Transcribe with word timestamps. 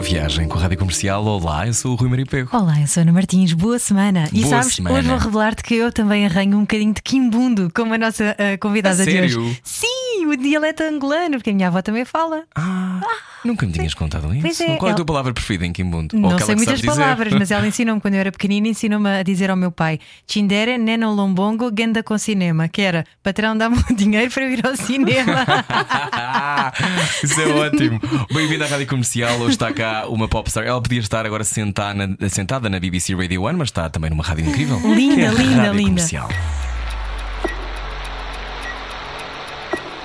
Boa 0.00 0.08
viagem 0.08 0.48
com 0.48 0.56
a 0.56 0.62
Rádio 0.62 0.78
Comercial. 0.78 1.22
Olá, 1.26 1.66
eu 1.66 1.74
sou 1.74 1.92
o 1.92 1.94
Rui 1.94 2.08
Maria 2.08 2.24
Pego. 2.24 2.48
Olá, 2.56 2.80
eu 2.80 2.86
sou 2.86 3.02
Ana 3.02 3.12
Martins, 3.12 3.52
boa 3.52 3.78
semana. 3.78 4.30
E 4.32 4.40
Boa 4.40 4.48
sabes, 4.62 4.76
semana. 4.76 4.96
hoje 4.98 5.06
vou 5.06 5.18
revelar-te 5.18 5.62
que 5.62 5.74
eu 5.74 5.92
também 5.92 6.24
arranho 6.24 6.56
um 6.56 6.62
bocadinho 6.62 6.94
de 6.94 7.02
quimbundo, 7.02 7.70
como 7.74 7.92
a 7.92 7.98
nossa 7.98 8.34
eh, 8.38 8.56
convidada 8.56 9.02
A 9.02 9.04
de 9.04 9.12
sério? 9.12 9.42
hoje. 9.42 9.60
Sim, 9.62 9.86
o 10.30 10.36
dialeto 10.36 10.82
angolano, 10.82 11.36
porque 11.36 11.50
a 11.50 11.52
minha 11.54 11.68
avó 11.68 11.82
também 11.82 12.04
fala. 12.04 12.44
Ah, 12.54 13.00
nunca 13.44 13.66
me 13.66 13.72
tinhas 13.72 13.94
contado 13.94 14.32
isso. 14.32 14.42
Pois 14.42 14.60
é, 14.60 14.76
Qual 14.76 14.88
é 14.88 14.92
a 14.92 14.94
tua 14.94 15.02
ela- 15.02 15.06
palavra 15.06 15.32
preferida 15.34 15.66
em 15.66 15.72
Kimbundo? 15.72 16.14
Ou 16.16 16.22
Não 16.22 16.38
sei 16.38 16.54
muitas 16.54 16.78
sabes 16.78 16.80
dizer? 16.82 16.86
palavras, 17.02 17.32
mas 17.32 17.50
ela 17.50 17.66
ensinou-me 17.68 18.00
quando 18.00 18.14
eu 18.14 18.20
era 18.20 18.32
pequenina, 18.32 18.68
ensinou-me 18.68 19.08
a 19.08 19.22
dizer 19.22 19.50
ao 19.50 19.56
meu 19.56 19.70
pai: 19.70 19.98
Chindere, 20.26 20.78
neno 20.78 21.12
lombongo, 21.14 21.70
ganda 21.70 22.02
com 22.02 22.16
cinema, 22.18 22.68
que 22.68 22.80
era 22.82 23.04
patrão, 23.22 23.56
dá-me 23.56 23.78
o 23.78 23.84
dinheiro 23.94 24.30
para 24.30 24.44
eu 24.44 24.50
ir 24.52 24.66
ao 24.66 24.76
cinema. 24.76 25.44
Isso 27.22 27.40
é 27.40 27.46
ótimo. 27.48 28.00
Bem-vindo 28.32 28.64
à 28.64 28.66
Rádio 28.66 28.86
Comercial. 28.86 29.38
Hoje 29.40 29.50
está 29.50 29.72
cá 29.72 30.06
uma 30.08 30.28
popstar. 30.28 30.64
Ela 30.64 30.80
podia 30.80 31.00
estar 31.00 31.24
agora 31.26 31.44
sentada 31.44 32.06
na, 32.18 32.28
sentada 32.28 32.68
na 32.68 32.78
BBC 32.78 33.14
Radio 33.14 33.42
One, 33.42 33.58
mas 33.58 33.68
está 33.68 33.88
também 33.88 34.10
numa 34.10 34.22
rádio 34.24 34.46
incrível. 34.46 34.78
Linda, 34.94 35.22
é 35.22 35.28
linda, 35.30 35.56
Rádio 35.56 35.72
linda. 35.72 35.82
Comercial. 35.90 36.28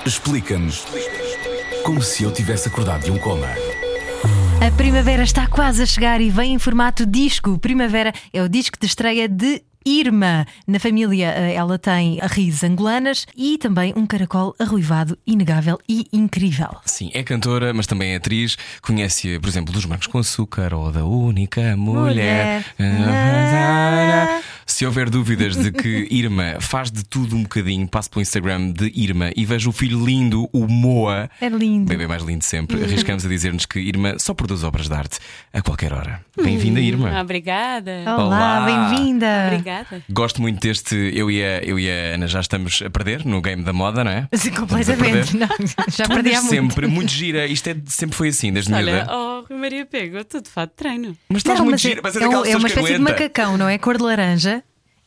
Explica-nos 0.05 0.85
como 1.83 1.99
se 1.99 2.23
eu 2.23 2.31
tivesse 2.31 2.67
acordado 2.67 3.05
de 3.05 3.11
um 3.11 3.17
coma. 3.17 3.47
A 4.65 4.71
primavera 4.77 5.23
está 5.23 5.47
quase 5.47 5.81
a 5.81 5.85
chegar 5.85 6.21
e 6.21 6.29
vem 6.29 6.53
em 6.53 6.59
formato 6.59 7.07
disco. 7.07 7.57
Primavera 7.57 8.13
é 8.31 8.43
o 8.43 8.47
disco 8.47 8.77
de 8.79 8.85
estreia 8.85 9.27
de 9.27 9.63
Irma. 9.83 10.45
Na 10.67 10.79
família, 10.79 11.31
eh, 11.35 11.53
ela 11.53 11.79
tem 11.79 12.19
raízes 12.19 12.63
angolanas 12.63 13.25
e 13.35 13.57
também 13.57 13.93
um 13.95 14.05
caracol 14.05 14.55
arruivado, 14.59 15.17
inegável 15.25 15.79
e 15.87 16.07
incrível. 16.13 16.69
Sim, 16.85 17.09
é 17.13 17.23
cantora, 17.23 17.73
mas 17.73 17.87
também 17.87 18.13
é 18.13 18.15
atriz. 18.15 18.57
Conhece, 18.81 19.39
por 19.39 19.47
exemplo, 19.47 19.73
dos 19.73 19.85
Brancos 19.85 20.07
com 20.07 20.17
Açúcar 20.19 20.73
ou 20.73 20.91
da 20.91 21.03
Única 21.03 21.75
Mulher. 21.77 22.63
Mulher. 22.79 24.41
Se 24.67 24.83
houver 24.85 25.09
dúvidas 25.11 25.55
de 25.55 25.71
que 25.71 26.07
Irma 26.09 26.55
faz 26.59 26.89
de 26.91 27.03
tudo 27.05 27.35
um 27.35 27.43
bocadinho, 27.43 27.87
passe 27.87 28.09
pelo 28.09 28.21
Instagram 28.23 28.71
de 28.71 28.91
Irma 28.95 29.29
e 29.35 29.45
veja 29.45 29.69
o 29.69 29.71
filho 29.71 30.03
lindo, 30.03 30.49
o 30.51 30.67
Moa. 30.67 31.29
É 31.39 31.47
lindo. 31.47 31.95
Bem 31.95 32.07
mais 32.07 32.23
lindo 32.23 32.43
sempre. 32.43 32.83
Arriscamos 32.83 33.23
a 33.25 33.29
dizer-nos 33.29 33.65
que 33.67 33.79
Irma 33.79 34.17
só 34.17 34.33
produz 34.33 34.63
obras 34.63 34.87
de 34.89 34.93
arte 34.95 35.19
a 35.53 35.61
qualquer 35.61 35.93
hora. 35.93 36.19
Bem-vinda, 36.35 36.79
Ah, 36.79 36.83
Irma. 36.83 37.21
obrigada. 37.21 37.91
Olá, 38.05 38.25
Olá. 38.25 38.65
bem-vinda. 38.65 39.47
Obrigada. 39.53 40.01
Gosto 40.09 40.41
muito 40.41 40.59
deste. 40.59 40.95
Eu 41.13 41.29
e, 41.29 41.43
a, 41.43 41.59
eu 41.59 41.79
e 41.79 41.89
a 41.89 42.15
Ana 42.15 42.27
já 42.27 42.39
estamos 42.41 42.81
a 42.83 42.89
perder 42.89 43.23
no 43.23 43.41
game 43.41 43.63
da 43.63 43.71
moda, 43.71 44.03
não 44.03 44.11
é? 44.11 44.27
Sim, 44.33 44.51
completamente. 44.51 45.37
Não, 45.37 45.47
já 45.89 46.07
perdi 46.07 46.33
há 46.33 46.41
muito. 46.41 46.49
sempre, 46.49 46.87
muito 46.87 47.11
gira. 47.11 47.45
Isto 47.45 47.69
é, 47.69 47.77
sempre 47.85 48.15
foi 48.17 48.29
assim, 48.29 48.51
desde 48.51 48.73
Olha, 48.73 49.07
oh, 49.09 49.45
Rui 49.47 49.59
Maria 49.59 49.85
Pego, 49.85 50.17
eu 50.17 50.21
estou 50.21 50.41
de 50.41 50.49
fato 50.49 50.71
de 50.71 50.75
treino. 50.75 51.15
Mas 51.29 51.37
estás 51.37 51.59
Não, 51.59 51.65
muito 51.65 51.75
mas 51.75 51.85
é, 51.85 51.89
gira. 51.89 52.01
Mas 52.03 52.15
é 52.15 52.25
aquelas 52.25 52.47
é 52.49 52.57
uma 52.57 52.67
espécie 52.67 52.93
de 52.93 52.99
macacão, 52.99 53.57
não 53.57 53.69
é? 53.69 53.77
Cor 53.77 53.97
de 53.97 54.03
laranja. 54.03 54.54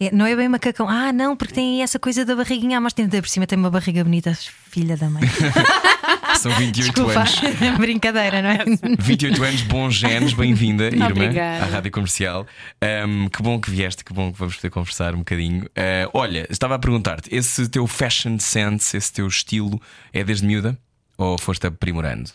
É- 0.01 0.13
não 0.13 0.27
é 0.27 0.37
bem 0.37 0.49
macacão. 0.49 0.89
Ah, 0.89 1.13
não, 1.13 1.37
porque 1.37 1.55
tem 1.55 1.83
essa 1.83 1.99
coisa 1.99 2.25
da 2.25 2.37
barriguinha. 2.37 2.79
Ah, 2.79 2.81
mas 2.81 2.93
tem 2.93 3.09
por 3.09 3.29
cima 3.29 3.47
tem 3.47 3.59
uma 3.59 3.71
barriga 3.71 4.05
bonita, 4.05 4.33
filha 4.71 4.97
da 4.97 5.11
mãe. 5.11 5.23
São 6.39 6.53
28 6.53 6.95
Desculpa, 6.95 7.19
anos. 7.21 7.41
brincadeira, 7.79 8.41
não 8.41 8.51
é? 8.51 8.59
28 8.97 9.43
anos, 9.43 9.63
bons 9.63 9.95
genes, 9.95 10.33
bem-vinda, 10.35 10.85
Irma, 10.87 11.09
Obrigada. 11.09 11.65
à 11.65 11.69
Rádio 11.69 11.91
Comercial. 11.91 12.47
Ahm, 12.81 13.27
que 13.29 13.43
bom 13.43 13.61
que 13.61 13.71
vieste, 13.71 14.05
que 14.05 14.13
bom 14.13 14.33
que 14.33 14.39
vamos 14.39 14.55
poder 14.55 14.71
conversar 14.71 15.15
um 15.15 15.19
bocadinho. 15.19 15.69
Ah, 15.77 16.09
olha, 16.15 16.47
estava 16.49 16.77
a 16.77 16.79
perguntar-te: 16.79 17.35
esse 17.35 17.69
teu 17.69 17.87
fashion 17.89 18.39
sense, 18.39 18.97
esse 18.97 19.13
teu 19.13 19.27
estilo, 19.27 19.81
é 20.13 20.23
desde 20.23 20.47
miúda? 20.47 20.79
Ou 21.17 21.37
foste 21.39 21.67
aprimorando? 21.67 22.31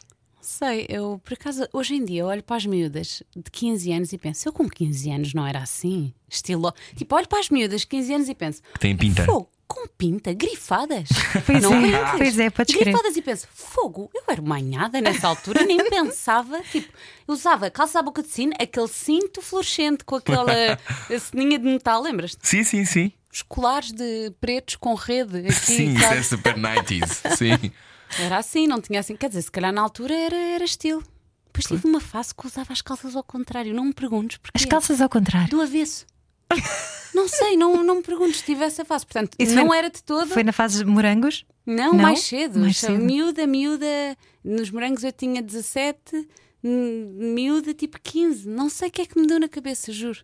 Sei, 0.53 0.86
eu 0.88 1.19
por 1.24 1.34
acaso 1.34 1.68
hoje 1.74 1.96
em 1.96 2.06
dia 2.06 2.22
eu 2.22 2.28
olho 2.28 2.44
para 2.44 2.58
as 2.58 2.66
miúdas 2.66 3.24
de 3.36 3.50
15 3.52 3.91
anos 3.91 4.14
e 4.14 4.18
penso, 4.19 4.47
eu 4.47 4.53
com 4.53 4.69
15 4.69 5.09
anos 5.09 5.34
não 5.34 5.47
era 5.47 5.59
assim. 5.59 6.14
Estilo. 6.30 6.72
Tipo, 6.96 7.16
olho 7.16 7.28
para 7.28 7.40
as 7.40 7.50
miúdas 7.50 7.81
de 7.81 7.88
15 7.88 8.14
anos 8.14 8.30
e 8.30 8.36
penso, 8.36 8.62
Que 8.74 8.80
têm 8.80 8.96
pinta? 8.96 9.25
fogo, 9.25 9.50
com 9.68 9.88
pinta, 9.88 10.31
grifadas. 10.31 11.09
Pois 11.46 11.62
não 11.64 11.74
é, 11.74 11.80
brinques. 11.81 12.12
pois 12.18 12.40
é, 12.40 12.50
podes 12.52 12.75
crer. 12.75 12.86
Grifadas 12.94 13.18
e 13.18 13.22
penso, 13.24 13.47
fogo, 13.52 14.12
eu 14.14 14.22
era 14.28 14.40
uma 14.41 14.58
anhada 14.58 15.02
nessa 15.02 15.28
altura, 15.28 15.64
nem 15.66 15.78
pensava. 15.90 16.62
Tipo, 16.72 16.88
eu 17.28 17.34
usava 17.34 17.72
calça 17.72 17.97
à 18.00 18.03
boca 18.03 18.22
de 18.22 18.28
sino, 18.30 18.53
aquele 18.59 18.88
cinto 18.88 19.41
fluorescente 19.41 20.03
com 20.03 20.16
aquela 20.18 20.53
ceninha 21.20 21.58
de 21.58 21.66
metal, 21.66 22.02
lembras-te? 22.02 22.47
Sim, 22.47 22.64
sim, 22.64 22.85
sim. 22.85 23.12
Os 23.31 23.41
colares 23.41 23.91
de 23.91 24.31
pretos 24.40 24.75
com 24.75 24.94
rede 24.94 25.40
aqui. 25.40 25.52
Sim, 25.52 25.96
isso 25.96 26.06
é 26.06 26.22
super 26.22 26.56
90s. 26.56 27.35
Sim. 27.35 27.72
Era 28.19 28.38
assim, 28.38 28.68
não 28.68 28.79
tinha 28.81 29.00
assim. 29.00 29.16
Quer 29.16 29.29
dizer, 29.29 29.41
se 29.41 29.51
calhar 29.51 29.72
na 29.74 29.81
altura 29.81 30.13
era, 30.13 30.35
era 30.35 30.63
estilo. 30.63 31.03
Depois 31.46 31.66
tive 31.66 31.88
uma 31.88 32.00
fase 32.00 32.34
que 32.34 32.46
usava 32.47 32.74
as 32.74 32.81
calças 32.81 33.16
ao 33.16 33.24
contrário. 33.24 33.74
Não 33.74 33.85
me 33.85 33.94
perguntes 33.94 34.38
porque. 34.38 34.57
As 34.57 34.66
calças 34.66 35.00
ao 35.01 35.09
contrário. 35.09 35.50
Do 35.50 35.62
avesso. 35.62 36.06
não 37.13 37.28
sei, 37.28 37.56
não, 37.56 37.84
não 37.84 37.96
me 37.97 38.02
perguntes. 38.03 38.41
Tive 38.41 38.63
essa 38.63 38.84
fase. 38.84 39.06
Portanto, 39.06 39.35
Isso 39.40 39.56
não 39.56 39.68
foi- 39.68 39.78
era 39.78 39.90
de 39.90 40.03
todo. 40.03 40.28
Foi 40.29 40.44
na 40.44 40.52
fase 40.52 40.79
de 40.79 40.85
morangos? 40.85 41.46
Não, 41.66 41.94
Não? 41.94 42.00
mais 42.02 42.22
cedo. 42.22 42.59
Mais 42.59 42.78
cedo. 42.78 42.97
Miúda, 43.03 43.46
miúda. 43.47 43.85
Nos 44.44 44.69
morangos 44.72 45.03
eu 45.03 45.12
tinha 45.12 45.41
17, 45.41 46.28
hum, 46.63 47.34
miúda 47.35 47.73
tipo 47.73 48.00
15. 48.02 48.47
Não 48.50 48.68
sei 48.69 48.90
o 48.90 48.91
que 48.91 49.02
é 49.03 49.06
que 49.06 49.19
me 49.19 49.28
deu 49.28 49.40
na 49.40 49.47
cabeça, 49.47 49.91
juro. 49.91 50.19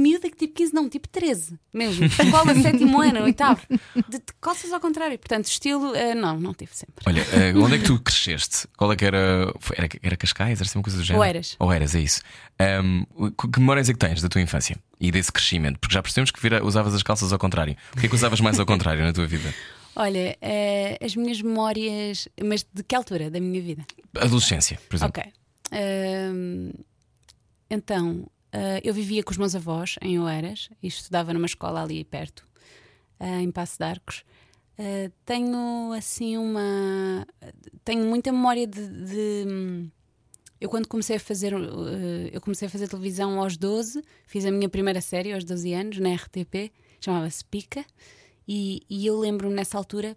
Miúda 0.00 0.30
que 0.30 0.36
tipo 0.36 0.54
15, 0.54 0.72
não, 0.74 0.88
tipo 0.88 1.08
13 1.08 1.58
mesmo. 1.72 2.04
Escola 2.06 2.54
sétimo 2.62 3.00
ano, 3.00 3.22
oitavo. 3.24 3.60
De, 4.08 4.18
de 4.18 4.24
calças 4.40 4.72
ao 4.72 4.80
contrário. 4.80 5.18
Portanto, 5.18 5.46
estilo, 5.46 5.94
eh, 5.94 6.14
não, 6.14 6.38
não 6.38 6.54
tive 6.54 6.70
sempre. 6.74 6.94
Olha, 7.06 7.22
ah, 7.22 7.58
onde 7.64 7.74
é 7.74 7.78
que 7.78 7.84
tu 7.84 8.00
cresceste? 8.00 8.68
Qual 8.76 8.92
é 8.92 8.96
que 8.96 9.04
era. 9.04 9.52
Era, 9.76 9.88
era 10.02 10.16
Cascais? 10.16 10.60
Era 10.60 10.68
assim 10.68 10.78
uma 10.78 10.82
coisa 10.84 10.98
do 10.98 11.04
género? 11.04 11.22
Oeiras. 11.22 11.56
Ou 11.58 11.72
eras, 11.72 11.94
é 11.94 12.00
isso. 12.00 12.22
Ahm, 12.60 13.04
que 13.52 13.58
memórias 13.60 13.88
é 13.88 13.92
que 13.92 13.98
tens 13.98 14.22
da 14.22 14.28
tua 14.28 14.40
infância 14.40 14.76
e 15.00 15.10
desse 15.10 15.32
crescimento? 15.32 15.78
Porque 15.80 15.94
já 15.94 16.02
percebemos 16.02 16.30
que 16.30 16.40
vira- 16.40 16.64
usavas 16.64 16.94
as 16.94 17.02
calças 17.02 17.32
ao 17.32 17.38
contrário. 17.38 17.76
O 17.96 18.00
que 18.00 18.06
é 18.06 18.08
que 18.08 18.14
usavas 18.14 18.40
mais 18.40 18.58
ao 18.60 18.66
contrário 18.66 19.04
na 19.04 19.12
tua 19.12 19.26
vida? 19.26 19.52
Olha, 19.96 20.36
eh, 20.40 20.96
as 21.04 21.16
minhas 21.16 21.42
memórias. 21.42 22.28
Mas 22.44 22.64
de 22.72 22.82
que 22.84 22.94
altura 22.94 23.30
da 23.30 23.40
minha 23.40 23.60
vida? 23.60 23.84
Adolescência, 24.16 24.78
por 24.88 24.94
exemplo. 24.96 25.20
Ok. 25.20 25.32
Então, 27.70 28.26
ah, 28.52 28.80
eu 28.82 28.92
vivia 28.94 29.22
com 29.22 29.30
os 29.30 29.36
meus 29.38 29.54
avós 29.54 29.96
em 30.00 30.18
Oeiras 30.18 30.68
e 30.82 30.86
estudava 30.88 31.32
numa 31.32 31.46
escola 31.46 31.82
ali 31.82 32.04
perto, 32.04 32.46
ah, 33.20 33.40
em 33.42 33.50
Passo 33.50 33.78
de 33.78 33.84
Arcos. 33.84 34.24
Ah, 34.78 35.10
tenho 35.24 35.92
assim 35.92 36.36
uma. 36.36 37.26
Tenho 37.84 38.04
muita 38.04 38.32
memória 38.32 38.66
de. 38.66 38.86
de- 38.86 39.88
eu 40.60 40.68
quando 40.68 40.88
comecei 40.88 41.16
a 41.16 41.20
fazer. 41.20 41.52
eu 42.32 42.40
comecei 42.40 42.66
a 42.66 42.70
fazer 42.70 42.88
televisão 42.88 43.38
aos 43.40 43.56
12, 43.56 44.02
fiz 44.26 44.44
a 44.44 44.50
minha 44.50 44.68
primeira 44.68 45.00
série 45.00 45.32
aos 45.32 45.44
12 45.44 45.72
anos, 45.72 45.98
na 45.98 46.12
RTP, 46.14 46.72
chamava-se 47.00 47.44
Pica, 47.44 47.84
e, 48.46 48.82
e 48.90 49.06
eu 49.06 49.16
lembro-me 49.18 49.54
nessa 49.54 49.78
altura 49.78 50.16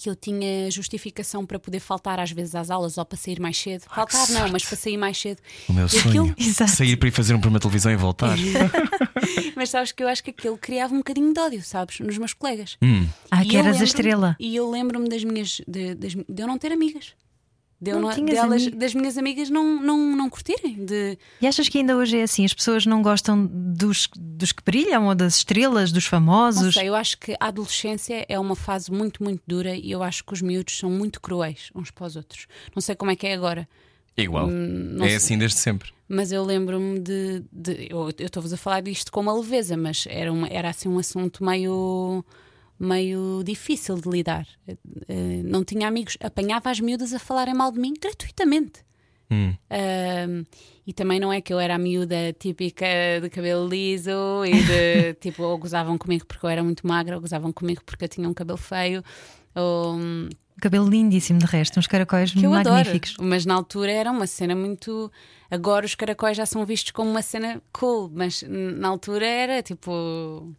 que 0.00 0.08
eu 0.08 0.14
tinha 0.14 0.70
justificação 0.70 1.44
para 1.44 1.58
poder 1.58 1.80
faltar 1.80 2.20
às 2.20 2.30
vezes 2.30 2.54
às 2.54 2.70
aulas 2.70 2.96
ou 2.98 3.04
para 3.04 3.18
sair 3.18 3.40
mais 3.40 3.58
cedo. 3.58 3.82
Faltar 3.92 4.28
não, 4.30 4.48
mas 4.48 4.64
para 4.64 4.76
sair 4.76 4.96
mais 4.96 5.18
cedo. 5.18 5.40
O 5.68 5.72
meu 5.72 5.86
E 5.86 5.88
sonho. 5.88 6.08
aquilo- 6.08 6.34
Exato. 6.38 6.70
Sair 6.70 6.96
para 6.96 7.08
ir 7.08 7.12
fazer 7.12 7.34
um 7.34 7.38
programa 7.40 7.58
de 7.58 7.62
televisão 7.62 7.90
e 7.92 7.96
voltar. 7.96 8.36
Mas 9.56 9.70
sabes 9.70 9.90
que 9.92 10.02
eu 10.02 10.08
acho 10.08 10.22
que 10.22 10.30
aquilo 10.30 10.56
criava 10.56 10.94
um 10.94 10.98
bocadinho 10.98 11.32
de 11.34 11.40
ódio, 11.40 11.62
sabes? 11.62 11.98
Nos 12.00 12.16
meus 12.16 12.32
colegas. 12.32 12.76
Hum, 12.80 13.06
Ah, 13.30 13.42
E 13.44 13.48
que 13.48 13.56
eras 13.56 13.80
a 13.80 13.84
estrela. 13.84 14.36
E 14.38 14.54
eu 14.54 14.70
lembro-me 14.70 15.08
das 15.08 15.24
minhas. 15.24 15.60
De, 15.66 15.94
das- 15.94 16.14
de 16.14 16.42
eu 16.42 16.46
não 16.46 16.56
ter 16.56 16.70
amigas. 16.72 17.12
De 17.80 17.92
Não 17.92 18.00
não- 18.00 18.08
delas, 18.24 18.62
amigas? 18.62 18.78
das 18.80 18.94
minhas 18.94 19.16
amigas 19.16 19.50
não, 19.50 19.80
não, 19.80 20.16
não 20.16 20.28
curtirem. 20.28 20.84
De, 20.84 21.16
E 21.40 21.46
achas 21.46 21.68
que 21.68 21.78
ainda 21.78 21.96
hoje 21.96 22.18
é 22.18 22.22
assim? 22.24 22.44
As 22.44 22.52
pessoas 22.52 22.84
não 22.84 23.00
gostam 23.02 23.46
dos, 23.48 24.08
dos 24.18 24.50
que 24.50 24.64
brilham 24.64 25.06
ou 25.06 25.14
das 25.14 25.36
estrelas, 25.36 25.92
dos 25.92 26.04
famosos? 26.04 26.62
não 26.64 26.72
sei, 26.72 26.88
eu 26.88 26.94
acho 26.96 27.16
que 27.18 27.36
a 27.38 27.46
adolescência 27.46 28.26
é 28.28 28.36
uma 28.38 28.56
fase 28.56 28.90
muito, 28.90 29.22
muito 29.22 29.40
dura 29.46 29.76
e 29.76 29.90
eu 29.92 30.02
acho 30.02 30.24
que 30.24 30.32
os 30.32 30.42
miúdos 30.42 30.76
são 30.76 30.90
muito 30.90 31.20
cruéis 31.20 31.70
uns 31.72 31.90
para 31.92 32.06
os 32.06 32.16
outros. 32.16 32.46
Não 32.74 32.80
sei 32.80 32.96
como 32.96 33.12
é 33.12 33.16
que 33.16 33.26
é 33.28 33.34
agora. 33.34 33.68
é 34.16 34.22
igual. 34.22 34.48
Hum, 34.48 34.94
não 34.96 35.04
é 35.04 35.08
sei. 35.10 35.16
assim 35.16 35.38
desde 35.38 35.58
sempre. 35.58 35.90
Mas 36.08 36.32
eu 36.32 36.42
lembro-me 36.42 36.98
de. 36.98 37.44
de- 37.52 37.86
eu 37.90 38.08
eu 38.18 38.26
estou-vos 38.26 38.52
a 38.52 38.56
falar 38.56 38.80
disto 38.80 39.12
com 39.12 39.20
uma 39.20 39.32
leveza, 39.32 39.76
mas 39.76 40.04
era, 40.08 40.32
uma, 40.32 40.48
era 40.48 40.70
assim 40.70 40.88
um 40.88 40.98
assunto 40.98 41.44
meio. 41.44 42.24
Meio 42.78 43.42
difícil 43.44 43.96
de 43.96 44.08
lidar. 44.08 44.46
Eh, 44.66 45.42
não 45.44 45.64
tinha 45.64 45.88
amigos. 45.88 46.16
Apanhava 46.20 46.70
as 46.70 46.80
miúdas 46.80 47.12
a 47.12 47.18
falarem 47.18 47.54
mal 47.54 47.72
de 47.72 47.78
mim 47.78 47.94
gratuitamente. 48.00 48.86
Hum. 49.30 49.54
Um, 49.70 50.44
e 50.86 50.92
também 50.94 51.20
não 51.20 51.30
é 51.30 51.40
que 51.40 51.52
eu 51.52 51.60
era 51.60 51.74
a 51.74 51.78
miúda 51.78 52.32
típica 52.38 52.86
de 53.20 53.28
cabelo 53.28 53.68
liso 53.68 54.42
e 54.46 54.52
de 54.52 55.14
tipo, 55.20 55.42
ou 55.42 55.58
gozavam 55.58 55.98
comigo 55.98 56.24
porque 56.24 56.46
eu 56.46 56.48
era 56.48 56.62
muito 56.62 56.86
magra, 56.86 57.14
ou 57.16 57.20
gozavam 57.20 57.52
comigo 57.52 57.82
porque 57.84 58.04
eu 58.04 58.08
tinha 58.08 58.26
um 58.26 58.32
cabelo 58.32 58.56
feio, 58.56 59.02
ou 59.54 59.96
hum, 59.96 60.30
Cabelo 60.60 60.88
lindíssimo, 60.88 61.38
de 61.38 61.46
resto, 61.46 61.78
uns 61.78 61.86
caracóis 61.86 62.32
que 62.32 62.44
eu 62.44 62.50
magníficos. 62.50 63.14
adoro. 63.14 63.28
Mas 63.28 63.46
na 63.46 63.54
altura 63.54 63.92
era 63.92 64.10
uma 64.10 64.26
cena 64.26 64.56
muito. 64.56 65.10
Agora 65.48 65.86
os 65.86 65.94
caracóis 65.94 66.36
já 66.36 66.44
são 66.46 66.66
vistos 66.66 66.90
como 66.90 67.08
uma 67.10 67.22
cena 67.22 67.62
cool, 67.72 68.10
mas 68.12 68.42
na 68.48 68.88
altura 68.88 69.24
era 69.26 69.62
tipo. 69.62 70.52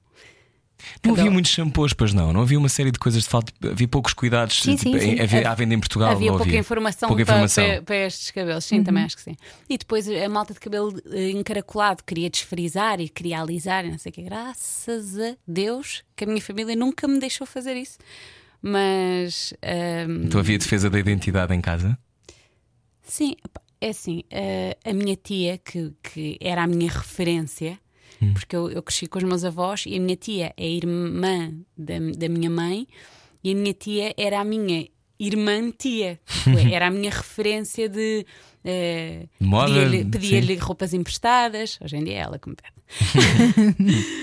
Não 1.05 1.13
havia 1.13 1.29
muitos 1.31 1.51
shampoos, 1.51 1.93
pois 1.93 2.13
não. 2.13 2.31
Não 2.33 2.41
havia 2.41 2.57
uma 2.57 2.69
série 2.69 2.91
de 2.91 2.99
coisas 2.99 3.23
de 3.23 3.29
falta. 3.29 3.51
Havia 3.69 3.87
poucos 3.87 4.13
cuidados 4.13 4.61
Sim, 4.61 4.77
sim, 4.77 4.97
sim. 4.99 5.19
havia- 5.19 5.49
à 5.49 5.53
venda 5.55 5.73
em 5.73 5.79
Portugal. 5.79 6.11
Havia 6.11 6.29
pouca 6.29 6.43
havia. 6.45 6.59
informação, 6.59 7.09
Pouca 7.09 7.25
para, 7.25 7.33
informação. 7.35 7.63
Para, 7.65 7.81
para 7.83 7.95
estes 8.07 8.31
cabelos, 8.31 8.63
sim, 8.65 8.83
também 8.83 9.03
acho 9.03 9.15
que 9.17 9.23
sim. 9.23 9.35
E 9.69 9.77
depois 9.77 10.07
a 10.09 10.29
malta 10.29 10.53
de 10.53 10.59
cabelo 10.59 10.93
encaracolado 11.33 12.03
queria 12.03 12.29
desfrizar 12.29 12.99
e 12.99 13.09
queria 13.09 13.41
alisar, 13.41 13.85
e 13.85 13.91
não 13.91 13.97
sei 13.97 14.09
o 14.09 14.13
que. 14.13 14.21
Graças 14.21 15.19
a 15.19 15.35
Deus 15.47 16.03
que 16.15 16.23
a 16.23 16.27
minha 16.27 16.41
família 16.41 16.75
nunca 16.75 17.07
me 17.07 17.19
deixou 17.19 17.45
fazer 17.47 17.75
isso. 17.75 17.97
Mas 18.61 19.53
ehm, 19.61 20.25
Então 20.25 20.39
havia 20.39 20.57
defesa 20.57 20.89
da 20.89 20.99
identidade 20.99 21.53
em 21.53 21.61
casa? 21.61 21.97
sim, 23.01 23.35
é 23.81 23.89
assim, 23.89 24.23
eh, 24.29 24.77
a 24.85 24.93
minha 24.93 25.15
tia, 25.15 25.57
que, 25.57 25.93
que 26.03 26.37
era 26.41 26.63
a 26.63 26.67
minha 26.67 26.91
referência, 26.91 27.79
porque 28.33 28.55
eu, 28.55 28.69
eu 28.69 28.83
cresci 28.83 29.07
com 29.07 29.17
os 29.17 29.23
meus 29.23 29.43
avós 29.43 29.85
e 29.85 29.95
a 29.95 29.99
minha 29.99 30.15
tia 30.15 30.53
é 30.57 30.67
irmã 30.67 31.53
da, 31.77 31.95
da 32.17 32.29
minha 32.29 32.49
mãe 32.49 32.87
e 33.43 33.51
a 33.51 33.55
minha 33.55 33.73
tia 33.73 34.13
era 34.17 34.39
a 34.39 34.43
minha 34.43 34.87
irmã 35.19 35.71
tia, 35.71 36.19
era 36.71 36.87
a 36.87 36.91
minha 36.91 37.11
referência 37.11 37.89
de. 37.89 38.25
moda, 39.39 39.73
pedia-lhe 39.73 40.05
pedia-lhe 40.05 40.55
roupas 40.55 40.93
emprestadas, 40.93 41.77
hoje 41.81 41.97
em 41.97 42.03
dia 42.03 42.13
é 42.13 42.17
ela 42.17 42.39
que 42.39 42.49
me 42.49 42.55
pede, 42.55 43.75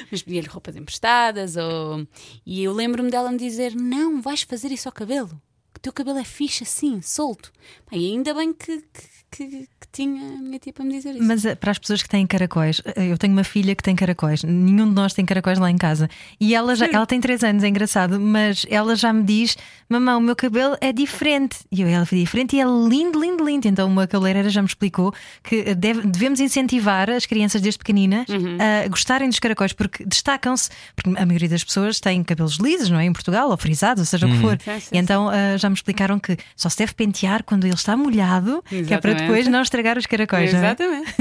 mas 0.11 0.23
pedia-lhe 0.23 0.49
roupas 0.49 0.77
emprestadas. 0.77 1.57
Ou... 1.57 2.07
E 2.45 2.63
eu 2.65 2.73
lembro-me 2.73 3.11
dela 3.11 3.31
me 3.31 3.39
dizer: 3.39 3.75
Não, 3.75 4.21
vais 4.21 4.43
fazer 4.43 4.73
isso 4.73 4.89
ao 4.89 4.93
cabelo, 4.93 5.41
teu 5.87 5.93
cabelo 5.93 6.19
é 6.19 6.25
fixe 6.25 6.65
assim, 6.65 7.01
solto. 7.01 7.53
Pá, 7.89 7.97
e 7.97 8.11
ainda 8.13 8.35
bem 8.35 8.53
que, 8.53 8.79
que, 8.93 9.07
que- 9.31 9.67
que 9.79 9.89
tinha 9.93 10.23
a 10.23 10.39
minha 10.39 10.59
tia 10.59 10.73
para 10.73 10.85
me 10.85 10.93
dizer 10.93 11.15
isso. 11.15 11.23
Mas 11.25 11.45
eh, 11.45 11.55
para 11.55 11.71
as 11.71 11.79
pessoas 11.79 12.03
que 12.03 12.09
têm 12.09 12.27
caracóis, 12.27 12.81
eh, 12.85 13.09
eu 13.13 13.19
tenho 13.19 13.33
uma 13.33 13.45
filha 13.45 13.75
que 13.75 13.83
tem 13.83 13.95
caracóis, 13.95 14.43
nenhum 14.43 14.89
de 14.89 14.95
nós 14.95 15.13
tem 15.15 15.25
caracóis 15.25 15.59
lá 15.59 15.71
em 15.71 15.77
casa. 15.77 16.09
E 16.41 16.55
ela 16.55 16.75
já 16.75 16.87
ela 16.87 17.07
tem 17.07 17.21
3 17.21 17.43
anos, 17.45 17.63
é 17.65 17.69
engraçado, 17.69 18.19
mas 18.21 18.65
ela 18.71 18.95
já 18.97 19.13
me 19.13 19.23
diz: 19.23 19.57
Mamãe, 19.89 20.15
o 20.15 20.21
meu 20.21 20.35
cabelo 20.37 20.77
é 20.81 20.93
diferente. 20.93 21.59
E 21.71 21.83
eu, 21.83 21.89
ela 21.89 22.05
foi 22.07 22.19
diferente 22.19 22.57
e 22.57 22.61
é 22.61 22.65
lindo, 22.65 23.21
lindo, 23.21 23.45
lindo. 23.45 23.69
Então 23.69 23.87
uma 23.89 24.07
cabeleireira 24.07 24.49
já 24.51 24.61
me 24.63 24.69
explicou 24.69 25.13
que 25.43 25.57
eh, 25.67 25.75
deve- 25.75 26.07
devemos 26.07 26.41
incentivar 26.41 27.11
as 27.11 27.27
crianças 27.27 27.61
desde 27.61 27.79
pequeninas 27.79 28.27
Uhum. 28.29 28.57
a 28.85 28.89
gostarem 28.89 29.29
dos 29.29 29.39
caracóis, 29.39 29.73
porque 29.73 30.05
destacam-se, 30.05 30.71
porque 30.95 31.11
a 31.19 31.27
maioria 31.27 31.49
das 31.49 31.63
pessoas 31.65 32.01
tem 32.01 32.23
cabelos 32.25 32.57
lisos, 32.57 32.89
não 32.91 32.99
é? 32.99 33.05
Em 33.05 33.13
Portugal, 33.13 33.51
ou 33.51 33.57
frisados, 33.57 34.01
ou 34.01 34.07
seja 34.07 34.27
o 34.27 34.31
que 34.31 34.39
for. 34.41 34.59
Sim, 34.63 34.81
sim, 34.81 34.89
e 34.93 34.99
então 34.99 35.31
já 35.59 35.69
me 35.69 35.75
explicaram 35.77 36.19
que 36.19 36.37
só 36.57 36.69
se 36.69 36.79
deve 36.79 36.95
pentear 36.95 37.45
quando 37.45 37.65
ele 37.65 37.75
está 37.75 37.97
molhado, 37.97 38.63
que 38.69 38.77
é 38.77 38.99
para 38.99 39.11
Exatamente. 39.13 39.21
depois 39.23 39.49
não 39.49 39.63
estragar 39.63 39.97
os 39.99 40.07
caracóis. 40.07 40.53
não 40.53 40.61
é? 40.61 40.67
Exatamente. 40.67 41.15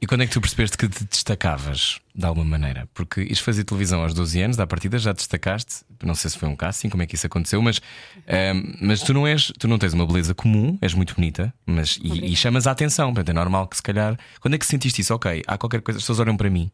E 0.00 0.06
quando 0.06 0.22
é 0.22 0.26
que 0.26 0.32
tu 0.32 0.40
percebeste 0.40 0.76
que 0.76 0.88
te 0.88 1.04
destacavas 1.04 2.00
de 2.14 2.26
alguma 2.26 2.44
maneira? 2.44 2.88
Porque 2.92 3.22
isto 3.22 3.44
fazia 3.44 3.64
televisão 3.64 4.02
aos 4.02 4.14
12 4.14 4.40
anos, 4.42 4.56
da 4.56 4.66
partida 4.66 4.98
já 4.98 5.14
te 5.14 5.18
destacaste. 5.18 5.84
Não 6.02 6.14
sei 6.14 6.30
se 6.30 6.38
foi 6.38 6.48
um 6.48 6.56
casting, 6.56 6.88
como 6.88 7.02
é 7.02 7.06
que 7.06 7.14
isso 7.14 7.26
aconteceu, 7.26 7.60
mas, 7.62 7.80
ehm, 8.26 8.74
mas 8.80 9.02
tu 9.02 9.12
não 9.12 9.26
és, 9.26 9.52
tu 9.58 9.68
não 9.68 9.78
tens 9.78 9.92
uma 9.92 10.06
beleza 10.06 10.34
comum, 10.34 10.78
és 10.80 10.94
muito 10.94 11.14
bonita, 11.14 11.52
mas 11.66 11.98
e, 12.02 12.32
e 12.32 12.36
chamas 12.36 12.66
a 12.66 12.70
atenção. 12.70 13.08
Portanto, 13.12 13.28
é 13.28 13.32
normal 13.32 13.68
que 13.68 13.76
se 13.76 13.82
calhar. 13.82 14.18
Quando 14.40 14.54
é 14.54 14.58
que 14.58 14.66
sentiste 14.66 15.00
isso? 15.00 15.14
Ok, 15.14 15.42
há 15.46 15.58
qualquer 15.58 15.82
coisa, 15.82 15.98
as 15.98 16.02
pessoas 16.02 16.20
olham 16.20 16.36
para 16.36 16.48
mim. 16.50 16.70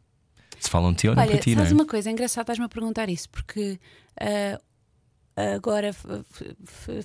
Se 0.59 0.69
falam 0.69 0.91
de 0.91 0.97
ti, 0.97 1.07
olham 1.07 1.21
Olha, 1.21 1.29
para 1.29 1.39
ti, 1.39 1.51
não 1.51 1.57
sabes 1.57 1.71
é? 1.71 1.75
uma 1.75 1.85
coisa? 1.85 2.09
É 2.09 2.11
engraçado 2.11 2.43
estás-me 2.43 2.65
a 2.65 2.69
perguntar 2.69 3.09
isso, 3.09 3.29
porque 3.29 3.79
ah, 4.19 4.59
agora 5.55 5.91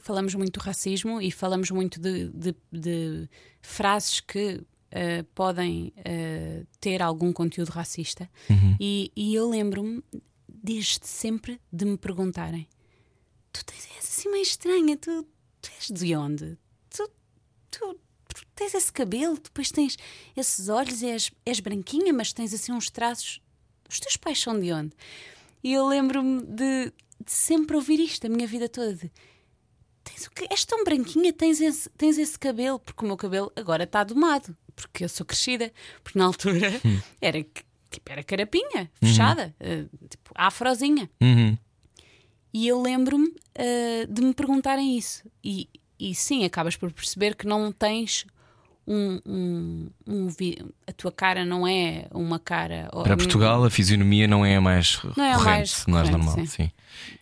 falamos 0.03 0.35
muito 0.35 0.59
do 0.59 0.63
racismo 0.65 1.21
e 1.21 1.31
falamos 1.31 1.71
muito 1.71 2.01
de, 2.01 2.29
de- 2.31 2.57
de 2.73 3.29
frases 3.61 4.21
que 4.21 4.61
ah, 4.91 5.25
podem 5.35 5.93
ah, 5.99 6.65
ter 6.81 7.03
algum 7.03 7.33
conteúdo 7.33 7.71
racista. 7.71 8.29
Uhum. 8.49 8.77
E, 8.81 9.13
e 9.17 9.35
eu 9.35 9.49
lembro-me 9.49 10.03
desde 10.49 11.07
sempre 11.07 11.61
de 11.73 11.85
me 11.85 11.97
perguntarem: 11.99 12.67
Tu 13.53 13.65
tens 13.65 13.87
és 13.97 14.05
assim 14.05 14.31
meio 14.31 14.43
estranha, 14.43 14.97
tu, 14.97 15.27
tu 15.61 15.71
és 15.79 15.89
de 15.91 16.15
onde? 16.17 16.57
Tu, 16.91 17.09
tu, 17.71 17.95
tu 18.35 18.47
tens 18.55 18.75
esse 18.75 18.93
cabelo, 18.93 19.35
depois 19.43 19.71
tens 19.71 19.97
esses 20.37 20.69
olhos, 20.69 21.03
és, 21.03 21.31
és 21.45 21.61
branquinha, 21.61 22.13
mas 22.13 22.33
tens 22.33 22.53
assim 22.55 22.73
uns 22.73 22.89
traços. 22.91 23.41
Os 23.89 24.01
teus 24.01 24.17
pais 24.17 24.41
são 24.41 24.59
de 24.59 24.73
onde? 24.73 24.93
E 25.63 25.73
eu 25.75 25.87
lembro-me 25.87 26.43
de, 26.47 26.93
de 27.25 27.33
sempre 27.33 27.77
ouvir 27.77 28.01
isto 28.01 28.27
a 28.27 28.31
minha 28.31 28.47
vida 28.47 28.69
toda. 28.69 28.95
De, 28.95 29.11
tens 30.05 30.27
o 30.27 30.31
quê? 30.31 30.47
És 30.51 30.65
tão 30.65 30.85
branquinha, 30.85 31.33
tens 31.33 31.61
esse, 31.61 31.89
tens 31.91 32.19
esse 32.19 32.39
cabelo, 32.39 32.79
porque 32.79 33.05
o 33.05 33.07
meu 33.07 33.17
cabelo 33.17 33.53
agora 33.57 33.85
está 33.85 34.05
domado, 34.05 34.57
porque 34.75 35.05
eu 35.05 35.09
sou 35.09 35.25
crescida, 35.25 35.73
porque 36.03 36.19
na 36.19 36.27
altura 36.27 36.81
era, 37.21 37.43
tipo, 37.43 38.13
era 38.13 38.23
carapinha, 38.23 38.91
fechada, 39.01 39.55
eh, 39.61 39.85
tipo 40.09 40.31
afrozinha. 40.35 41.11
Uhum. 41.21 41.57
E 42.55 42.69
eu 42.69 42.83
lembro-me 42.83 43.35
eh, 43.55 44.07
de 44.07 44.23
me 44.23 44.35
perguntarem 44.35 44.99
isso. 44.99 45.23
E, 45.43 45.69
e 45.99 46.15
sim, 46.15 46.45
acabas 46.45 46.77
por 46.77 46.93
perceber 46.93 47.35
que 47.35 47.47
não 47.47 47.73
tens 47.73 48.27
um. 48.95 49.21
um- 49.27 49.91
um 50.07 50.29
a 50.87 50.93
tua 50.93 51.11
cara 51.13 51.45
não 51.45 51.67
é 51.67 52.07
uma 52.13 52.39
cara. 52.39 52.89
Para 53.03 53.17
Portugal, 53.17 53.65
a 53.65 53.71
fisionomia 53.71 54.27
não 54.29 54.45
é 54.45 54.57
a 54.57 54.61
mais 54.61 55.01
Não 55.17 55.25
é 55.25 55.33
a 55.33 55.39
corrente, 55.39 55.45
mais 55.49 55.87
não 55.87 55.99
é 55.99 56.03
corrente, 56.03 56.19
normal. 56.27 56.35
sim. 56.35 56.47
Sim. 56.47 56.71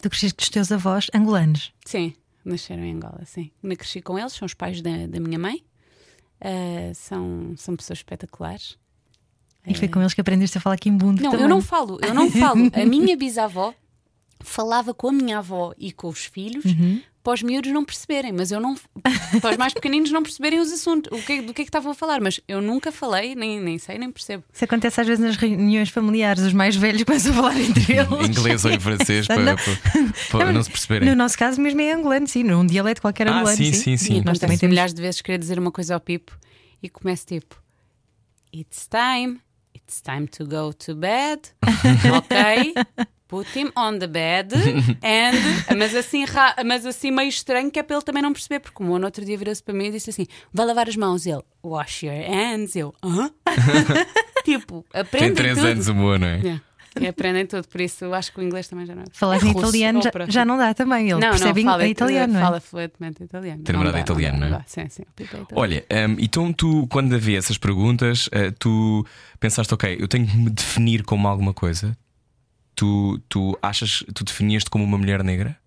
Tu 0.02 0.10
cresceste 0.10 0.34
com 0.36 0.42
os 0.42 0.48
teus 0.48 0.72
avós 0.72 1.06
angolanos. 1.14 1.72
Sim, 1.84 2.12
nasceram 2.44 2.82
em 2.84 2.94
Angola, 2.94 3.22
sim. 3.24 3.50
Me 3.62 3.76
cresci 3.76 4.00
com 4.02 4.18
eles, 4.18 4.32
são 4.32 4.46
os 4.46 4.54
pais 4.54 4.80
da, 4.82 5.06
da 5.06 5.20
minha 5.20 5.38
mãe. 5.38 5.62
Eh, 6.40 6.92
são, 6.94 7.52
são 7.56 7.76
pessoas 7.76 7.98
espetaculares. 7.98 8.78
E 9.66 9.74
foi 9.74 9.88
com 9.88 10.00
eles 10.00 10.14
que 10.14 10.20
aprendeste 10.22 10.56
a 10.56 10.60
falar 10.60 10.78
quimbundo 10.78 11.22
Não, 11.22 11.30
também. 11.32 11.44
eu 11.44 11.48
não 11.50 11.60
falo, 11.60 11.98
eu 12.02 12.14
não 12.14 12.30
falo. 12.32 12.70
A 12.72 12.86
minha 12.86 13.14
bisavó 13.16 13.74
falava 14.40 14.94
com 14.94 15.08
a 15.08 15.12
minha 15.12 15.38
avó 15.38 15.72
e 15.76 15.92
com 15.92 16.08
os 16.08 16.24
filhos 16.24 16.64
Uhum. 16.64 17.00
Para 17.22 17.34
os 17.34 17.42
miúdos 17.42 17.70
não 17.70 17.84
perceberem, 17.84 18.32
mas 18.32 18.50
eu 18.50 18.58
não. 18.60 18.74
para 19.42 19.50
os 19.50 19.56
mais 19.58 19.74
pequeninos 19.74 20.10
não 20.10 20.22
perceberem 20.22 20.58
os 20.58 20.72
assuntos, 20.72 21.10
o 21.18 21.22
que, 21.22 21.42
do 21.42 21.52
que 21.52 21.60
é 21.62 21.64
que 21.64 21.68
estavam 21.68 21.92
a 21.92 21.94
falar, 21.94 22.20
mas 22.20 22.40
eu 22.48 22.62
nunca 22.62 22.90
falei, 22.90 23.34
nem, 23.34 23.60
nem 23.60 23.78
sei, 23.78 23.98
nem 23.98 24.10
percebo. 24.10 24.42
Isso 24.52 24.64
acontece 24.64 25.00
às 25.00 25.06
vezes 25.06 25.22
nas 25.22 25.36
reuniões 25.36 25.90
familiares, 25.90 26.42
os 26.42 26.52
mais 26.54 26.74
velhos 26.76 27.02
começam 27.04 27.32
a 27.32 27.34
falar 27.34 27.60
entre 27.60 27.92
eles. 27.94 28.28
Inglês 28.28 28.64
ou 28.64 28.70
em 28.70 28.80
francês 28.80 29.26
para, 29.26 29.42
Não. 29.42 29.56
para- 29.56 30.12
para 30.30 30.52
não 30.52 30.62
se 30.62 30.70
perceberem. 30.70 31.08
No 31.10 31.14
nosso 31.14 31.36
caso 31.36 31.60
mesmo 31.60 31.80
é 31.82 31.92
angolano, 31.92 32.26
sim, 32.26 32.42
num 32.42 32.64
dialeto 32.64 33.02
qualquer 33.02 33.28
Ah, 33.28 33.32
angolano. 33.40 33.56
sim, 33.56 33.72
sim, 33.72 33.96
sim. 33.98 34.16
E 34.18 34.24
nós 34.24 34.38
também 34.38 34.56
temos. 34.56 34.72
milhares 34.72 34.94
de 34.94 35.02
vezes 35.02 35.20
querer 35.20 35.38
dizer 35.38 35.58
uma 35.58 35.70
coisa 35.70 35.94
ao 35.94 36.00
Pipo 36.00 36.38
e 36.82 36.88
começo 36.88 37.26
tipo: 37.26 37.62
It's 38.54 38.88
time, 38.88 39.40
it's 39.76 40.00
time 40.00 40.26
to 40.26 40.46
go 40.46 40.72
to 40.72 40.94
bed, 40.94 41.42
ok? 42.16 42.72
Put 43.30 43.56
him 43.56 43.70
on 43.76 44.00
the 44.00 44.08
bed 44.08 44.52
and. 45.04 45.38
Mas 45.78 45.94
assim, 45.94 46.24
ra- 46.24 46.56
mas 46.66 46.84
assim 46.84 47.12
meio 47.12 47.28
estranho 47.28 47.70
que 47.70 47.78
é 47.78 47.82
para 47.82 47.94
ele 47.94 48.04
também 48.04 48.20
não 48.20 48.32
perceber, 48.32 48.58
porque 48.58 48.82
o 48.82 48.86
Mono 48.86 49.04
outro 49.04 49.24
dia 49.24 49.38
virou-se 49.38 49.62
para 49.62 49.72
mim 49.72 49.86
e 49.86 49.92
disse 49.92 50.10
assim: 50.10 50.26
vai 50.52 50.66
lavar 50.66 50.88
as 50.88 50.96
mãos. 50.96 51.24
Ele, 51.26 51.42
wash 51.62 52.02
your 52.02 52.12
hands. 52.12 52.74
Eu, 52.74 52.92
hã? 53.04 53.30
tipo, 54.44 54.84
aprende. 54.92 55.26
Tem 55.26 55.34
3 55.34 55.58
anos 55.58 55.86
o 55.86 55.94
Moa, 55.94 56.18
não 56.18 56.26
é? 56.26 56.38
Yeah. 56.38 56.62
E 57.00 57.06
aprendem 57.06 57.46
tudo, 57.46 57.68
por 57.68 57.80
isso 57.80 58.04
eu 58.04 58.14
acho 58.14 58.32
que 58.32 58.40
o 58.40 58.42
inglês 58.42 58.66
também 58.66 58.84
já 58.84 58.94
não 58.96 59.02
é. 59.02 59.06
Falar 59.12 59.36
é 59.36 59.46
em 59.46 59.50
italiano 59.50 60.02
já, 60.02 60.10
já 60.28 60.44
não 60.44 60.58
dá 60.58 60.74
também. 60.74 61.08
Ele 61.08 61.20
não, 61.20 61.30
percebe 61.30 61.62
não, 61.62 61.72
fala, 61.72 61.86
italiano, 61.86 62.32
não 62.32 62.40
é? 62.40 62.42
fala 62.42 62.60
fluentemente 62.60 63.22
italiano. 63.22 63.62
Não 63.64 63.72
namorado 63.72 63.98
italiano, 63.98 64.38
não 64.40 64.46
é? 64.48 64.50
dá. 64.50 64.64
Sim, 64.66 64.88
sim, 64.88 65.02
é 65.16 65.22
italiano. 65.22 65.48
Olha, 65.54 65.84
hum, 65.88 66.16
então 66.18 66.52
tu, 66.52 66.88
quando 66.88 67.14
havia 67.14 67.38
essas 67.38 67.56
perguntas, 67.56 68.28
eh, 68.32 68.50
tu 68.58 69.06
pensaste, 69.38 69.72
ok, 69.72 69.98
eu 70.00 70.08
tenho 70.08 70.26
que 70.26 70.36
me 70.36 70.50
definir 70.50 71.04
como 71.04 71.28
alguma 71.28 71.54
coisa. 71.54 71.96
Tu, 72.74 73.18
tu 73.28 73.58
achas, 73.62 74.04
tu 74.14 74.24
definias-te 74.24 74.70
como 74.70 74.84
uma 74.84 74.96
mulher 74.98 75.22
negra? 75.22 75.58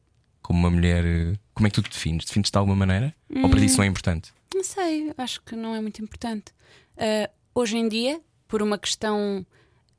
Como 0.42 0.60
uma 0.60 0.70
mulher. 0.70 1.06
eh, 1.06 1.34
Como 1.54 1.68
é 1.68 1.70
que 1.70 1.76
tu 1.76 1.84
te 1.84 1.90
defines? 1.92 2.26
Defines-te 2.26 2.52
de 2.52 2.58
alguma 2.58 2.76
maneira? 2.76 3.14
Ou 3.36 3.50
para 3.50 3.60
ti 3.60 3.66
isso 3.66 3.78
não 3.78 3.84
é 3.84 3.88
importante? 3.88 4.34
Não 4.54 4.64
sei, 4.64 5.12
acho 5.18 5.42
que 5.44 5.56
não 5.56 5.76
é 5.76 5.82
muito 5.82 6.02
importante. 6.02 6.52
Ah, 6.98 7.30
hoje 7.56 7.78
em 7.78 7.88
dia, 7.88 8.20
por 8.48 8.62
uma 8.62 8.78
questão 8.78 9.46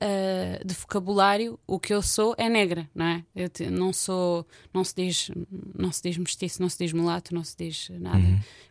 ah, 0.00 0.61
de 0.64 0.75
vocabulário, 0.75 1.58
o 1.66 1.78
que 1.78 1.94
eu 1.94 2.02
sou 2.02 2.34
é 2.37 2.49
negra, 2.49 2.88
não 2.94 3.04
é? 3.06 3.25
Eu 3.34 3.49
te- 3.49 3.70
não 3.70 3.92
sou, 3.92 4.46
não 4.73 4.82
se 4.84 4.94
diz, 4.96 5.30
não 5.75 5.90
se 5.92 6.02
diz 6.02 6.16
mestiço, 6.18 6.61
não 6.61 6.68
se 6.68 6.78
diz 6.78 6.92
mulato, 6.92 7.34
não 7.34 7.44
se 7.44 7.56
diz 7.56 7.90
nada. 8.00 8.18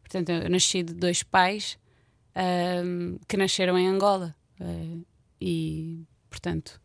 Portanto, 0.02 0.30
eu 0.30 0.50
nasci 0.50 0.84
de 0.84 0.94
dois 0.94 1.24
pais 1.24 1.78
ah, 2.36 2.82
que 3.28 3.38
nasceram 3.38 3.78
em 3.80 3.88
Angola 3.88 4.36
e, 5.42 6.04
portanto, 6.30 6.80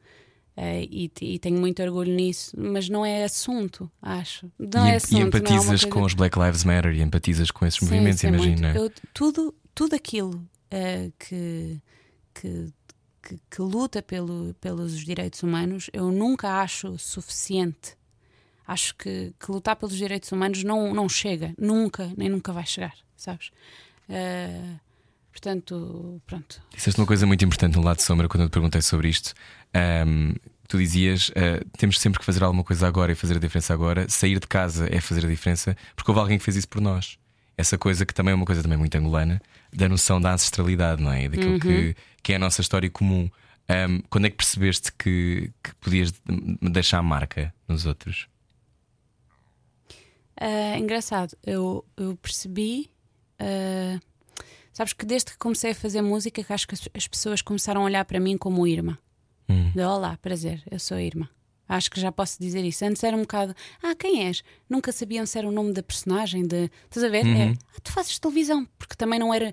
Uh, 0.59 0.83
e, 0.91 1.13
e, 1.21 1.39
tenho 1.39 1.57
muito 1.57 1.81
orgulho 1.81 2.13
nisso, 2.13 2.53
mas 2.59 2.89
não 2.89 3.07
é 3.07 3.23
assunto, 3.23 3.89
acho. 4.03 4.51
Não 4.59 4.89
e, 4.89 4.91
é 4.91 4.97
assunto, 4.97 5.17
e 5.17 5.21
empatizas 5.21 5.67
não 5.67 5.75
é 5.75 5.79
coisa... 5.79 5.89
com 5.89 6.03
os 6.03 6.15
Black 6.15 6.37
Lives 6.37 6.65
Matter 6.65 6.97
e 6.97 7.01
empatizas 7.01 7.53
com 7.53 7.65
esses 7.65 7.79
movimentos, 7.79 8.19
sim, 8.19 8.27
imagina. 8.27 8.75
Tudo, 9.15 9.55
tudo 9.73 9.95
aquilo 9.95 10.35
uh, 10.35 11.13
que, 11.17 11.81
que, 12.35 12.73
que, 13.23 13.41
que, 13.49 13.63
luta 13.63 14.03
pelo, 14.03 14.53
pelos 14.61 14.99
direitos 14.99 15.45
humanos, 15.45 15.91
eu 15.93 16.11
nunca 16.11 16.61
acho 16.61 16.99
suficiente. 16.99 17.97
Acho 18.67 18.97
que, 18.97 19.33
que 19.39 19.53
lutar 19.53 19.77
pelos 19.77 19.97
direitos 19.97 20.33
humanos 20.33 20.65
não, 20.65 20.93
não 20.93 21.09
chega, 21.09 21.55
nunca, 21.57 22.13
nem 22.17 22.29
nunca 22.29 22.53
vai 22.53 22.67
chegar, 22.67 22.97
sabes? 23.17 23.53
Uh, 24.09 24.81
portanto, 25.39 26.21
pronto. 26.27 26.61
Disseste 26.75 27.01
uma 27.01 27.07
coisa 27.07 27.25
muito 27.25 27.45
importante 27.45 27.77
no 27.77 27.83
lado 27.83 27.99
de 27.99 28.03
sombra 28.03 28.29
quando 28.29 28.43
eu 28.43 28.49
te 28.49 28.53
perguntei 28.53 28.83
sobre 28.83 29.09
isto. 29.09 29.33
Um, 30.07 30.35
tu 30.67 30.79
dizias 30.79 31.29
uh, 31.31 31.65
temos 31.79 32.01
sempre 32.01 32.19
que 32.19 32.25
fazer 32.25 32.43
alguma 32.43 32.65
coisa 32.65 32.87
agora 32.89 33.13
e 33.13 33.15
fazer 33.15 33.37
a 33.37 33.39
diferença 33.39 33.73
agora. 33.73 34.09
Sair 34.09 34.41
de 34.41 34.47
casa 34.49 34.89
é 34.93 35.01
fazer 35.01 35.25
a 35.25 35.29
diferença, 35.29 35.77
porque 35.95 36.11
houve 36.11 36.21
alguém 36.21 36.39
que 36.39 36.45
fez 36.45 36.57
isso 36.57 36.69
por 36.69 36.81
nós. 36.81 37.19
Essa 37.57 37.79
coisa 37.79 38.05
que 38.05 38.13
também 38.13 38.33
é 38.33 38.35
uma 38.35 38.45
coisa 38.45 38.63
também 38.63 38.77
muito 38.79 38.97
angolana, 38.97 39.41
da 39.73 39.89
noção 39.89 40.21
da 40.21 40.33
ancestralidade, 40.33 41.03
não 41.03 41.13
é? 41.13 41.29
Daquilo 41.29 41.53
uhum. 41.53 41.59
que, 41.59 41.97
que 42.23 42.33
é 42.33 42.37
a 42.37 42.39
nossa 42.39 42.61
história 42.61 42.91
comum. 42.91 43.31
Um, 43.71 44.01
quando 44.11 44.27
é 44.27 44.31
que 44.31 44.37
percebeste 44.37 44.93
que, 44.93 45.53
que 45.63 45.75
podias 45.77 46.13
deixar 46.63 46.99
a 46.99 47.03
marca 47.03 47.53
nos 47.69 47.87
outros? 47.87 48.27
Uh, 50.41 50.79
engraçado, 50.79 51.37
eu, 51.45 51.85
eu 51.97 52.17
percebi. 52.17 52.91
Uh, 53.41 54.01
sabes 54.79 54.93
que 54.93 55.05
desde 55.05 55.33
que 55.33 55.39
comecei 55.39 55.73
a 55.73 55.75
fazer 55.75 56.01
música, 56.03 56.45
que 56.45 56.53
acho 56.53 56.69
que 56.69 56.75
as, 56.75 56.89
as 56.95 57.09
pessoas 57.09 57.43
começaram 57.43 57.81
a 57.81 57.85
olhar 57.85 58.05
para 58.05 58.21
mim 58.21 58.39
como 58.39 58.65
irmã. 58.65 58.97
Hum. 59.49 59.73
De 59.75 59.83
olá, 59.83 60.17
prazer, 60.19 60.63
eu 60.71 60.79
sou 60.79 60.97
a 60.97 61.03
irmã. 61.03 61.29
Acho 61.69 61.91
que 61.91 62.01
já 62.01 62.13
posso 62.13 62.41
dizer 62.41 62.65
isso. 62.65 62.85
Antes 62.85 63.03
era 63.03 63.17
um 63.17 63.23
bocado, 63.23 63.57
ah, 63.83 63.97
quem 63.97 64.25
és? 64.25 64.45
Nunca 64.71 64.93
sabiam 64.93 65.27
se 65.27 65.37
era 65.37 65.49
o 65.49 65.51
nome 65.51 65.73
da 65.73 65.83
personagem. 65.83 66.47
De... 66.47 66.71
Estás 66.85 67.03
a 67.03 67.09
ver? 67.09 67.27
É, 67.27 67.29
uhum. 67.29 67.37
É, 67.37 67.55
ah, 67.77 67.81
tu 67.83 67.91
fazes 67.91 68.21
televisão. 68.21 68.69
Porque 68.79 68.95
também 68.95 69.19
não 69.19 69.35
era 69.35 69.53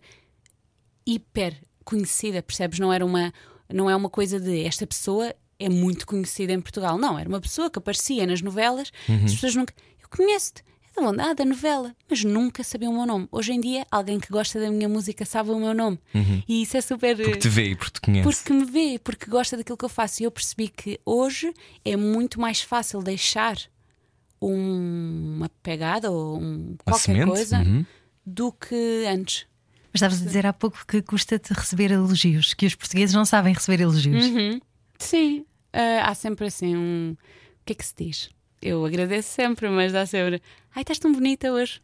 hiper 1.07 1.59
conhecida, 1.83 2.43
percebes? 2.43 2.77
Não 2.77 2.93
era 2.93 3.03
uma, 3.03 3.33
não 3.73 3.89
é 3.89 3.95
uma 3.95 4.11
coisa 4.11 4.39
de 4.39 4.63
esta 4.63 4.85
pessoa 4.85 5.33
é 5.57 5.69
muito 5.69 6.05
conhecida 6.05 6.53
em 6.53 6.61
Portugal. 6.61 6.99
Não, 6.99 7.17
era 7.17 7.27
uma 7.27 7.41
pessoa 7.41 7.71
que 7.71 7.79
aparecia 7.79 8.27
nas 8.27 8.43
novelas, 8.43 8.91
uhum. 9.09 9.25
as 9.25 9.33
pessoas 9.33 9.55
nunca. 9.55 9.73
Eu 9.99 10.07
conheço-te. 10.07 10.63
Ah, 10.97 11.33
da 11.33 11.43
novela, 11.43 11.93
mas 12.09 12.23
nunca 12.23 12.63
sabia 12.63 12.89
o 12.89 12.93
meu 12.93 13.05
nome. 13.05 13.27
Hoje 13.31 13.51
em 13.51 13.59
dia, 13.59 13.85
alguém 13.91 14.19
que 14.19 14.29
gosta 14.29 14.59
da 14.59 14.71
minha 14.71 14.87
música 14.87 15.25
sabe 15.25 15.51
o 15.51 15.59
meu 15.59 15.73
nome. 15.73 15.99
Uhum. 16.13 16.41
E 16.47 16.61
isso 16.61 16.77
é 16.77 16.81
super. 16.81 17.17
Porque 17.17 17.39
te 17.39 17.49
vê 17.49 17.69
e 17.71 17.75
porque 17.75 17.91
te 17.91 18.01
conhece. 18.01 18.23
Porque 18.23 18.53
me 18.53 18.65
vê, 18.65 18.99
porque 18.99 19.29
gosta 19.29 19.57
daquilo 19.57 19.77
que 19.77 19.85
eu 19.85 19.89
faço. 19.89 20.23
E 20.23 20.25
eu 20.25 20.31
percebi 20.31 20.69
que 20.69 20.99
hoje 21.05 21.53
é 21.83 21.97
muito 21.97 22.39
mais 22.39 22.61
fácil 22.61 23.01
deixar 23.01 23.57
uma 24.39 25.49
pegada 25.61 26.11
ou 26.11 26.39
um, 26.39 26.75
qualquer 26.83 27.25
coisa 27.25 27.59
uhum. 27.59 27.85
do 28.25 28.51
que 28.51 29.05
antes. 29.07 29.47
Mas 29.91 30.01
estavas 30.01 30.21
a 30.21 30.25
dizer 30.25 30.45
há 30.45 30.53
pouco 30.53 30.85
que 30.87 31.01
custa-te 31.01 31.53
receber 31.53 31.91
elogios, 31.91 32.53
que 32.53 32.65
os 32.65 32.75
portugueses 32.75 33.15
não 33.15 33.25
sabem 33.25 33.53
receber 33.53 33.81
elogios. 33.81 34.25
Uhum. 34.25 34.59
Sim, 34.97 35.39
uh, 35.73 36.03
há 36.03 36.13
sempre 36.13 36.47
assim 36.47 36.75
um. 36.75 37.15
O 37.61 37.65
que 37.65 37.73
é 37.73 37.75
que 37.75 37.85
se 37.85 37.93
diz? 37.97 38.29
Eu 38.61 38.85
agradeço 38.85 39.29
sempre, 39.29 39.69
mas 39.69 39.91
dá 39.91 40.05
sempre. 40.05 40.41
Ai, 40.75 40.81
estás 40.81 40.99
tão 40.99 41.11
bonita 41.11 41.51
hoje. 41.51 41.81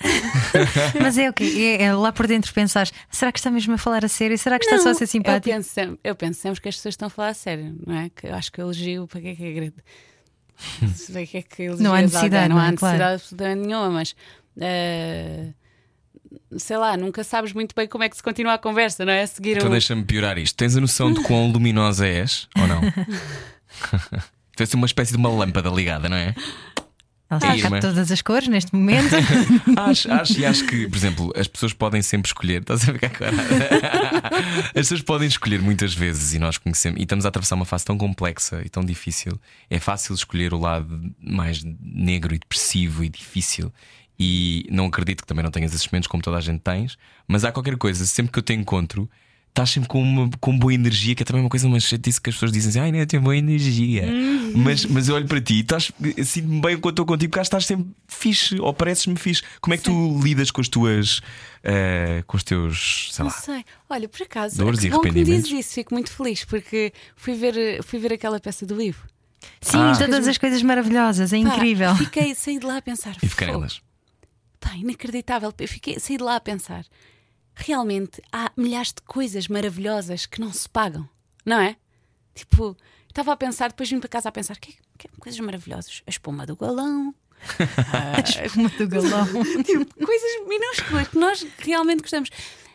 mas 1.00 1.18
é 1.18 1.26
o 1.26 1.30
okay, 1.30 1.76
é, 1.76 1.82
é, 1.84 1.94
lá 1.94 2.10
por 2.12 2.26
dentro 2.26 2.52
pensar: 2.52 2.88
será 3.10 3.30
que 3.30 3.38
está 3.38 3.50
mesmo 3.50 3.74
a 3.74 3.78
falar 3.78 4.04
a 4.04 4.08
sério? 4.08 4.36
Será 4.38 4.58
que 4.58 4.64
está 4.64 4.76
não, 4.76 4.82
só 4.82 4.90
a 4.90 4.94
ser 4.94 5.06
simpático? 5.06 5.48
Eu 5.48 5.54
penso, 5.56 5.70
sempre, 5.70 6.00
eu 6.02 6.14
penso 6.14 6.40
sempre 6.40 6.60
que 6.60 6.68
as 6.68 6.76
pessoas 6.76 6.94
estão 6.94 7.06
a 7.06 7.10
falar 7.10 7.28
a 7.28 7.34
sério, 7.34 7.76
não 7.86 7.94
é? 7.94 8.10
Que 8.10 8.26
eu 8.26 8.34
acho 8.34 8.50
que 8.50 8.60
elogio 8.60 9.06
para 9.06 9.20
que 9.20 9.28
é 9.28 9.36
que 9.36 9.44
é 9.44 11.26
que 11.26 11.36
é 11.36 11.42
que 11.42 11.68
não 11.82 11.94
há 11.94 12.02
necessidade, 12.02 12.48
não, 12.48 12.56
não, 12.56 12.62
há 12.62 12.68
é? 12.68 12.70
necessidade 12.70 12.98
claro. 12.98 13.14
absolutamente 13.14 13.66
nenhuma, 13.66 13.90
mas 13.90 14.14
uh, 14.56 15.54
sei 16.58 16.76
lá, 16.76 16.96
nunca 16.96 17.24
sabes 17.24 17.52
muito 17.52 17.74
bem 17.74 17.86
como 17.86 18.04
é 18.04 18.08
que 18.08 18.16
se 18.16 18.22
continua 18.22 18.54
a 18.54 18.58
conversa, 18.58 19.04
não 19.04 19.12
é? 19.12 19.22
A 19.22 19.26
seguir 19.26 19.56
então 19.56 19.68
um... 19.68 19.72
deixa-me 19.72 20.04
piorar 20.04 20.38
isto. 20.38 20.56
Tens 20.56 20.76
a 20.76 20.80
noção 20.80 21.12
de 21.12 21.22
quão 21.22 21.50
luminosa 21.50 22.06
és 22.06 22.48
ou 22.58 22.66
não? 22.66 22.80
Tens 24.56 24.74
uma 24.74 24.86
espécie 24.86 25.12
de 25.12 25.18
uma 25.18 25.28
lâmpada 25.28 25.70
ligada, 25.70 26.08
não 26.08 26.16
é? 26.16 26.34
Ela 27.30 27.54
está 27.54 27.76
é 27.76 27.80
todas 27.80 28.10
as 28.10 28.20
cores 28.20 28.48
neste 28.48 28.74
momento. 28.74 29.14
acho, 29.78 30.10
acho, 30.10 30.40
e 30.40 30.44
acho 30.44 30.66
que, 30.66 30.88
por 30.88 30.96
exemplo, 30.96 31.32
as 31.36 31.46
pessoas 31.46 31.72
podem 31.72 32.02
sempre 32.02 32.28
escolher. 32.28 32.60
Estás 32.60 32.88
a 32.88 32.92
ficar 32.92 33.06
agora? 33.06 33.30
As 34.66 34.72
pessoas 34.72 35.02
podem 35.02 35.28
escolher 35.28 35.62
muitas 35.62 35.94
vezes 35.94 36.34
e 36.34 36.40
nós 36.40 36.58
conhecemos. 36.58 36.98
E 36.98 37.04
estamos 37.04 37.24
a 37.24 37.28
atravessar 37.28 37.54
uma 37.54 37.64
fase 37.64 37.84
tão 37.84 37.96
complexa 37.96 38.62
e 38.64 38.68
tão 38.68 38.84
difícil. 38.84 39.40
É 39.68 39.78
fácil 39.78 40.12
escolher 40.12 40.52
o 40.52 40.58
lado 40.58 41.14
mais 41.20 41.62
negro 41.80 42.34
e 42.34 42.38
depressivo 42.38 43.04
e 43.04 43.08
difícil. 43.08 43.72
E 44.18 44.66
não 44.68 44.86
acredito 44.86 45.20
que 45.20 45.26
também 45.26 45.44
não 45.44 45.52
tenhas 45.52 45.72
esses 45.72 45.86
momentos 45.86 46.08
como 46.08 46.20
toda 46.20 46.36
a 46.36 46.40
gente 46.40 46.60
tens. 46.60 46.98
Mas 47.28 47.44
há 47.44 47.52
qualquer 47.52 47.76
coisa, 47.76 48.04
sempre 48.06 48.32
que 48.32 48.40
eu 48.40 48.42
te 48.42 48.54
encontro, 48.54 49.08
estás 49.50 49.70
sempre 49.70 49.88
com, 49.88 50.00
uma, 50.00 50.30
com 50.40 50.56
boa 50.56 50.72
energia, 50.72 51.14
que 51.14 51.22
é 51.22 51.26
também 51.26 51.42
uma 51.42 51.48
coisa 51.48 51.66
uma 51.66 51.80
chatice 51.80 52.20
que 52.20 52.30
as 52.30 52.36
pessoas 52.36 52.52
dizem 52.52 52.70
assim, 52.70 52.78
ai, 52.80 52.92
não, 52.92 53.04
tem 53.04 53.20
boa 53.20 53.36
energia. 53.36 54.04
Uhum. 54.04 54.52
Mas, 54.56 54.84
mas 54.84 55.08
eu 55.08 55.16
olho 55.16 55.26
para 55.26 55.40
ti 55.40 55.64
e 56.16 56.24
sinto-me 56.24 56.60
bem 56.60 56.78
quando 56.78 56.94
estou 56.94 57.06
contigo, 57.06 57.30
porque 57.30 57.42
estás 57.42 57.66
sempre 57.66 57.86
fixe, 58.08 58.58
ou 58.60 58.72
pareces-me 58.72 59.16
fixe. 59.16 59.42
Como 59.60 59.74
é 59.74 59.76
que 59.76 59.84
Sim. 59.84 59.90
tu 59.90 60.22
lidas 60.22 60.50
com 60.50 60.60
as 60.60 60.68
tuas, 60.68 61.18
uh, 61.18 62.24
com 62.26 62.36
os 62.36 62.44
teus, 62.44 63.08
sei 63.12 63.24
não 63.24 63.30
lá. 63.30 63.38
sei. 63.38 63.64
Olha, 63.88 64.08
por 64.08 64.22
acaso, 64.22 64.56
dores 64.56 64.84
é 64.84 64.88
e 64.88 64.92
arrependimentos. 64.92 65.48
dizes 65.48 65.66
isso, 65.66 65.74
fico 65.74 65.94
muito 65.94 66.10
feliz, 66.10 66.44
porque 66.44 66.92
fui 67.16 67.34
ver, 67.34 67.82
fui 67.82 67.98
ver 67.98 68.12
aquela 68.12 68.38
peça 68.40 68.64
do 68.64 68.76
livro. 68.76 69.02
Sim, 69.60 69.78
ah. 69.78 69.96
todas 69.98 70.28
as 70.28 70.38
coisas 70.38 70.62
maravilhosas, 70.62 71.32
é 71.32 71.42
Pá, 71.42 71.54
incrível. 71.54 71.94
Fiquei, 71.96 72.34
saí 72.34 72.58
de 72.58 72.66
lá 72.66 72.76
a 72.76 72.82
pensar. 72.82 73.16
E 73.22 73.28
fiquei 73.28 73.48
elas. 73.48 73.82
Pá, 74.60 74.76
inacreditável. 74.76 75.52
Eu 75.58 75.68
fiquei, 75.68 75.98
saí 75.98 76.16
de 76.16 76.22
lá 76.22 76.36
a 76.36 76.40
pensar 76.40 76.84
realmente 77.54 78.22
há 78.32 78.50
milhares 78.56 78.92
de 78.92 79.02
coisas 79.02 79.48
maravilhosas 79.48 80.26
que 80.26 80.40
não 80.40 80.52
se 80.52 80.68
pagam, 80.68 81.08
não 81.44 81.60
é? 81.60 81.76
Tipo, 82.34 82.76
estava 83.08 83.32
a 83.32 83.36
pensar, 83.36 83.68
depois 83.68 83.90
vim 83.90 84.00
para 84.00 84.08
casa 84.08 84.28
a 84.28 84.32
pensar: 84.32 84.56
que, 84.58 84.76
que 84.98 85.08
coisas 85.18 85.40
maravilhosas. 85.40 86.02
A 86.06 86.10
espuma 86.10 86.46
do 86.46 86.56
galão. 86.56 87.14
a 87.92 88.46
espuma 88.46 88.68
do 88.70 88.88
galão. 88.88 89.26
tipo, 89.64 90.04
coisas 90.04 90.48
minúsculas 90.48 91.08
que 91.08 91.18
nós 91.18 91.46
realmente 91.58 92.00
gostamos. 92.00 92.30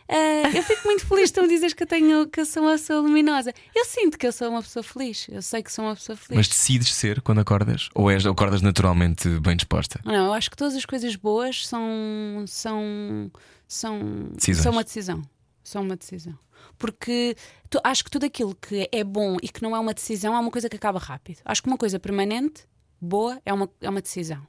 Uh, 0.08 0.56
eu 0.56 0.62
fico 0.62 0.86
muito 0.86 1.04
feliz 1.04 1.32
tu 1.32 1.42
me 1.42 1.48
dizes 1.48 1.72
que 1.72 1.82
eu 1.82 1.86
tenho 1.86 2.28
que 2.28 2.40
eu 2.40 2.46
sou 2.46 2.62
uma 2.62 2.72
pessoa 2.72 3.00
luminosa. 3.00 3.52
Eu 3.74 3.84
sinto 3.84 4.16
que 4.16 4.24
eu 4.26 4.30
sou 4.30 4.48
uma 4.48 4.62
pessoa 4.62 4.82
feliz. 4.82 5.26
Eu 5.28 5.42
sei 5.42 5.62
que 5.62 5.72
sou 5.72 5.84
uma 5.84 5.96
pessoa 5.96 6.16
feliz. 6.16 6.36
Mas 6.36 6.48
decides 6.48 6.94
ser 6.94 7.20
quando 7.20 7.40
acordas? 7.40 7.88
Ou 7.92 8.08
és, 8.08 8.24
acordas 8.24 8.62
naturalmente 8.62 9.28
bem 9.40 9.56
disposta? 9.56 10.00
Não, 10.04 10.26
eu 10.26 10.32
acho 10.32 10.48
que 10.48 10.56
todas 10.56 10.76
as 10.76 10.84
coisas 10.84 11.16
boas 11.16 11.66
são 11.66 12.44
são 12.46 13.30
são, 13.66 14.00
são 14.38 14.72
uma 14.72 14.84
decisão. 14.84 15.22
São 15.62 15.82
uma 15.82 15.96
decisão. 15.96 16.38
Porque 16.78 17.36
tu, 17.68 17.80
acho 17.82 18.04
que 18.04 18.10
tudo 18.10 18.24
aquilo 18.24 18.54
que 18.54 18.88
é 18.92 19.02
bom 19.02 19.36
e 19.42 19.48
que 19.48 19.62
não 19.62 19.74
é 19.74 19.80
uma 19.80 19.92
decisão 19.92 20.34
é 20.34 20.38
uma 20.38 20.50
coisa 20.50 20.68
que 20.68 20.76
acaba 20.76 20.98
rápido. 20.98 21.40
Acho 21.44 21.62
que 21.62 21.68
uma 21.68 21.78
coisa 21.78 21.98
permanente, 21.98 22.66
boa, 23.00 23.40
é 23.44 23.52
uma, 23.52 23.68
é 23.80 23.90
uma 23.90 24.00
decisão. 24.00 24.46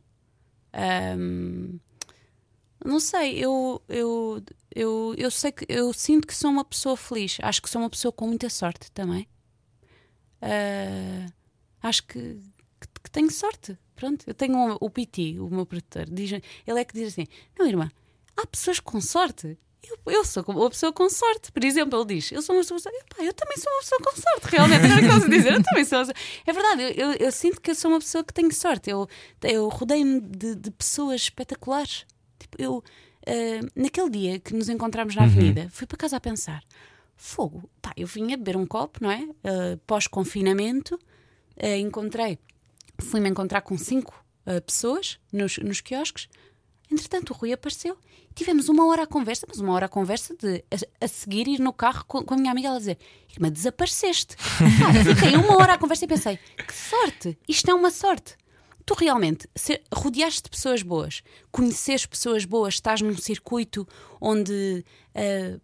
Um, 1.18 1.80
não 2.86 3.00
sei, 3.00 3.40
eu, 3.40 3.82
eu, 3.90 4.44
eu, 4.74 5.16
eu 5.18 5.32
sei 5.32 5.52
que 5.52 5.66
eu 5.68 5.92
sinto 5.92 6.28
que 6.28 6.36
sou 6.36 6.52
uma 6.52 6.64
pessoa 6.64 6.96
feliz. 6.96 7.38
Acho 7.42 7.62
que 7.62 7.70
sou 7.70 7.82
uma 7.82 7.90
pessoa 7.90 8.12
com 8.12 8.28
muita 8.28 8.50
sorte 8.50 8.92
também. 8.92 9.28
Uh, 10.42 11.32
acho 11.82 12.06
que, 12.06 12.40
que, 12.80 12.88
que, 13.04 13.12
tenho 13.12 13.32
sorte. 13.32 13.78
Pronto, 13.96 14.24
eu 14.28 14.34
tenho 14.36 14.56
um, 14.56 14.78
o 14.80 14.90
PT, 14.90 15.40
o 15.40 15.50
meu 15.50 15.66
produtor, 15.66 16.06
diz, 16.08 16.32
ele 16.32 16.80
é 16.80 16.86
que 16.86 16.94
diz 16.94 17.08
assim: 17.08 17.26
Não, 17.58 17.66
irmã, 17.66 17.90
há 18.38 18.46
pessoas 18.46 18.79
com 18.79 19.01
sorte. 19.01 19.58
Eu, 19.84 20.13
eu 20.13 20.25
sou 20.25 20.44
uma 20.48 20.70
pessoa 20.70 20.91
com 20.91 21.10
sorte. 21.10 21.51
Por 21.51 21.63
exemplo, 21.63 22.00
ele 22.00 22.15
diz: 22.15 22.32
Eu 22.32 22.41
sou 22.41 22.56
uma 22.56 22.62
pessoa. 22.62 22.79
Epá, 22.86 23.24
eu 23.24 23.34
também 23.34 23.58
sou 23.58 23.72
uma 23.72 23.79
pessoa 23.79 24.01
com 24.03 24.22
sorte, 24.22 24.56
realmente. 24.56 24.86
Agora 24.86 25.00
que 25.00 25.06
estás 25.06 25.24
a 25.24 25.27
dizer, 25.27 25.53
eu 25.53 25.63
também 25.63 25.86
sou. 25.86 26.00
É 26.46 26.53
verdade, 26.53 26.82
eu, 26.82 26.89
eu, 26.89 27.12
eu, 27.13 27.32
sinto 27.32 27.62
que 27.62 27.72
eu 27.72 27.75
sou 27.75 27.91
uma 27.91 28.00
pessoa 28.00 28.24
que 28.24 28.34
tem 28.34 28.50
sorte. 28.51 28.89
Eu, 28.89 29.08
eu 29.44 29.67
rodei-me 29.70 30.20
de, 30.20 30.56
de, 30.56 30.72
pessoas 30.72 31.22
espetaculares. 31.22 32.06
Tipo, 32.39 32.62
eu, 32.62 32.77
uh, 32.77 33.67
naquele 33.75 34.10
dia 34.10 34.39
que 34.39 34.53
nos 34.53 34.67
encontramos 34.67 35.15
na 35.15 35.24
uhum. 35.24 35.27
avenida, 35.27 35.62
uhum. 35.62 35.70
fui 35.70 35.88
para 35.88 35.98
casa 35.98 36.17
a 36.17 36.20
pensar: 36.20 36.63
Fogo, 37.15 37.70
pá, 37.82 37.94
eu 37.96 38.08
vinha 38.08 38.36
beber 38.36 38.58
um 38.58 38.65
copo, 38.65 39.00
não 39.01 39.12
é? 39.12 39.22
Uh, 39.24 39.77
Pós-confinamento, 39.86 40.96
uh, 40.96 41.75
encontrei, 41.79 42.38
fui-me 43.00 43.29
encontrar 43.29 43.62
com 43.62 43.77
cinco 43.77 44.25
pessoas 44.65 45.20
nos, 45.29 45.58
nos 45.58 45.82
quiosques. 45.82 46.29
Entretanto, 46.91 47.32
o 47.32 47.34
Rui 47.34 47.51
apareceu. 47.51 47.98
Tivemos 48.34 48.70
uma 48.70 48.86
hora 48.88 49.03
a 49.03 49.08
conversa, 49.08 49.46
mas 49.48 49.60
uma 49.60 49.74
hora 49.74 49.88
a 49.88 49.89
conversa 49.89 50.36
de 50.36 50.63
a, 50.72 51.06
a 51.06 51.08
seguir 51.08 51.48
ir 51.48 51.60
no 51.60 51.74
carro 51.74 52.06
com, 52.06 52.24
com, 52.24 52.34
a 52.34 52.38
minha 52.38 52.51
amiga 52.51 52.70
ela 52.70 52.77
dizer: 52.77 52.98
Irmã, 53.29 53.51
desapareceste. 53.51 54.36
ah, 54.39 55.15
fiquei 55.15 55.36
uma 55.36 55.58
hora 55.58 55.74
a 55.74 55.77
conversa 55.77 56.06
e 56.06 56.08
pensei: 56.08 56.38
que 56.38 56.74
sorte! 56.74 57.38
Isto 57.48 57.72
é 57.72 57.74
uma 57.74 57.91
sorte. 57.91 58.36
Tu 58.86 58.94
realmente 58.94 59.50
se, 59.53 59.82
rodeaste 59.94 60.44
de 60.44 60.50
pessoas 60.50 60.82
boas, 60.82 61.22
conheces 61.51 62.06
pessoas 62.06 62.46
boas, 62.46 62.75
estás 62.75 63.01
num 63.01 63.17
circuito 63.17 63.86
onde 64.22 64.86
uh, 65.13 65.62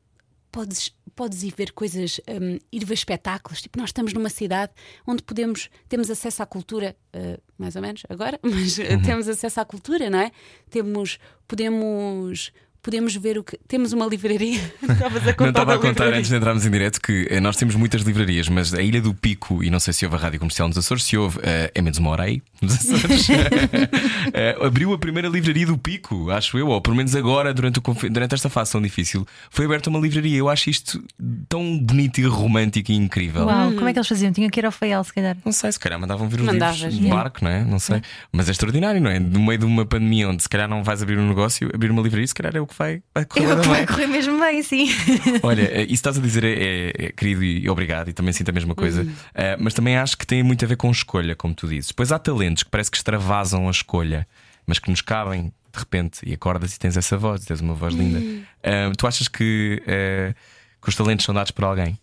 podes, 0.54 0.96
podes 1.16 1.42
ir 1.44 1.54
ver 1.58 1.72
coisas, 1.74 2.22
hum, 2.30 2.60
ir 2.72 2.86
ver 2.86 2.94
espetáculos. 2.94 3.62
Tipo, 3.62 3.80
nós 3.80 3.90
estamos 3.90 4.14
numa 4.14 4.30
cidade 4.30 4.72
onde 5.06 5.24
podemos, 5.24 5.70
temos 5.90 6.10
acesso 6.10 6.44
à 6.44 6.46
cultura, 6.46 6.96
uh, 7.14 7.42
mais 7.58 7.76
ou 7.76 7.82
menos 7.82 8.04
agora, 8.08 8.40
mas 8.46 8.78
uh, 8.78 9.02
temos 9.04 9.28
acesso 9.28 9.60
à 9.60 9.66
cultura, 9.66 10.10
não 10.10 10.20
é? 10.20 10.32
Temos, 10.70 11.18
podemos 11.48 12.54
podemos 12.84 13.16
ver 13.16 13.38
o 13.38 13.44
que. 13.44 13.58
Temos 13.68 13.94
uma 13.94 14.06
livraria. 14.06 14.60
Estavas 14.84 15.28
a 15.28 15.34
contar. 15.34 15.44
Não 15.44 15.50
estava 15.50 15.74
a 15.74 15.78
contar 15.78 15.90
livraria. 15.90 16.18
antes 16.20 16.30
de 16.30 16.36
entrarmos 16.36 16.66
em 16.66 16.70
direto 16.70 17.02
que 17.02 17.28
eh, 17.32 17.40
nós 17.40 17.56
temos 17.56 17.76
muitas 17.76 18.02
livrarias, 18.02 18.50
mas 18.50 18.74
a 18.74 18.82
Ilha 18.82 19.02
do 19.02 19.14
Pico, 19.14 19.64
e 19.64 19.70
não 19.70 19.80
sei 19.80 19.94
se 19.94 20.06
houve 20.06 20.18
a 20.18 20.20
rádio 20.20 20.40
comercial 20.40 20.68
nos 20.68 20.78
Açores, 20.78 21.04
se 21.04 21.18
houve, 21.18 21.40
uh, 21.40 21.72
é 21.74 21.82
menos 21.82 21.98
uma 21.98 22.10
hora 22.10 22.24
aí, 22.24 22.42
nos 22.62 22.76
Açores, 22.76 23.30
uh, 23.30 24.64
abriu 24.68 24.94
a 24.94 24.98
primeira 24.98 25.30
livraria 25.30 25.66
do 25.66 25.78
Pico, 25.78 26.30
acho 26.30 26.58
eu, 26.58 26.68
ou 26.68 26.82
pelo 26.82 26.96
menos 26.96 27.16
agora, 27.16 27.54
durante, 27.54 27.80
o, 27.80 28.10
durante 28.10 28.36
esta 28.36 28.50
fase 28.50 28.74
tão 28.74 28.82
difícil, 28.82 29.26
foi 29.50 29.66
aberta 29.66 29.90
uma 29.90 30.00
livraria. 30.00 30.38
Eu 30.38 30.50
acho 30.50 30.70
isto 30.70 31.02
tão 31.48 31.80
bonito 31.80 32.20
e 32.20 32.26
romântico 32.26 32.92
e 32.92 32.96
incrível. 32.96 33.46
Uau, 33.46 33.72
como 33.72 33.88
é 33.88 33.94
que 33.94 34.00
eles 34.00 34.08
faziam? 34.08 34.34
Tinha 34.34 34.50
que 34.50 34.60
ir 34.60 34.66
ao 34.66 34.72
Feial, 34.72 35.04
se 35.04 35.14
calhar. 35.14 35.38
Não 35.46 35.54
sei, 35.54 35.72
se 35.72 35.80
calhar 35.80 36.00
mandavam 36.00 36.28
vir 36.28 36.42
os 36.42 36.46
Mandavas, 36.46 36.80
livros 36.80 37.00
de 37.00 37.08
barco, 37.08 37.44
não 37.44 37.52
é? 37.52 37.64
Não 37.64 37.80
sei. 37.80 38.02
Mas 38.32 38.50
é 38.50 38.52
extraordinário, 38.52 39.00
não 39.00 39.10
é? 39.10 39.20
No 39.20 39.40
meio 39.40 39.60
de 39.60 39.66
uma 39.66 39.86
pandemia 39.86 40.28
onde 40.28 40.44
se 40.44 40.50
calhar 40.50 40.68
não 40.68 40.84
vais 40.84 41.02
abrir 41.02 41.18
um 41.18 41.28
negócio, 41.28 41.70
abrir 41.74 41.92
uma 41.92 42.02
livraria, 42.02 42.28
se 42.28 42.34
calhar 42.34 42.56
é 42.56 42.60
o 42.60 42.68
que 42.68 42.73
vai, 42.78 43.04
vai 43.14 43.26
correr 43.26 43.48
correr 43.48 43.68
Vai 43.68 43.88
correr 43.88 44.08
mesmo 44.08 44.40
bem, 44.40 44.62
sim. 44.62 44.88
Olha, 45.44 45.62
eh, 45.62 45.84
isso 45.84 45.94
estás 45.94 46.18
a 46.18 46.22
dizer 46.22 46.44
é, 46.44 46.54
é, 46.54 47.06
é 47.06 47.12
querido 47.12 47.44
e 47.44 47.70
obrigado, 47.70 48.10
e 48.10 48.14
também 48.14 48.34
sinto 48.34 48.50
a 48.50 48.52
mesma 48.52 48.76
coisa. 48.76 49.04
Uhum. 49.04 49.10
Uh, 49.10 49.58
mas 49.60 49.74
também 49.74 49.98
acho 49.98 50.18
que 50.18 50.26
tem 50.26 50.44
muito 50.44 50.64
a 50.64 50.68
ver 50.68 50.78
com 50.78 50.90
escolha, 50.92 51.36
como 51.36 51.54
tu 51.54 51.68
dizes. 51.68 51.92
Pois 51.92 52.12
há 52.12 52.20
talentos 52.20 52.64
que 52.64 52.70
parece 52.70 52.92
que 52.92 52.98
extravasam 52.98 53.68
a 53.68 53.72
escolha, 53.72 54.28
mas 54.66 54.80
que 54.80 54.90
nos 54.90 55.02
cabem 55.02 55.54
de 55.74 55.80
repente 55.80 56.20
e 56.24 56.34
acordas 56.34 56.76
e 56.76 56.80
tens 56.80 56.96
essa 56.96 57.18
voz, 57.18 57.44
tens 57.46 57.60
uma 57.60 57.74
voz 57.74 57.94
linda. 57.94 58.20
Uh, 58.20 58.96
tu 58.98 59.08
achas 59.08 59.28
que, 59.28 59.82
uh, 59.84 60.34
que 60.82 60.90
os 60.90 60.96
talentos 60.96 61.26
são 61.26 61.34
dados 61.34 61.52
por 61.52 61.64
alguém? 61.64 61.98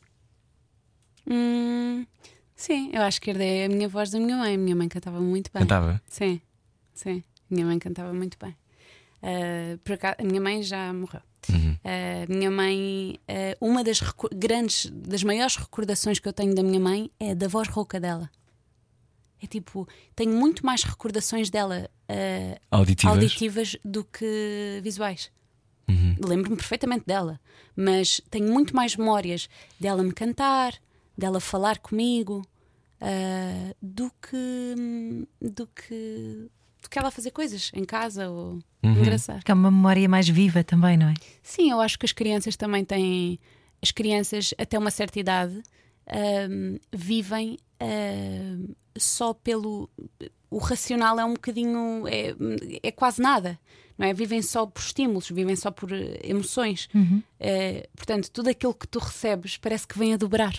Hum, 1.29 2.05
sim, 2.57 2.91
eu 2.93 3.03
acho 3.03 3.21
que 3.21 3.31
herdei 3.31 3.65
a 3.67 3.69
minha 3.69 3.89
voz 3.89 4.11
da 4.11 4.19
minha 4.19 4.37
mãe. 4.37 4.55
A 4.55 4.59
minha 4.59 4.75
mãe 4.75 4.89
cantava 4.89 5.21
muito 5.21 5.51
bem. 5.53 5.63
Cantava? 5.63 6.03
Sim, 6.09 6.41
sim. 6.93 7.23
Minha 7.49 7.67
mãe 7.67 7.79
cantava 7.79 8.13
muito 8.13 8.37
bem. 8.41 8.55
Uh, 9.23 9.79
por 9.79 9.93
acaso, 9.93 10.17
a 10.19 10.25
minha 10.25 10.41
mãe 10.41 10.63
já 10.63 10.93
morreu. 10.93 11.21
Uhum. 11.49 11.73
Uh, 11.75 12.33
minha 12.33 12.51
mãe, 12.51 13.19
uh, 13.29 13.67
uma 13.67 13.85
das 13.85 14.01
grandes, 14.35 14.91
das 14.91 15.23
maiores 15.23 15.57
recordações 15.57 16.19
que 16.19 16.29
eu 16.29 16.33
tenho 16.33 16.55
da 16.55 16.63
minha 16.63 16.81
mãe 16.81 17.11
é 17.19 17.35
da 17.35 17.49
voz 17.49 17.69
rouca 17.69 18.01
dela. 18.01 18.31
É 19.43 19.47
tipo, 19.47 19.89
tenho 20.15 20.33
muito 20.33 20.65
mais 20.65 20.83
recordações 20.83 21.49
dela 21.49 21.89
auditivas. 22.71 23.17
auditivas. 23.17 23.77
do 23.83 24.05
que 24.05 24.81
visuais. 24.83 25.31
Uhum. 25.89 26.15
Lembro-me 26.23 26.57
perfeitamente 26.57 27.07
dela, 27.07 27.41
mas 27.75 28.21
tenho 28.31 28.53
muito 28.53 28.77
mais 28.77 28.95
memórias 28.97 29.49
dela 29.79 30.03
me 30.03 30.13
cantar, 30.13 30.75
dela 31.17 31.41
falar 31.41 31.79
comigo, 31.79 32.47
do 33.81 34.13
que 34.21 35.27
do 35.41 35.67
que 35.69 36.51
do 36.81 36.89
que 36.89 36.99
ela 36.99 37.11
fazer 37.11 37.31
coisas 37.31 37.71
em 37.75 37.85
casa 37.85 38.29
ou 38.29 38.59
uhum. 38.83 38.93
engraçar. 38.93 39.43
Que 39.43 39.51
é 39.51 39.55
uma 39.55 39.71
memória 39.71 40.09
mais 40.09 40.29
viva 40.29 40.65
também, 40.65 40.97
não 40.97 41.09
é? 41.09 41.15
Sim, 41.43 41.71
eu 41.71 41.81
acho 41.81 41.99
que 41.99 42.07
as 42.07 42.13
crianças 42.13 42.57
também 42.57 42.85
têm. 42.85 43.39
As 43.83 43.91
crianças, 43.91 44.53
até 44.59 44.79
uma 44.79 44.91
certa 44.91 45.19
idade, 45.19 45.63
um, 46.51 46.79
vivem 46.93 47.59
um, 47.81 48.75
só 48.97 49.33
pelo. 49.33 49.89
O 50.51 50.59
racional 50.59 51.19
é 51.21 51.25
um 51.25 51.35
bocadinho. 51.35 52.05
É, 52.07 52.35
é 52.83 52.91
quase 52.91 53.21
nada. 53.21 53.59
Não 53.97 54.07
é? 54.07 54.15
Vivem 54.15 54.41
só 54.41 54.65
por 54.65 54.81
estímulos, 54.81 55.29
vivem 55.29 55.55
só 55.55 55.71
por 55.71 55.93
eh, 55.93 56.21
emoções. 56.25 56.89
Uhum. 56.95 57.23
Uh, 57.39 57.89
portanto, 57.95 58.31
tudo 58.31 58.49
aquilo 58.49 58.73
que 58.73 58.89
tu 58.89 58.99
recebes 58.99 59.59
parece 59.59 59.87
que 59.87 59.99
vem 59.99 60.15
a 60.15 60.17
dobrar, 60.17 60.55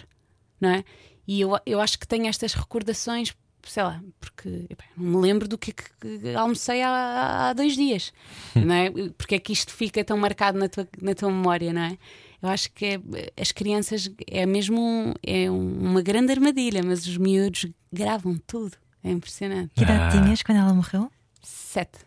não 0.59 0.69
é? 0.69 0.83
E 1.27 1.41
eu, 1.41 1.57
eu 1.65 1.79
acho 1.79 1.97
que 1.97 2.07
tenho 2.07 2.27
estas 2.27 2.53
recordações 2.53 3.35
sei 3.65 3.83
lá, 3.83 4.01
porque 4.19 4.67
não 4.97 5.11
me 5.11 5.17
lembro 5.17 5.47
do 5.47 5.57
que, 5.57 5.73
que 5.73 6.35
almocei 6.35 6.81
há, 6.81 7.49
há, 7.49 7.53
dois 7.53 7.75
dias, 7.75 8.13
não 8.55 8.73
é? 8.73 8.89
Porque 9.17 9.35
é 9.35 9.39
que 9.39 9.53
isto 9.53 9.73
fica 9.73 10.03
tão 10.03 10.17
marcado 10.17 10.57
na 10.57 10.67
tua, 10.67 10.87
na 11.01 11.13
tua 11.13 11.29
memória, 11.29 11.73
não 11.73 11.81
é? 11.81 11.97
Eu 12.41 12.49
acho 12.49 12.71
que 12.71 12.85
é, 12.85 12.99
as 13.39 13.51
crianças 13.51 14.09
é 14.27 14.45
mesmo 14.45 14.81
um, 14.81 15.13
é 15.21 15.49
uma 15.49 16.01
grande 16.01 16.31
armadilha, 16.31 16.81
mas 16.83 17.05
os 17.05 17.17
miúdos 17.17 17.67
gravam 17.93 18.35
tudo. 18.47 18.75
É 19.03 19.11
impressionante. 19.11 19.71
Que 19.75 19.83
idade 19.83 20.17
ah. 20.17 20.21
tinhas 20.21 20.41
quando 20.41 20.57
ela 20.57 20.73
morreu? 20.73 21.11
Sete. 21.41 21.99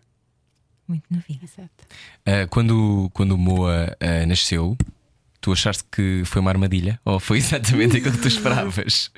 Muito 0.88 1.04
novinha. 1.10 1.46
Sete. 1.46 1.70
Uh, 2.26 2.48
quando, 2.50 3.10
quando 3.14 3.32
o 3.32 3.38
Moa 3.38 3.96
uh, 4.00 4.26
nasceu, 4.26 4.76
tu 5.40 5.52
achaste 5.52 5.84
que 5.90 6.22
foi 6.24 6.40
uma 6.40 6.50
armadilha? 6.50 7.00
Ou 7.04 7.20
foi 7.20 7.38
exatamente 7.38 7.96
aquilo 7.96 8.14
que 8.14 8.22
tu 8.22 8.28
esperavas? 8.28 9.10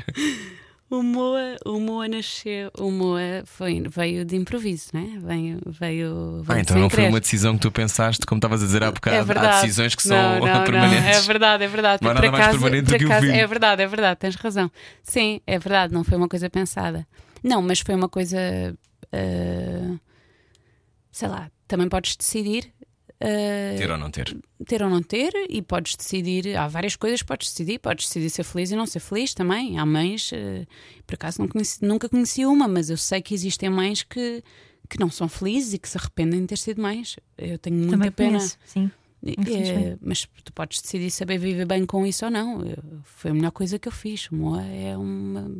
O 0.89 1.03
Moa, 1.03 1.57
o 1.65 1.81
Moa 1.81 2.07
nasceu, 2.07 2.71
o 2.79 2.93
Moa 2.93 3.43
foi, 3.45 3.83
veio 3.89 4.25
de 4.25 4.37
improviso, 4.37 4.91
né? 4.93 5.19
Veio, 5.21 5.61
veio, 5.67 6.43
veio 6.45 6.45
ah, 6.49 6.61
então 6.61 6.79
não 6.79 6.89
foi 6.89 7.09
uma 7.09 7.19
decisão 7.19 7.55
que 7.55 7.63
tu 7.63 7.73
pensaste, 7.73 8.25
como 8.25 8.39
estavas 8.39 8.63
a 8.63 8.67
dizer 8.67 8.85
há 8.85 8.93
bocado. 8.93 9.17
É 9.17 9.25
verdade. 9.25 9.49
Há 9.49 9.61
decisões 9.63 9.97
que 9.97 10.03
são 10.05 10.17
não, 10.17 10.47
não, 10.47 10.63
permanentes. 10.63 11.05
Não, 11.05 11.11
é 11.11 11.21
verdade, 11.23 11.65
é 11.65 11.69
verdade. 11.69 12.05
Não 12.05 12.11
há 12.13 12.15
nada 12.15 12.31
mais 12.31 12.47
permanente 12.47 12.93
do 12.93 12.99
que 12.99 13.05
o 13.05 13.13
É 13.13 13.47
verdade, 13.49 13.83
é 13.83 13.87
verdade, 13.87 14.21
tens 14.21 14.37
razão. 14.37 14.71
Sim, 15.03 15.41
é 15.45 15.59
verdade, 15.59 15.93
não 15.93 16.05
foi 16.05 16.17
uma 16.17 16.29
coisa 16.29 16.49
pensada. 16.49 17.05
Não, 17.43 17.61
mas 17.61 17.81
foi 17.81 17.95
uma 17.95 18.09
coisa. 18.09 18.39
Uh, 19.07 19.99
sei 21.11 21.29
lá, 21.29 21.51
também 21.67 21.89
podes 21.89 22.15
decidir 22.15 22.73
Uh, 23.21 23.79
ter 23.79 23.91
ou 23.91 23.97
não 23.97 24.11
ter. 24.11 24.37
Ter 24.67 24.83
ou 24.83 24.91
não 24.91 25.03
ter, 25.03 25.33
e 25.49 25.63
podes 25.63 25.97
decidir. 25.97 26.57
Há 26.57 26.69
várias 26.69 26.97
coisas 26.97 27.23
que 27.23 27.27
podes 27.27 27.49
decidir. 27.49 27.79
Podes 27.79 28.07
decidir 28.07 28.31
ser 28.31 28.45
feliz 28.45 28.71
e 28.71 28.77
não 28.77 28.87
ser 28.87 29.01
feliz 29.01 29.33
também. 29.33 29.79
Há 29.79 29.87
mães, 29.87 30.31
uh, 30.33 30.67
por 31.07 31.15
acaso 31.15 31.41
não 31.41 31.49
conheci, 31.49 31.85
nunca 31.85 32.09
conheci 32.09 32.45
uma, 32.45 32.69
mas 32.69 32.91
eu 32.91 32.97
sei 32.97 33.23
que 33.23 33.35
existem 33.35 33.71
mães 33.71 34.03
que, 34.03 34.43
que 34.89 35.01
não 35.01 35.11
são 35.11 35.29
felizes 35.29 35.73
e 35.73 35.79
que 35.79 35.89
se 35.89 35.97
arrependem 35.97 36.43
de 36.43 36.47
ter 36.49 36.59
sido 36.59 36.83
mães. 36.83 37.17
Eu 37.39 37.59
tenho 37.59 37.77
muita 37.77 37.93
também 37.93 38.11
pena. 38.11 38.39
Conheço, 38.39 38.59
sim. 38.67 38.91
É, 39.25 39.97
mas 40.01 40.29
tu 40.45 40.53
podes 40.53 40.81
decidir 40.81 41.11
saber 41.11 41.39
viver 41.39 41.67
bem 41.67 41.85
com 41.87 42.07
isso 42.07 42.25
ou 42.27 42.31
não. 42.31 42.65
Eu, 42.65 42.83
foi 43.03 43.31
a 43.31 43.35
melhor 43.35 43.51
coisa 43.51 43.79
que 43.79 43.89
eu 43.89 43.93
fiz. 43.93 44.29
Moa 44.29 44.63
é 44.63 44.97
uma 44.97 45.51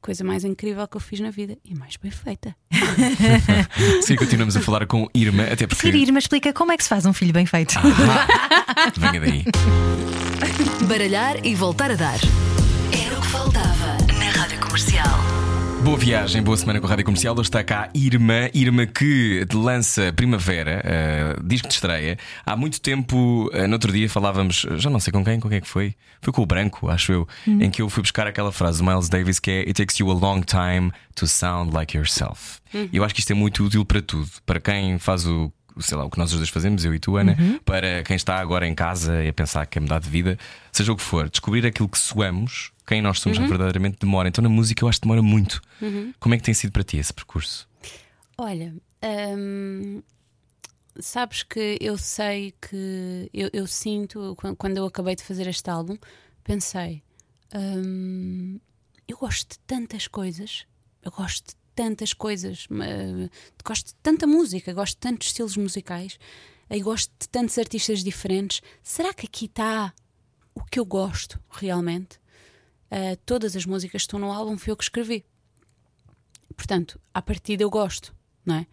coisa 0.00 0.24
mais 0.24 0.44
incrível 0.44 0.86
que 0.86 0.96
eu 0.96 1.00
fiz 1.00 1.20
na 1.20 1.30
vida 1.30 1.56
e 1.64 1.74
mais 1.74 1.96
bem 1.96 2.10
feita. 2.10 2.54
Sim, 4.02 4.16
continuamos 4.16 4.56
a 4.56 4.60
falar 4.60 4.86
com 4.86 5.08
Irma, 5.14 5.44
até 5.44 5.66
porque. 5.66 5.82
Ser 5.82 5.94
Irma 5.94 6.18
explica 6.18 6.52
como 6.52 6.72
é 6.72 6.76
que 6.76 6.82
se 6.82 6.88
faz 6.88 7.06
um 7.06 7.12
filho 7.12 7.32
bem 7.32 7.46
feito. 7.46 7.74
Ah, 7.78 8.92
venha 8.96 9.20
daí. 9.20 9.44
Baralhar 10.86 11.44
e 11.44 11.54
voltar 11.54 11.90
a 11.90 11.94
dar. 11.94 12.18
Era 12.92 13.18
o 13.18 13.22
que 13.22 13.28
faltava 13.28 13.96
na 14.18 14.30
rádio 14.30 14.60
comercial. 14.60 15.15
Boa 15.86 15.96
viagem, 15.96 16.42
boa 16.42 16.56
semana 16.56 16.80
com 16.80 16.86
a 16.88 16.90
Rádio 16.90 17.04
Comercial. 17.04 17.32
Hoje 17.34 17.42
está 17.42 17.62
cá 17.62 17.88
Irma, 17.94 18.50
Irma 18.52 18.86
que 18.86 19.46
lança 19.54 20.12
Primavera, 20.12 20.82
uh, 20.84 21.46
disco 21.46 21.68
de 21.68 21.74
estreia. 21.74 22.18
Há 22.44 22.56
muito 22.56 22.80
tempo, 22.80 23.48
uh, 23.54 23.68
no 23.68 23.74
outro 23.74 23.92
dia 23.92 24.10
falávamos, 24.10 24.66
já 24.78 24.90
não 24.90 24.98
sei 24.98 25.12
com 25.12 25.24
quem, 25.24 25.38
com 25.38 25.48
quem 25.48 25.58
é 25.58 25.60
que 25.60 25.68
foi? 25.68 25.94
Foi 26.20 26.32
com 26.32 26.42
o 26.42 26.46
Branco, 26.46 26.88
acho 26.88 27.12
eu, 27.12 27.28
hum. 27.46 27.62
em 27.62 27.70
que 27.70 27.80
eu 27.80 27.88
fui 27.88 28.02
buscar 28.02 28.26
aquela 28.26 28.50
frase 28.50 28.82
do 28.82 28.84
Miles 28.84 29.08
Davis 29.08 29.38
que 29.38 29.48
é 29.48 29.58
It 29.60 29.74
takes 29.74 30.00
you 30.00 30.10
a 30.10 30.14
long 30.14 30.40
time 30.40 30.90
to 31.14 31.28
sound 31.28 31.72
like 31.72 31.96
yourself. 31.96 32.58
Hum. 32.74 32.88
Eu 32.92 33.04
acho 33.04 33.14
que 33.14 33.20
isto 33.20 33.30
é 33.30 33.34
muito 33.36 33.64
útil 33.64 33.84
para 33.84 34.02
tudo. 34.02 34.28
Para 34.44 34.58
quem 34.58 34.98
faz 34.98 35.24
o 35.24 35.52
sei 35.80 35.96
lá, 35.96 36.04
o 36.04 36.10
que 36.10 36.18
nós 36.18 36.32
os 36.32 36.38
dois 36.38 36.48
fazemos, 36.48 36.84
eu 36.84 36.94
e 36.94 36.98
tu, 36.98 37.16
Ana, 37.16 37.36
uhum. 37.38 37.58
para 37.64 38.02
quem 38.02 38.16
está 38.16 38.38
agora 38.38 38.66
em 38.66 38.74
casa 38.74 39.22
e 39.22 39.28
a 39.28 39.32
pensar 39.32 39.66
que 39.66 39.72
quer 39.72 39.80
mudar 39.80 40.00
de 40.00 40.08
vida, 40.08 40.38
seja 40.72 40.92
o 40.92 40.96
que 40.96 41.02
for, 41.02 41.28
descobrir 41.28 41.66
aquilo 41.66 41.88
que 41.88 41.98
soamos, 41.98 42.72
quem 42.86 43.02
nós 43.02 43.20
somos 43.20 43.38
uhum. 43.38 43.48
verdadeiramente 43.48 43.98
demora. 44.00 44.28
Então 44.28 44.42
na 44.42 44.48
música 44.48 44.84
eu 44.84 44.88
acho 44.88 45.00
que 45.00 45.06
demora 45.06 45.22
muito. 45.22 45.60
Uhum. 45.80 46.12
Como 46.18 46.34
é 46.34 46.38
que 46.38 46.44
tem 46.44 46.54
sido 46.54 46.72
para 46.72 46.82
ti 46.82 46.96
esse 46.96 47.12
percurso? 47.12 47.68
Olha, 48.38 48.74
hum, 49.36 50.02
sabes 51.00 51.42
que 51.42 51.78
eu 51.80 51.96
sei 51.96 52.54
que 52.60 53.30
eu, 53.32 53.50
eu, 53.52 53.66
sinto 53.66 54.36
quando 54.58 54.76
eu 54.76 54.86
acabei 54.86 55.16
de 55.16 55.22
fazer 55.22 55.46
este 55.46 55.68
álbum, 55.70 55.96
pensei, 56.44 57.02
hum, 57.54 58.60
eu 59.08 59.16
gosto 59.16 59.52
de 59.52 59.58
tantas 59.60 60.06
coisas, 60.06 60.66
eu 61.02 61.10
gosto 61.10 61.48
de 61.48 61.65
tantas 61.76 62.12
coisas, 62.12 62.66
gosto 63.64 63.88
de 63.88 63.94
tanta 63.96 64.26
música, 64.26 64.72
gosto 64.72 64.94
de 64.94 65.00
tantos 65.00 65.28
estilos 65.28 65.56
musicais 65.56 66.18
e 66.70 66.80
gosto 66.80 67.12
de 67.20 67.28
tantos 67.28 67.58
artistas 67.58 68.02
diferentes. 68.02 68.62
Será 68.82 69.14
que 69.14 69.26
aqui 69.26 69.44
está 69.44 69.94
o 70.54 70.64
que 70.64 70.80
eu 70.80 70.84
gosto 70.84 71.38
realmente? 71.50 72.18
Uh, 72.90 73.16
todas 73.26 73.54
as 73.54 73.66
músicas 73.66 74.02
que 74.02 74.06
estão 74.06 74.18
no 74.18 74.32
álbum 74.32 74.56
fui 74.56 74.72
eu 74.72 74.76
que 74.76 74.84
escrevi. 74.84 75.24
Portanto, 76.56 76.98
à 77.12 77.20
partida 77.20 77.62
eu 77.62 77.70
gosto, 77.70 78.14
não 78.44 78.56
é? 78.56 78.66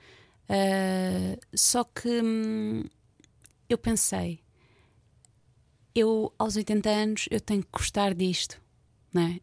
Uh, 0.50 1.40
só 1.54 1.84
que 1.84 2.22
hum, 2.22 2.86
eu 3.70 3.78
pensei, 3.78 4.40
eu 5.94 6.34
aos 6.38 6.56
80 6.56 6.90
anos 6.90 7.26
eu 7.30 7.42
tenho 7.42 7.62
que 7.64 7.70
gostar 7.72 8.14
disto. 8.14 8.63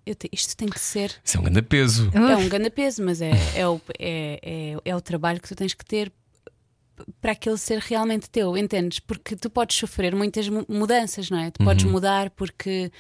É? 0.07 0.15
Te, 0.15 0.29
isto 0.33 0.57
tem 0.57 0.69
que 0.69 0.81
ser. 0.81 1.15
Isso 1.25 1.37
é 1.37 1.41
um 1.41 1.45
grande 1.45 1.63
peso. 1.63 2.11
É 2.15 2.37
um 2.37 2.49
grande 2.49 2.71
peso, 2.71 3.05
mas 3.05 3.21
é, 3.23 3.31
é, 3.55 3.69
o, 3.69 3.81
é, 3.99 4.41
é, 4.43 4.77
é, 4.91 4.97
o 4.97 5.01
trabalho 5.01 5.41
que 5.41 5.49
tu 5.49 5.55
tens 5.55 5.75
que 5.75 5.85
ter 5.85 6.13
para 7.21 7.33
aquele 7.33 7.57
ser 7.57 7.79
realmente 7.79 8.29
teu, 8.29 8.57
entendes? 8.57 8.99
Porque 8.99 9.35
tu 9.37 9.49
podes 9.49 9.77
sofrer 9.77 10.15
muitas 10.15 10.49
mu- 10.49 10.67
mudanças, 10.69 11.31
não 11.31 11.39
é? 11.39 11.51
Tu 11.51 11.65
podes 11.65 11.85
mudar 11.85 12.31
porque 12.31 12.91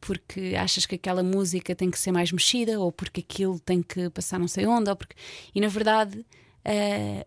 porque 0.00 0.54
achas 0.58 0.84
que 0.84 0.96
aquela 0.96 1.22
música 1.22 1.76
tem 1.76 1.88
que 1.88 1.96
ser 1.98 2.10
mais 2.10 2.32
mexida 2.32 2.80
ou 2.80 2.90
porque 2.90 3.20
aquilo 3.20 3.60
tem 3.60 3.80
que 3.80 4.10
passar 4.10 4.36
não 4.36 4.48
sei 4.48 4.66
onde 4.66 4.90
ou 4.90 4.96
porque... 4.96 5.14
e 5.54 5.60
na 5.60 5.68
verdade 5.68 6.26
eh, 6.64 7.24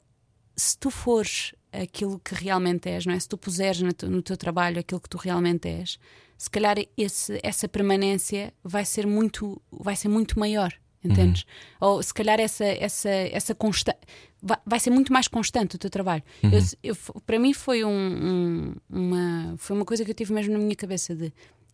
se 0.58 0.78
tu 0.78 0.92
fores 0.92 1.54
aquilo 1.72 2.20
que 2.20 2.36
realmente 2.36 2.90
és, 2.90 3.06
não 3.06 3.14
é? 3.14 3.20
Se 3.20 3.30
tu 3.30 3.38
puseres 3.38 3.82
no 3.82 3.94
teu, 3.94 4.10
no 4.10 4.22
teu 4.22 4.36
trabalho 4.36 4.78
aquilo 4.80 5.00
que 5.00 5.08
tu 5.10 5.18
realmente 5.18 5.68
és, 5.70 5.98
se 6.38 6.50
calhar 6.50 6.76
esse, 6.98 7.40
essa 7.44 7.68
permanência 7.68 8.54
vai 8.64 8.84
ser 8.86 9.06
muito, 9.08 9.62
vai 9.72 9.96
ser 9.96 10.08
muito 10.10 10.38
maior, 10.40 10.74
entendes? 11.04 11.46
Ou 11.80 12.02
se 12.04 12.14
calhar 12.14 12.40
essa, 12.40 12.66
essa, 12.66 13.10
essa 13.10 13.54
constante 13.56 14.00
vai, 14.42 14.58
vai 14.66 14.80
ser 14.80 14.90
muito 14.90 15.12
mais 15.14 15.28
constante 15.28 15.76
o 15.76 15.80
teu 15.80 15.90
trabalho. 15.90 16.24
Eu- 16.44 16.62
eu- 16.92 16.96
para 17.26 17.40
mim 17.40 17.54
foi 17.54 17.84
um- 17.86 17.90
um- 17.90 18.76
uma 18.90 19.56
foi 19.58 19.76
uma 19.76 19.86
coisa 19.86 20.04
que 20.04 20.12
eu 20.12 20.16
tive 20.16 20.34
mesmo 20.34 20.54
na 20.54 20.60
minha 20.60 20.76
cabeça 20.76 21.16
de 21.16 21.32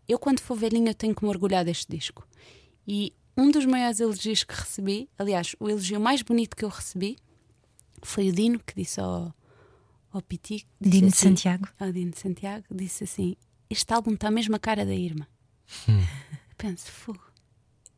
eu 0.08 0.20
quando 0.20 0.40
for 0.42 0.56
velhinha 0.58 0.92
eu 0.92 0.96
tenho 0.96 1.16
que 1.16 1.24
me 1.24 1.30
orgulhar 1.30 1.64
deste 1.66 1.88
disco. 1.90 2.28
E 2.88 3.14
um 3.38 3.50
dos 3.50 3.66
maiores 3.66 4.00
elogios 4.00 4.44
que 4.44 4.54
recebi, 4.54 5.10
aliás, 5.18 5.56
o 5.60 5.70
elogio 5.70 6.00
mais 6.00 6.22
bonito 6.22 6.56
que 6.56 6.66
eu 6.66 6.70
recebi 6.70 7.18
foi 8.04 8.30
o 8.30 8.32
Dino 8.34 8.60
que 8.60 8.76
disse 8.76 9.00
ao, 9.00 9.34
ao 10.12 10.22
Piti. 10.22 10.66
Dino 10.80 11.08
de 11.08 11.14
assim- 11.14 11.30
Santiago. 11.30 11.68
Ao 11.80 11.92
Dino 11.92 12.12
de 12.12 12.20
Santiago, 12.20 12.66
disse 12.72 13.04
assim: 13.06 13.36
Este 13.72 13.94
álbum 13.94 14.14
está 14.14 14.30
mesmo 14.30 14.56
a 14.56 14.60
cara 14.60 14.86
da 14.86 14.94
Irma. 14.94 15.28
Hum. 15.88 16.04
Penso, 16.58 16.92
fogo, 16.92 17.22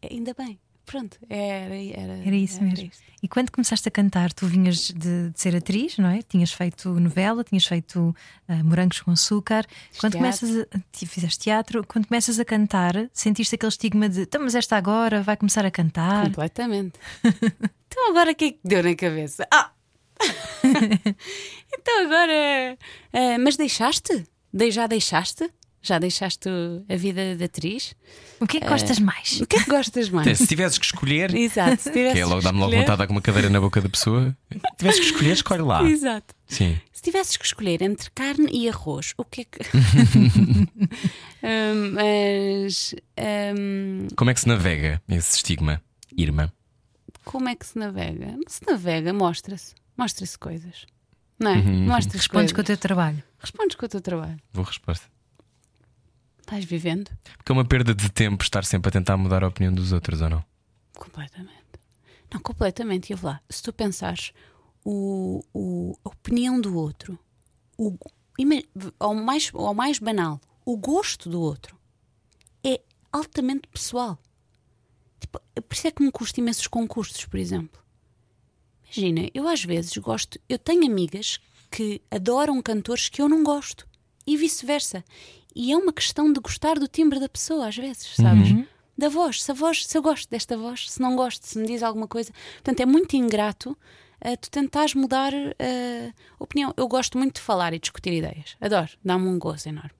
ainda 0.09 0.33
bem. 0.37 0.59
Pronto, 0.85 1.17
era, 1.29 1.75
era, 1.75 2.13
Era 2.25 2.35
isso 2.35 2.61
mesmo. 2.61 2.87
isso. 2.87 3.01
E 3.21 3.27
quando 3.27 3.49
começaste 3.51 3.87
a 3.87 3.91
cantar, 3.91 4.33
tu 4.33 4.45
vinhas 4.45 4.89
de, 4.89 5.29
de 5.29 5.39
ser 5.39 5.55
atriz, 5.55 5.97
não 5.97 6.09
é? 6.09 6.21
Tinhas 6.21 6.51
feito 6.51 6.89
novela, 6.99 7.41
tinhas 7.41 7.65
feito 7.65 8.13
ah, 8.49 8.61
Morangos 8.65 8.99
com 8.99 9.09
Açúcar. 9.11 9.65
quando 9.97 10.11
teatro. 10.11 10.19
começas 10.19 10.67
a, 11.01 11.05
fizeste 11.07 11.39
teatro, 11.39 11.85
quando 11.87 12.05
começas 12.07 12.37
a 12.37 12.43
cantar, 12.43 12.93
sentiste 13.13 13.55
aquele 13.55 13.69
estigma 13.69 14.09
de 14.09 14.23
então, 14.23 14.41
mas 14.43 14.55
esta 14.55 14.75
agora 14.75 15.21
vai 15.23 15.37
começar 15.37 15.65
a 15.65 15.71
cantar. 15.71 16.25
Completamente. 16.25 16.99
então 17.87 18.09
agora 18.09 18.31
o 18.31 18.35
que 18.35 18.45
é 18.45 18.51
que 18.51 18.59
deu 18.65 18.83
na 18.83 18.93
cabeça? 18.93 19.47
Ah! 19.51 19.71
então 21.73 22.05
agora. 22.05 22.77
eh, 23.13 23.37
mas 23.37 23.55
deixaste? 23.55 24.25
De- 24.53 24.69
Já 24.71 24.85
deixaste? 24.85 25.49
Já 25.85 25.99
deixaste 25.99 26.47
a 26.89 26.95
vida 26.95 27.35
de 27.35 27.43
atriz? 27.43 27.93
O 28.39 28.47
que 28.47 28.55
é 28.55 28.61
que 28.61 28.69
gostas 28.69 28.99
mais? 28.99 29.41
O 29.41 29.45
que 29.45 29.57
é 29.57 29.63
que 29.63 29.69
gostas 29.69 30.09
mais? 30.09 30.37
Se 30.37 30.47
tivesses 30.47 30.77
que 30.77 30.85
escolher, 30.85 31.35
Exato, 31.35 31.81
se 31.81 31.91
que 31.91 31.99
é 31.99 32.25
logo 32.25 32.41
dá-me 32.41 32.57
logo 32.59 32.71
vontade 32.71 32.91
de 32.91 32.97
dar 32.99 33.07
com 33.07 33.11
uma 33.13 33.21
cadeira 33.21 33.49
na 33.49 33.59
boca 33.59 33.81
da 33.81 33.89
pessoa. 33.89 34.33
Se 34.49 34.59
tivesses 34.77 34.99
que 35.01 35.05
escolher, 35.07 35.33
escolhe 35.33 35.61
lá. 35.61 35.83
Exato. 35.83 36.33
Sim. 36.47 36.79
Se 36.93 37.01
tivesses 37.01 37.35
que 37.35 37.45
escolher 37.45 37.81
entre 37.81 38.09
carne 38.11 38.47
e 38.49 38.69
arroz, 38.69 39.13
o 39.17 39.25
que 39.25 39.41
é 39.41 39.43
que. 39.43 39.59
Hum, 41.45 41.91
mas. 41.93 42.95
hum, 43.57 44.07
Como 44.15 44.29
é 44.29 44.33
que 44.33 44.39
se 44.39 44.47
navega 44.47 45.01
esse 45.09 45.35
estigma, 45.35 45.81
Irma? 46.17 46.53
como 47.25 47.49
é 47.49 47.55
que 47.55 47.65
se 47.65 47.77
navega? 47.77 48.37
Se 48.47 48.61
navega, 48.65 49.11
mostra-se. 49.13 49.73
Mostra-se 49.97 50.37
coisas. 50.37 50.85
Não 51.39 51.51
é? 51.51 51.57
Uhum. 51.57 51.87
Mostra-se 51.87 52.17
Respondes 52.17 52.53
com 52.53 52.61
o 52.61 52.63
teu 52.63 52.77
trabalho. 52.77 53.21
Respondes 53.39 53.75
com 53.75 53.85
o 53.85 53.89
teu 53.89 53.99
trabalho. 54.01 54.37
Boa 54.53 54.65
resposta. 54.67 55.05
Estás 56.53 56.65
vivendo? 56.65 57.09
Porque 57.37 57.51
é 57.51 57.53
uma 57.55 57.65
perda 57.65 57.95
de 57.95 58.11
tempo 58.11 58.43
estar 58.43 58.63
sempre 58.63 58.89
a 58.89 58.91
tentar 58.91 59.17
mudar 59.17 59.43
a 59.43 59.47
opinião 59.47 59.73
dos 59.73 59.91
outros, 59.91 60.21
ou 60.21 60.29
não? 60.29 60.45
Completamente. 60.95 61.51
Não, 62.31 62.39
completamente. 62.39 63.09
E 63.09 63.13
eu 63.13 63.17
vou 63.17 63.31
lá. 63.31 63.41
Se 63.49 63.63
tu 63.63 63.73
pensares 63.73 64.31
o, 64.85 65.43
o- 65.51 65.97
a 66.05 66.09
opinião 66.09 66.61
do 66.61 66.77
outro, 66.77 67.17
o, 67.75 67.97
ao, 68.99 69.15
mais, 69.15 69.49
ao 69.51 69.73
mais 69.73 69.97
banal, 69.97 70.39
o 70.63 70.77
gosto 70.77 71.27
do 71.27 71.41
outro 71.41 71.75
é 72.63 72.79
altamente 73.11 73.67
pessoal. 73.67 74.19
Tipo, 75.19 75.39
por 75.67 75.73
isso 75.73 75.87
é 75.87 75.91
que 75.91 76.03
me 76.03 76.11
custa 76.11 76.39
imensos 76.39 76.67
concursos, 76.67 77.25
por 77.25 77.39
exemplo. 77.39 77.81
Imagina, 78.95 79.27
eu 79.33 79.47
às 79.47 79.63
vezes 79.63 79.97
gosto, 79.97 80.39
eu 80.47 80.59
tenho 80.59 80.85
amigas 80.85 81.39
que 81.71 81.99
adoram 82.11 82.61
cantores 82.61 83.09
que 83.09 83.23
eu 83.23 83.27
não 83.27 83.43
gosto 83.43 83.87
e 84.27 84.37
vice-versa. 84.37 85.03
E 85.55 85.71
é 85.71 85.77
uma 85.77 85.93
questão 85.93 86.31
de 86.31 86.39
gostar 86.39 86.79
do 86.79 86.87
timbre 86.87 87.19
da 87.19 87.29
pessoa, 87.29 87.67
às 87.67 87.75
vezes, 87.77 88.15
sabes? 88.15 88.49
Da 88.97 89.09
voz, 89.09 89.41
se 89.43 89.49
a 89.51 89.53
voz, 89.53 89.85
se 89.85 89.97
eu 89.97 90.01
gosto 90.01 90.29
desta 90.29 90.55
voz, 90.57 90.89
se 90.91 91.01
não 91.01 91.15
gosto, 91.15 91.43
se 91.45 91.57
me 91.57 91.65
diz 91.65 91.81
alguma 91.83 92.07
coisa. 92.07 92.31
Portanto, 92.55 92.79
é 92.79 92.85
muito 92.85 93.15
ingrato 93.15 93.77
eh, 94.21 94.35
tu 94.35 94.49
tentares 94.51 94.93
mudar 94.93 95.33
a 95.33 96.13
opinião. 96.43 96.73
Eu 96.77 96.87
gosto 96.87 97.17
muito 97.17 97.35
de 97.35 97.41
falar 97.41 97.73
e 97.73 97.79
discutir 97.79 98.13
ideias, 98.13 98.55
adoro, 98.61 98.89
dá-me 99.03 99.27
um 99.27 99.39
gozo 99.39 99.69
enorme. 99.69 99.91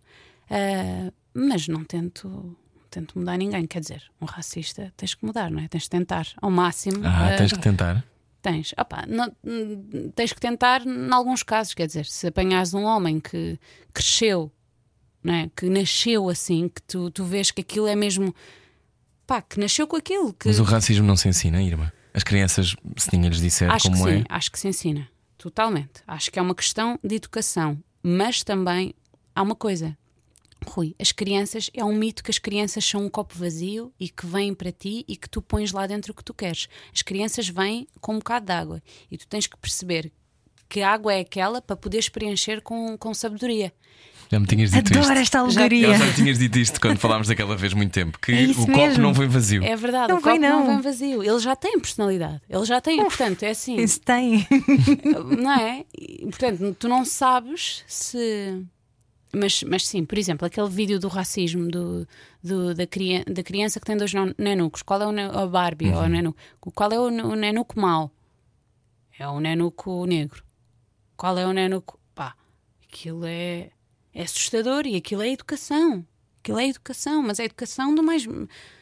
Eh, 0.50 1.12
mas 1.34 1.68
não 1.68 1.84
tento, 1.84 2.56
tento 2.92 3.18
mudar 3.18 3.38
ninguém, 3.38 3.66
quer 3.66 3.80
dizer, 3.80 4.04
um 4.22 4.26
racista 4.26 4.94
tens 4.96 5.16
que 5.16 5.26
mudar, 5.26 5.50
não 5.50 5.60
é? 5.64 5.68
Tens 5.68 5.84
de 5.84 5.90
tentar 5.90 6.28
ao 6.42 6.52
máximo. 6.52 6.98
Ah, 7.04 7.36
tens 7.38 7.52
que 7.54 7.60
tentar. 7.60 8.04
Tens. 8.44 8.74
Opá, 8.78 9.06
não- 9.08 9.32
tens 10.14 10.34
que 10.34 10.40
tentar 10.40 10.86
em 10.86 11.12
alguns 11.12 11.42
casos, 11.44 11.74
quer 11.74 11.88
dizer, 11.88 12.06
se 12.06 12.28
apanhares 12.28 12.74
um 12.76 12.84
homem 12.84 13.20
que 13.20 13.58
cresceu, 13.94 14.52
é? 15.26 15.50
que 15.56 15.70
nasceu 15.70 16.30
assim, 16.30 16.68
que 16.68 16.82
tu, 16.82 17.12
tu 17.12 17.24
vês 17.24 17.52
que 17.52 17.62
aquilo 17.62 17.88
é 17.88 17.96
mesmo 17.96 18.34
pá, 19.26 19.42
que 19.42 19.60
nasceu 19.60 19.88
com 19.88 19.96
aquilo. 19.96 20.34
Que... 20.34 20.48
Mas 20.48 20.60
o 20.60 20.64
racismo 20.64 21.06
não 21.06 21.16
se 21.16 21.28
ensina, 21.28 21.62
Irma. 21.62 21.94
As 22.14 22.24
crianças, 22.24 22.76
se 22.98 23.10
ninguém 23.14 23.30
lhes 23.30 23.40
disser 23.40 23.72
acho 23.72 23.90
como 23.90 24.04
que 24.04 24.10
é. 24.10 24.18
sim, 24.18 24.24
acho 24.30 24.52
que 24.52 24.60
se 24.60 24.68
ensina. 24.68 25.10
Totalmente. 25.38 26.04
Acho 26.08 26.32
que 26.32 26.40
é 26.40 26.42
uma 26.42 26.56
questão 26.56 27.00
de 27.04 27.16
educação. 27.16 27.82
Mas 28.02 28.44
também 28.44 28.94
há 29.36 29.42
uma 29.42 29.56
coisa. 29.56 29.98
Rui, 30.66 30.96
as 31.00 31.12
crianças, 31.12 31.70
é 31.74 31.84
um 31.84 31.94
mito 31.94 32.24
que 32.24 32.32
as 32.32 32.38
crianças 32.38 32.86
são 32.86 33.04
um 33.06 33.10
copo 33.10 33.36
vazio 33.38 33.92
e 34.00 34.08
que 34.08 34.26
vêm 34.26 34.54
para 34.54 34.72
ti 34.72 35.04
e 35.08 35.18
que 35.18 35.30
tu 35.30 35.42
pões 35.42 35.72
lá 35.72 35.86
dentro 35.86 36.14
o 36.14 36.16
que 36.16 36.24
tu 36.24 36.34
queres. 36.34 36.70
As 36.94 37.02
crianças 37.02 37.50
vêm 37.50 37.88
com 38.00 38.14
um 38.14 38.20
bocado 38.20 38.46
de 38.46 38.52
água 38.54 38.82
e 39.12 39.18
tu 39.18 39.28
tens 39.28 39.48
que 39.48 39.58
perceber 39.58 40.12
que 40.70 40.82
a 40.82 40.92
água 40.92 41.14
é 41.14 41.20
aquela 41.20 41.62
para 41.62 41.76
poderes 41.76 42.10
preencher 42.10 42.62
com, 42.62 42.98
com 42.98 43.14
sabedoria. 43.14 43.74
Já 44.34 44.40
me 44.40 44.48
tinhas 44.48 44.72
dito 44.72 44.92
Adoro 44.98 45.12
isto. 45.14 45.22
esta 45.22 45.38
Eu 45.38 45.44
alegoria. 45.44 45.96
já 45.96 46.06
me 46.06 46.14
tinhas 46.14 46.40
dito 46.40 46.58
isto 46.58 46.82
quando 46.82 46.98
falámos 46.98 47.28
daquela 47.28 47.56
vez 47.56 47.72
muito 47.76 47.92
tempo. 47.92 48.18
Que 48.20 48.32
É 48.32 48.46
o 48.48 48.56
copo 48.56 48.72
mesmo. 48.72 49.04
não 49.04 49.14
vem 49.14 49.28
vazio. 49.28 49.64
É 49.64 49.76
verdade, 49.76 50.08
Não 50.12 50.18
o 50.18 50.22
copo 50.22 50.32
vem, 50.32 50.40
não 50.40 50.60
não. 50.62 50.68
vem 50.68 50.82
vazio. 50.82 51.22
Ele 51.24 51.40
já 51.40 51.56
tem 51.56 51.80
personalidade. 51.80 52.42
Ele 52.50 52.66
já 52.66 52.82
tem, 52.82 52.98
portanto, 52.98 53.44
é 53.44 53.50
assim. 53.52 53.76
Isso 53.76 54.02
tem. 54.02 54.48
não 55.40 55.52
é? 55.52 55.86
E, 55.96 56.26
portanto, 56.26 56.76
tu 56.80 56.88
não 56.88 57.06
sabes 57.06 57.84
se. 57.86 58.66
Mas, 59.36 59.62
mas 59.64 59.88
sim, 59.88 60.04
por 60.04 60.18
exemplo, 60.18 60.46
aquele 60.48 60.70
vídeo 60.70 61.00
do 61.00 61.08
racismo 61.08 61.68
do, 61.70 62.08
do- 62.44 62.74
da, 62.74 62.86
crian- 62.88 63.24
da 63.28 63.44
criança 63.44 63.80
que 63.80 63.86
tem 63.86 63.98
dois 63.98 64.12
nanucos. 64.38 64.82
Qual 64.82 65.00
é 65.02 65.06
o 65.08 65.12
ne- 65.12 65.24
a 65.32 65.46
Barbie 65.46 65.90
ou 65.92 66.02
o 66.02 66.08
nenuco? 66.08 66.38
Qual 66.74 66.92
é 66.92 67.00
o, 67.00 67.04
o 67.06 67.36
nenuco 67.36 67.80
mau? 67.80 68.12
É 69.20 69.28
o 69.28 69.40
nenuco 69.40 70.06
negro. 70.08 70.44
Qual 71.16 71.38
é 71.38 71.46
o 71.46 71.52
nenuco. 71.54 72.00
Pá, 72.16 72.36
aquilo 72.88 73.26
é, 73.26 73.70
é 74.14 74.24
assustador 74.24 74.86
e 74.86 74.96
aquilo 74.96 75.22
é 75.22 75.30
educação. 75.32 76.06
Aquilo 76.44 76.60
é 76.60 76.68
educação, 76.68 77.22
mas 77.24 77.40
é 77.40 77.46
educação 77.46 77.96
do 77.96 78.04
mais. 78.04 78.26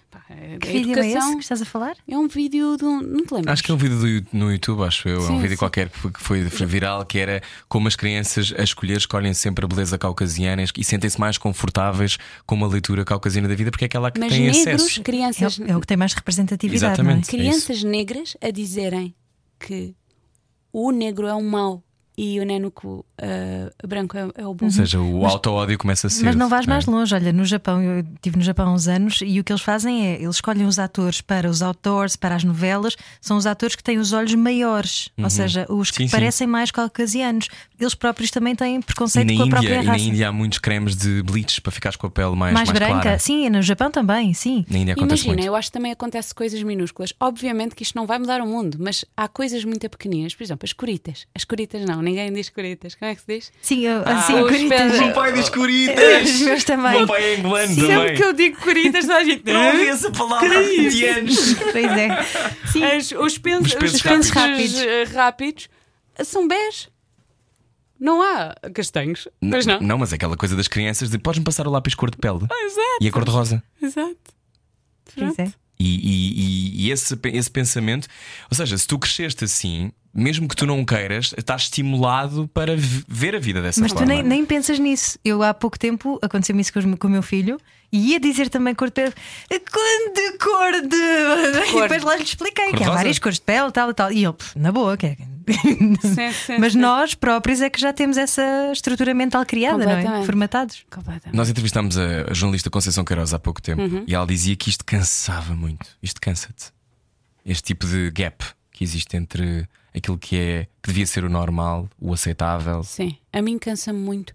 Pá, 0.09 0.21
é, 0.29 0.57
Que 0.57 0.67
é 0.67 0.71
vídeo 0.73 0.97
é 0.97 0.99
esse 0.99 1.09
educação. 1.11 1.35
que 1.37 1.43
estás 1.43 1.61
a 1.61 1.65
falar? 1.65 1.95
É 2.05 2.17
um 2.17 2.27
vídeo 2.27 2.75
de 2.75 2.83
um. 2.83 2.99
Não 3.01 3.23
te 3.25 3.33
lembras? 3.33 3.53
Acho 3.53 3.63
que 3.63 3.71
é 3.71 3.73
um 3.73 3.77
vídeo 3.77 3.97
do 3.97 4.37
no 4.37 4.51
YouTube, 4.51 4.83
acho 4.83 5.07
eu. 5.07 5.19
é 5.19 5.27
Sim, 5.27 5.33
um 5.33 5.37
vídeo 5.39 5.51
sim. 5.51 5.57
qualquer 5.57 5.89
que 5.89 5.97
foi, 5.99 6.43
que 6.43 6.49
foi- 6.49 6.65
viral, 6.67 7.05
que 7.05 7.17
era 7.17 7.41
como 7.69 7.87
as 7.87 7.95
crianças 7.95 8.53
a 8.57 8.61
escolher 8.63 8.97
escolhem 8.97 9.33
sempre 9.33 9.63
a 9.63 9.67
beleza 9.69 9.97
caucasiana 9.97 10.63
e 10.75 10.83
sentem-se 10.83 11.17
mais 11.17 11.37
confortáveis 11.37 12.17
com 12.45 12.55
uma 12.55 12.67
leitura 12.67 13.05
caucasiana 13.05 13.47
da 13.47 13.55
vida 13.55 13.71
porque 13.71 13.85
é 13.85 13.87
aquela 13.87 14.11
que 14.11 14.19
Mas 14.19 14.33
tem 14.33 14.41
negros, 14.47 14.67
acesso. 14.67 15.01
crianças. 15.01 15.59
É, 15.59 15.63
o- 15.63 15.67
é 15.71 15.77
o 15.77 15.79
que 15.79 15.87
tem 15.87 15.95
mais 15.95 16.11
representatividade, 16.13 16.93
Exatamente. 16.93 17.31
não 17.33 17.39
é? 17.39 17.43
crianças 17.43 17.81
negras 17.83 18.35
a 18.41 18.51
dizerem 18.51 19.15
que 19.59 19.95
o 20.73 20.91
negro 20.91 21.25
é 21.25 21.33
o 21.33 21.41
mau 21.43 21.81
e 22.23 22.39
o 22.39 22.43
nenuco 22.45 23.03
ah, 23.19 23.87
branco 23.87 24.15
é, 24.15 24.29
é 24.35 24.45
o 24.45 24.53
bom. 24.53 24.65
Ou 24.65 24.71
seja, 24.71 24.99
o 24.99 25.25
auto-ódio 25.25 25.75
começa 25.75 26.05
a 26.05 26.09
ser. 26.09 26.23
Mas 26.23 26.35
não 26.35 26.47
vais 26.47 26.67
mais 26.67 26.85
longe. 26.85 27.15
Olha, 27.15 27.33
no 27.33 27.43
Japão, 27.45 27.81
eu 27.81 28.01
estive 28.13 28.37
no 28.37 28.43
Japão 28.43 28.67
há 28.67 28.73
uns 28.73 28.87
anos 28.87 29.21
e 29.25 29.39
o 29.39 29.43
que 29.43 29.51
eles 29.51 29.63
fazem 29.63 30.05
é 30.05 30.21
eles 30.21 30.35
escolhem 30.35 30.67
os 30.67 30.77
atores 30.77 31.19
para 31.19 31.49
os 31.49 31.63
outdoors, 31.63 32.15
para 32.15 32.35
as 32.35 32.43
novelas, 32.43 32.95
são 33.19 33.37
os 33.37 33.47
atores 33.47 33.75
que 33.75 33.83
têm 33.83 33.97
os 33.97 34.13
olhos 34.13 34.35
maiores, 34.35 35.09
ou 35.17 35.29
seja, 35.31 35.65
os 35.67 35.89
que 35.89 36.01
Uhum. 36.01 36.07
Sim, 36.07 36.07
sim. 36.07 36.11
parecem 36.11 36.47
mais 36.47 36.69
caucasianos. 36.69 37.47
Eles 37.81 37.95
próprios 37.95 38.29
também 38.29 38.55
têm 38.55 38.79
preconceito 38.81 39.27
na, 39.27 39.33
com 39.33 39.41
a 39.41 39.45
Índia, 39.45 39.51
própria 39.59 39.73
e 39.81 39.83
na 39.85 39.91
raça. 39.93 40.03
Índia 40.05 40.27
há 40.27 40.31
muitos 40.31 40.59
cremes 40.59 40.95
de 40.95 41.23
bleach 41.23 41.59
para 41.61 41.71
ficares 41.71 41.95
com 41.97 42.05
a 42.05 42.11
pele 42.11 42.35
mais, 42.35 42.53
mais, 42.53 42.69
mais 42.69 42.71
branca, 42.79 43.01
clara. 43.01 43.17
sim, 43.19 43.45
e 43.45 43.49
no 43.49 43.61
Japão 43.61 43.89
também, 43.89 44.33
sim. 44.35 44.63
Na 44.69 44.77
Índia 44.77 44.93
acontece 44.93 45.23
Imagina, 45.23 45.33
muito. 45.33 45.47
eu 45.47 45.55
acho 45.55 45.67
que 45.69 45.73
também 45.73 45.91
acontece 45.91 46.33
coisas 46.35 46.61
minúsculas. 46.61 47.11
Obviamente 47.19 47.73
que 47.73 47.81
isto 47.81 47.95
não 47.95 48.05
vai 48.05 48.19
mudar 48.19 48.39
o 48.39 48.45
mundo, 48.45 48.77
mas 48.79 49.03
há 49.17 49.27
coisas 49.27 49.65
muito 49.65 49.89
pequeninas. 49.89 50.35
Por 50.35 50.43
exemplo, 50.43 50.63
as 50.65 50.73
coritas. 50.73 51.25
As 51.33 51.43
coritas 51.43 51.83
não, 51.83 52.01
ninguém 52.03 52.31
diz 52.31 52.49
coritas. 52.49 52.93
Como 52.93 53.09
é 53.11 53.15
que 53.15 53.21
se 53.21 53.27
diz? 53.27 53.51
Sim, 53.63 53.79
eu, 53.87 54.03
Ah, 54.05 54.19
assim, 54.19 54.35
os 54.35 54.41
coritas. 54.51 54.93
O 54.99 55.03
meu 55.03 55.13
pai 55.13 55.33
diz 55.33 55.41
Os 55.45 55.49
coritas! 55.49 56.39
meus 56.41 56.63
também. 56.63 56.93
O 56.95 56.97
meu 56.99 57.07
pai 57.07 57.23
é 57.33 57.35
angolano 57.37 57.67
Sempre 57.73 57.87
também. 57.95 58.15
que 58.15 58.23
eu 58.23 58.33
digo 58.33 58.57
coritas, 58.61 59.01
toda 59.05 59.17
a 59.17 59.23
gente. 59.23 59.41
Eu 59.45 59.53
não 59.55 59.67
ouvi 59.71 59.87
essa 59.87 60.11
palavra 60.11 60.55
há 60.55 60.61
20 60.61 61.05
anos. 61.05 61.53
Pois 61.71 61.85
é. 61.97 62.23
Sim. 62.71 62.83
As- 62.83 63.11
os 63.11 63.37
pensos, 63.39 63.73
Os 63.73 63.73
pensos 63.73 63.95
os 63.95 64.01
rápidos. 64.29 64.75
rápidos. 64.75 65.13
rápidos 65.15 65.69
são 66.23 66.47
bés. 66.47 66.87
Não 68.01 68.19
há 68.21 68.55
castanhos. 68.73 69.27
Mas 69.39 69.65
não. 69.67 69.79
Não, 69.79 69.97
mas 69.99 70.11
é 70.11 70.15
aquela 70.15 70.35
coisa 70.35 70.55
das 70.55 70.67
crianças 70.67 71.09
de 71.11 71.19
podes-me 71.19 71.45
passar 71.45 71.67
o 71.67 71.69
lápis 71.71 71.93
cor 71.93 72.09
de 72.09 72.17
pele 72.17 72.39
Exato. 72.51 72.97
e 72.99 73.07
a 73.07 73.11
cor 73.11 73.23
de 73.23 73.29
rosa. 73.31 73.63
Exato. 73.81 74.17
Pois 75.15 75.37
é. 75.39 75.53
E, 75.79 75.85
e- 75.85 76.33
e- 76.83 76.87
e 76.87 76.91
esse, 76.91 77.17
esse 77.25 77.49
pensamento, 77.49 78.07
ou 78.49 78.55
seja, 78.55 78.77
se 78.77 78.85
tu 78.87 78.99
cresceste 78.99 79.43
assim, 79.45 79.91
mesmo 80.13 80.47
que 80.47 80.55
tu 80.55 80.65
não 80.67 80.83
queiras, 80.85 81.33
estás 81.37 81.63
estimulado 81.63 82.47
para 82.53 82.73
ver 83.07 83.35
a 83.35 83.39
vida 83.39 83.61
dessa 83.61 83.81
Mas 83.81 83.91
tu 83.91 83.97
forma. 83.99 84.13
nem, 84.13 84.21
nem 84.23 84.45
pensas 84.45 84.77
nisso. 84.77 85.17
Eu 85.25 85.41
há 85.43 85.53
pouco 85.53 85.77
tempo 85.79 86.19
aconteceu-me 86.21 86.61
isso 86.61 86.71
com, 86.73 86.79
os- 86.79 86.99
com 86.99 87.07
o 87.07 87.09
meu 87.11 87.23
filho 87.23 87.59
e 87.91 88.11
ia 88.11 88.19
dizer 88.19 88.49
também 88.49 88.75
cor 88.75 88.89
de 88.89 88.93
pele. 88.93 89.13
Cor 89.49 90.13
de 90.13 90.37
cor 90.37 90.71
de. 90.87 91.67
E 91.67 91.71
Cor. 91.71 91.81
depois 91.83 92.03
lá 92.03 92.15
lhe 92.15 92.23
expliquei 92.23 92.69
Cor 92.69 92.77
que 92.77 92.83
há 92.83 92.89
várias 92.91 93.17
cores 93.19 93.37
de 93.39 93.45
pele, 93.45 93.71
tal 93.71 93.89
e 93.89 93.93
tal. 93.93 94.11
E 94.11 94.31
"Pff, 94.33 94.57
na 94.59 94.71
boa, 94.71 94.95
que 94.97 95.05
é. 95.07 95.17
Sim, 96.01 96.31
sim, 96.31 96.57
Mas 96.59 96.73
sim. 96.73 96.79
nós 96.79 97.13
próprios 97.15 97.61
é 97.61 97.69
que 97.69 97.79
já 97.79 97.91
temos 97.93 98.17
essa 98.17 98.71
estrutura 98.71 99.13
mental 99.13 99.45
criada, 99.45 99.85
não 99.85 100.15
é? 100.21 100.25
Formatados. 100.25 100.85
Nós 101.33 101.49
entrevistámos 101.49 101.97
a, 101.97 102.29
a 102.29 102.33
jornalista 102.33 102.69
Conceição 102.69 103.03
Queiroz 103.03 103.33
há 103.33 103.39
pouco 103.39 103.61
tempo 103.61 103.81
Uhum. 103.81 104.03
e 104.07 104.13
ela 104.13 104.25
dizia 104.27 104.55
que 104.55 104.69
isto 104.69 104.85
cansava 104.85 105.55
muito. 105.55 105.87
Isto 106.01 106.19
cansa-te. 106.21 106.71
Este 107.45 107.63
tipo 107.63 107.85
de 107.87 108.11
gap 108.11 108.43
que 108.71 108.83
existe 108.83 109.15
entre 109.17 109.67
aquilo 109.95 110.17
que 110.17 110.35
é 110.37 110.67
que 110.81 110.89
devia 110.89 111.05
ser 111.07 111.23
o 111.23 111.29
normal, 111.29 111.89
o 111.99 112.13
aceitável. 112.13 112.83
Sim, 112.83 113.17
a 113.33 113.41
mim 113.41 113.57
cansa-me 113.57 113.99
muito. 113.99 114.33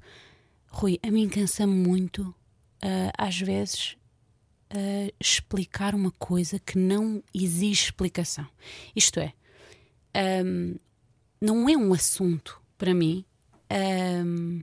Rui, 0.68 0.98
a 1.02 1.10
mim 1.10 1.28
cansa-me 1.28 1.72
muito, 1.74 2.34
ah, 2.82 3.12
às 3.16 3.38
vezes, 3.40 3.96
ah, 4.70 5.10
explicar 5.20 5.94
uma 5.94 6.10
coisa 6.18 6.58
que 6.58 6.76
não 6.78 7.22
exige 7.34 7.84
explicação. 7.84 8.46
Isto 8.94 9.20
é, 9.20 9.32
ahm, 10.14 10.74
não 11.40 11.68
é 11.68 11.76
um 11.76 11.92
assunto 11.92 12.60
para 12.78 12.94
mim 12.94 13.24
ahm, 13.70 14.60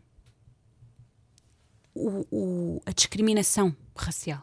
o- 1.96 2.26
o- 2.32 2.82
a 2.86 2.92
discriminação 2.92 3.76
racial. 3.96 4.42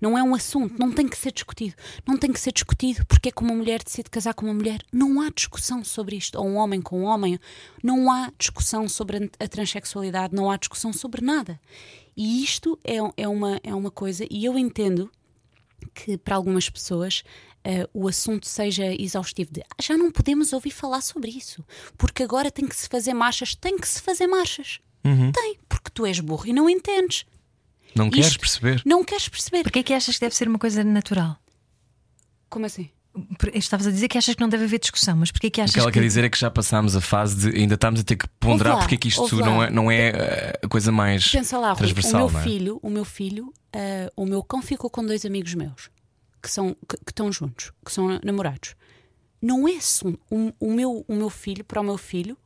Não 0.00 0.18
é 0.18 0.22
um 0.22 0.34
assunto, 0.34 0.78
não 0.78 0.92
tem 0.92 1.08
que 1.08 1.16
ser 1.16 1.32
discutido. 1.32 1.74
Não 2.06 2.18
tem 2.18 2.30
que 2.30 2.38
ser 2.38 2.52
discutido 2.52 3.06
porque 3.06 3.30
é 3.30 3.32
que 3.32 3.42
uma 3.42 3.54
mulher 3.54 3.82
decide 3.82 4.10
casar 4.10 4.34
com 4.34 4.44
uma 4.44 4.52
mulher. 4.52 4.82
Não 4.92 5.20
há 5.20 5.30
discussão 5.30 5.82
sobre 5.82 6.16
isto. 6.16 6.36
Ou 6.38 6.46
um 6.46 6.56
homem 6.56 6.82
com 6.82 7.00
um 7.00 7.04
homem. 7.04 7.38
Não 7.82 8.10
há 8.10 8.30
discussão 8.38 8.86
sobre 8.88 9.16
a- 9.40 9.44
a 9.44 9.48
transexualidade. 9.48 10.34
Não 10.34 10.50
há 10.50 10.56
discussão 10.58 10.92
sobre 10.92 11.24
nada. 11.24 11.58
E 12.16 12.44
isto 12.44 12.78
é, 12.84 12.96
é, 13.16 13.26
uma, 13.28 13.58
é 13.62 13.74
uma 13.74 13.90
coisa, 13.90 14.26
e 14.30 14.44
eu 14.44 14.58
entendo 14.58 15.10
que 15.94 16.18
para 16.18 16.36
algumas 16.36 16.68
pessoas 16.68 17.24
eh, 17.64 17.88
o 17.94 18.06
assunto 18.08 18.46
seja 18.46 18.84
exaustivo 19.00 19.50
de 19.52 19.62
"Ah, 19.62 19.74
já 19.82 19.96
não 19.96 20.10
podemos 20.10 20.52
ouvir 20.52 20.70
falar 20.70 21.00
sobre 21.00 21.30
isso, 21.30 21.64
porque 21.96 22.22
agora 22.22 22.50
tem 22.50 22.66
que 22.68 22.76
se 22.76 22.88
fazer 22.88 23.14
marchas. 23.14 23.54
Tem 23.54 23.76
que 23.78 23.88
se 23.88 24.00
fazer 24.02 24.26
marchas. 24.26 24.80
Tem, 25.34 25.58
porque 25.68 25.90
tu 25.92 26.06
és 26.06 26.18
burro 26.20 26.46
e 26.46 26.52
não 26.52 26.68
entendes. 26.70 27.26
Não 27.94 28.08
queres 28.10 28.28
Isto- 28.28 28.40
perceber? 28.40 28.82
Não 28.86 29.04
queres 29.04 29.28
perceber. 29.28 29.62
Porquê 29.62 29.80
é 29.80 29.82
que 29.82 29.92
achas 29.92 30.14
que 30.16 30.20
deve 30.22 30.34
ser 30.34 30.48
uma 30.48 30.58
coisa 30.58 30.82
natural? 30.82 31.36
Como 32.48 32.66
assim? 32.66 32.88
Por- 33.38 33.54
Estavas 33.54 33.86
a 33.86 33.90
dizer 33.92 34.08
que 34.08 34.18
achas 34.18 34.34
que 34.34 34.40
não 34.40 34.48
deve 34.48 34.64
haver 34.64 34.78
discussão, 34.80 35.16
mas 35.16 35.30
porquê 35.30 35.46
é 35.46 35.50
que 35.50 35.60
O 35.60 35.64
achas 35.64 35.74
que 35.74 35.80
ela 35.80 35.90
que. 35.92 35.98
quer 36.00 36.04
dizer 36.04 36.24
é 36.24 36.28
que 36.28 36.38
já 36.38 36.50
passámos 36.50 36.96
a 36.96 37.00
fase 37.00 37.50
de 37.52 37.58
ainda 37.60 37.74
estamos 37.76 38.00
a 38.00 38.02
ter 38.02 38.16
que 38.16 38.26
ponderar 38.40 38.74
lá, 38.74 38.80
porque 38.80 38.96
é 38.96 38.98
que 38.98 39.08
isto 39.08 39.36
não 39.36 39.62
é, 39.62 39.70
não 39.70 39.90
é 39.90 40.08
eh, 40.08 40.60
a 40.64 40.68
coisa 40.68 40.90
mais 40.90 41.28
Pensa 41.30 41.56
lá, 41.58 41.68
Rui, 41.68 41.74
o 41.74 41.76
transversal. 41.78 42.28
meu 42.30 42.40
é? 42.40 42.42
filho, 42.42 42.80
o 42.82 42.90
meu 42.90 43.04
filho, 43.04 43.52
ah, 43.72 44.10
o 44.16 44.26
meu 44.26 44.42
cão 44.42 44.60
ficou 44.60 44.90
com 44.90 45.04
dois 45.06 45.24
amigos 45.24 45.54
meus 45.54 45.90
que 46.44 46.50
são 46.50 46.74
que, 46.88 46.96
que 46.98 47.10
estão 47.10 47.32
juntos, 47.32 47.72
que 47.84 47.90
são 47.92 48.20
namorados. 48.22 48.76
Não 49.40 49.66
é 49.66 49.76
assunto. 49.76 50.20
O, 50.60 50.70
meu, 50.72 51.04
o 51.08 51.14
meu 51.14 51.28
filho, 51.30 51.64
para 51.64 51.80
o 51.80 51.84
meu 51.84 51.98
filho, 51.98 52.36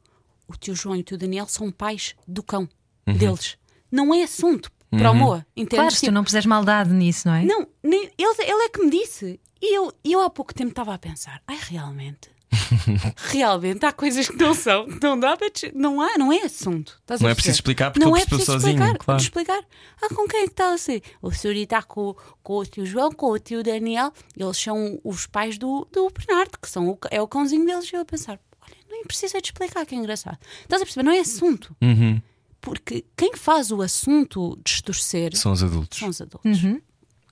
o 0.49 0.55
tio 0.57 0.75
João 0.75 0.97
e 0.97 1.01
o 1.01 1.03
tio 1.03 1.19
Daniel 1.19 1.47
são 1.47 1.71
pais 1.71 2.15
do 2.27 2.43
cão 2.43 2.69
Uhum. 3.07 3.15
deles. 3.17 3.57
Não 3.91 4.13
é 4.15 4.23
assunto 4.23 4.71
para 4.91 5.11
o 5.11 5.15
Moa, 5.15 5.47
entendes? 5.57 5.79
Claro, 5.79 5.91
se 5.93 5.97
tu 5.99 6.01
Tipo, 6.05 6.13
não 6.13 6.25
puseres 6.25 6.45
maldade 6.47 6.93
nisso, 6.93 7.27
não 7.27 7.35
é? 7.35 7.43
Não, 7.45 7.67
nem, 7.83 8.05
ele, 8.19 8.35
ele 8.43 8.63
é 8.65 8.69
que 8.69 8.83
me 8.85 8.91
disse. 8.91 9.41
E 9.63 9.75
eu, 9.77 9.93
e 10.05 10.13
eu 10.13 10.21
há 10.23 10.29
pouco 10.31 10.53
tempo 10.55 10.71
estava 10.71 10.93
a 10.95 10.99
pensar: 10.99 11.43
ai, 11.47 11.59
realmente? 11.69 12.31
realmente 13.31 13.85
há 13.85 13.93
coisas 13.93 14.29
que 14.29 14.37
não 14.37 14.55
são, 14.55 14.87
não 15.03 15.19
dá 15.19 15.37
para. 15.37 15.51
dis- 15.51 15.71
Não 15.75 16.01
há, 16.01 16.17
não 16.19 16.33
é 16.33 16.43
assunto. 16.43 16.97
Estás 17.01 17.21
a 17.21 17.25
Não 17.25 17.31
é 17.31 17.35
preciso 17.35 17.55
explicar 17.57 17.91
porque 17.91 18.05
não 18.05 18.17
é 18.17 18.25
preciso 18.25 18.53
sozinho, 18.53 18.73
explicar, 18.75 18.99
claro. 18.99 19.21
explicar. 19.21 19.65
Ah, 20.03 20.09
com 20.15 20.27
quem 20.27 20.41
é 20.41 20.45
que 20.45 20.53
está 20.53 20.73
assim? 20.73 21.01
O 21.21 21.31
senhor 21.31 21.55
está 21.57 21.83
com, 21.83 22.15
com 22.43 22.59
o 22.59 22.67
tio 22.67 22.87
João, 22.87 23.11
com 23.13 23.31
o 23.31 23.39
tio 23.39 23.63
Daniel, 23.63 24.13
eles 24.37 24.57
são 24.57 24.99
os 25.05 25.27
pais 25.27 25.59
do, 25.59 25.87
do 25.93 26.11
Bernardo, 26.11 26.59
que 26.61 26.69
são 26.69 26.89
o, 26.91 26.99
é 27.11 27.21
o 27.21 27.29
cãozinho 27.29 27.65
deles. 27.67 27.91
E 27.93 27.97
eu 27.97 28.01
a 28.01 28.05
pensar: 28.05 28.39
olha, 28.63 28.77
nem 28.91 29.05
precisa 29.05 29.41
de 29.41 29.49
explicar, 29.49 29.85
que 29.87 29.95
é 29.95 29.99
engraçado. 29.99 30.39
Estás 30.63 30.83
a 30.83 30.85
perceber? 30.85 31.05
Não 31.05 31.13
é 31.13 31.21
assunto. 31.21 31.77
Uhum. 31.83 32.21
Porque 32.61 33.05
quem 33.17 33.35
faz 33.37 33.71
o 33.71 33.81
assunto 33.83 34.59
distorcer 34.65 35.35
São 35.37 35.53
os 35.53 35.63
adultos 35.63 35.99
são 35.99 36.09
os 36.09 36.21
adultos. 36.21 36.61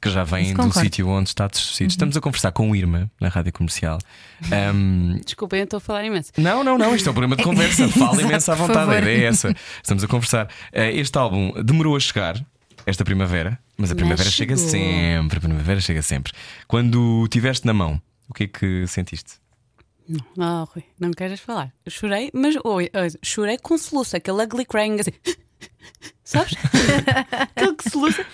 Que 0.00 0.10
já 0.10 0.24
vêm 0.24 0.52
do 0.54 0.72
sítio 0.72 1.08
onde 1.08 1.28
está 1.30 1.46
distorcido. 1.48 1.90
Estamos 1.90 2.16
a 2.16 2.20
conversar 2.20 2.52
com 2.52 2.70
o 2.70 2.76
Irma 2.76 3.10
na 3.20 3.28
rádio 3.28 3.52
comercial. 3.52 3.98
Ahm, 4.52 5.18
Desculpem, 5.24 5.60
eu 5.60 5.64
estou 5.64 5.78
a 5.78 5.80
falar 5.80 6.04
imenso. 6.04 6.32
Não, 6.36 6.62
não, 6.62 6.76
não, 6.78 6.94
isto 6.94 7.08
é 7.08 7.10
um 7.10 7.14
programa 7.14 7.36
de 7.36 7.42
conversa. 7.42 7.88
Fala 7.90 8.20
imenso 8.22 8.52
à 8.52 8.54
vontade, 8.54 8.90
a 8.90 8.98
ideia 8.98 9.24
é 9.24 9.28
essa. 9.28 9.54
Estamos 9.82 10.04
a 10.04 10.08
conversar. 10.08 10.48
Eh, 10.72 10.92
Este 10.96 11.16
álbum 11.18 11.52
demorou 11.62 11.96
a 11.96 12.00
chegar, 12.00 12.44
esta 12.84 13.04
primavera, 13.04 13.58
mas 13.76 13.90
a 13.90 13.94
Mas 13.94 14.00
primavera 14.02 14.30
chega 14.30 14.56
chegou. 14.56 14.70
sempre. 14.70 15.38
A 15.38 15.40
primavera 15.40 15.80
chega 15.80 16.02
sempre. 16.02 16.32
Quando 16.68 17.26
tiveste 17.28 17.66
na 17.66 17.72
mão, 17.74 18.00
o 18.28 18.34
que 18.34 18.44
é 18.44 18.46
que 18.46 18.86
sentiste? 18.86 19.34
Não, 20.08 20.20
não, 20.36 20.64
Rui, 20.66 20.84
não 21.00 21.10
queres 21.10 21.40
falar. 21.40 21.72
Eu 21.84 21.90
chorei, 21.90 22.30
mas 22.32 22.54
oi, 22.64 22.88
oi, 22.94 23.08
chorei 23.24 23.58
com 23.58 23.76
soluço, 23.76 24.16
aquele 24.16 24.42
ugly 24.44 24.64
crying 24.64 25.00
assim. 25.00 25.10
Sabes? 26.22 26.54
aquele 27.56 27.74
que 27.74 27.90
soluça. 27.90 28.24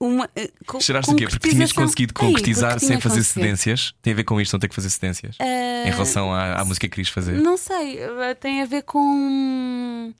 Uma, 0.00 0.28
eh, 0.34 0.50
co- 0.66 0.80
Choraste 0.80 1.10
o 1.12 1.16
quê? 1.16 1.26
Porque 1.28 1.48
tinhas 1.50 1.72
conseguido 1.72 2.14
concretizar 2.14 2.78
sem 2.80 3.00
fazer 3.00 3.22
cedências? 3.24 3.94
Tem 4.02 4.12
a 4.12 4.16
ver 4.16 4.24
com 4.24 4.40
isto, 4.40 4.52
não 4.52 4.60
ter 4.60 4.68
que 4.68 4.74
fazer 4.74 4.90
cedências? 4.90 5.36
Eh, 5.38 5.88
Em 5.88 5.90
relação 5.90 6.32
à, 6.32 6.60
à 6.60 6.64
música 6.64 6.86
que 6.86 6.92
querias 6.94 7.08
fazer? 7.08 7.32
Não 7.40 7.56
sei, 7.56 7.98
eh, 7.98 8.34
tem 8.34 8.62
a 8.62 8.64
ver 8.66 8.82
com. 8.82 10.12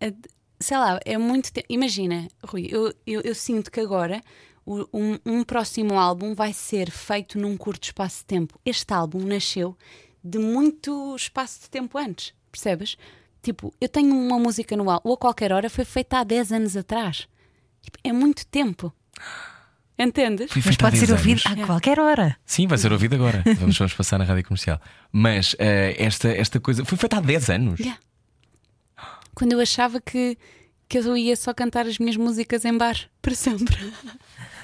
eh, 0.00 0.12
Sei 0.60 0.76
lá, 0.78 1.00
é 1.04 1.18
muito 1.18 1.52
tempo. 1.52 1.66
Imagina, 1.68 2.28
Rui, 2.44 2.68
eu, 2.70 2.94
eu, 3.04 3.20
eu 3.22 3.34
sinto 3.34 3.68
que 3.70 3.80
agora 3.80 4.22
um, 4.64 5.18
um 5.26 5.42
próximo 5.42 5.98
álbum 5.98 6.34
vai 6.36 6.52
ser 6.52 6.88
feito 6.88 7.36
num 7.36 7.56
curto 7.56 7.82
espaço 7.84 8.18
de 8.20 8.26
tempo. 8.26 8.56
Este 8.64 8.94
álbum 8.94 9.18
nasceu 9.26 9.76
de 10.22 10.38
muito 10.38 11.16
espaço 11.16 11.62
de 11.62 11.68
tempo 11.68 11.98
antes, 11.98 12.32
percebes? 12.52 12.96
Tipo, 13.42 13.74
eu 13.80 13.88
tenho 13.88 14.14
uma 14.14 14.38
música 14.38 14.76
no 14.76 14.88
álbum, 14.88 15.08
ou 15.08 15.14
a 15.14 15.18
qualquer 15.18 15.52
hora, 15.52 15.68
foi 15.68 15.84
feita 15.84 16.18
há 16.18 16.22
10 16.22 16.52
anos 16.52 16.76
atrás. 16.76 17.26
Tipo, 17.82 17.98
é 18.02 18.12
muito 18.12 18.46
tempo. 18.46 18.92
Entendes? 19.98 20.50
Mas 20.64 20.76
pode 20.76 20.98
ser 20.98 21.06
10 21.06 21.18
ouvido 21.18 21.42
anos. 21.46 21.62
a 21.62 21.66
qualquer 21.66 22.00
hora. 22.00 22.36
Sim, 22.44 22.66
vai 22.66 22.78
ser 22.78 22.92
ouvido 22.92 23.14
agora. 23.14 23.42
Vamos, 23.58 23.76
vamos 23.76 23.94
passar 23.94 24.18
na 24.18 24.24
rádio 24.24 24.44
comercial. 24.44 24.80
Mas 25.12 25.54
eh, 25.58 25.94
esta, 25.98 26.28
esta 26.28 26.58
coisa 26.58 26.84
foi 26.84 26.96
feita 26.96 27.18
há 27.18 27.20
10 27.20 27.50
anos. 27.50 27.80
Yeah. 27.80 28.00
Quando 29.34 29.52
eu 29.52 29.60
achava 29.60 30.00
que, 30.00 30.36
que 30.88 30.98
eu 30.98 31.16
ia 31.16 31.36
só 31.36 31.52
cantar 31.54 31.86
as 31.86 31.98
minhas 31.98 32.16
músicas 32.16 32.64
em 32.64 32.76
bar 32.76 32.96
para 33.20 33.34
sempre. 33.34 33.76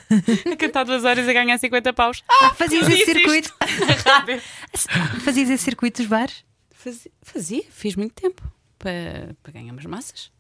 a 0.51 0.57
cantar 0.57 0.85
duas 0.85 1.05
horas 1.05 1.29
a 1.29 1.33
ganhar 1.33 1.59
50 1.59 1.93
paus. 1.93 2.25
Ah, 2.29 2.55
fazias 2.55 2.89
esse 2.89 3.05
circuito. 3.05 3.55
Fazias 5.25 5.51
esse 5.51 5.65
circuito 5.65 6.03
dos 6.03 6.09
bares? 6.09 6.45
Fazia, 6.71 7.11
fazia, 7.23 7.63
fiz 7.71 7.97
muito 7.97 8.15
tempo 8.15 8.43
para, 8.79 9.37
para 9.43 9.53
ganhar 9.53 9.73
umas 9.73 9.85
massas. 9.85 10.31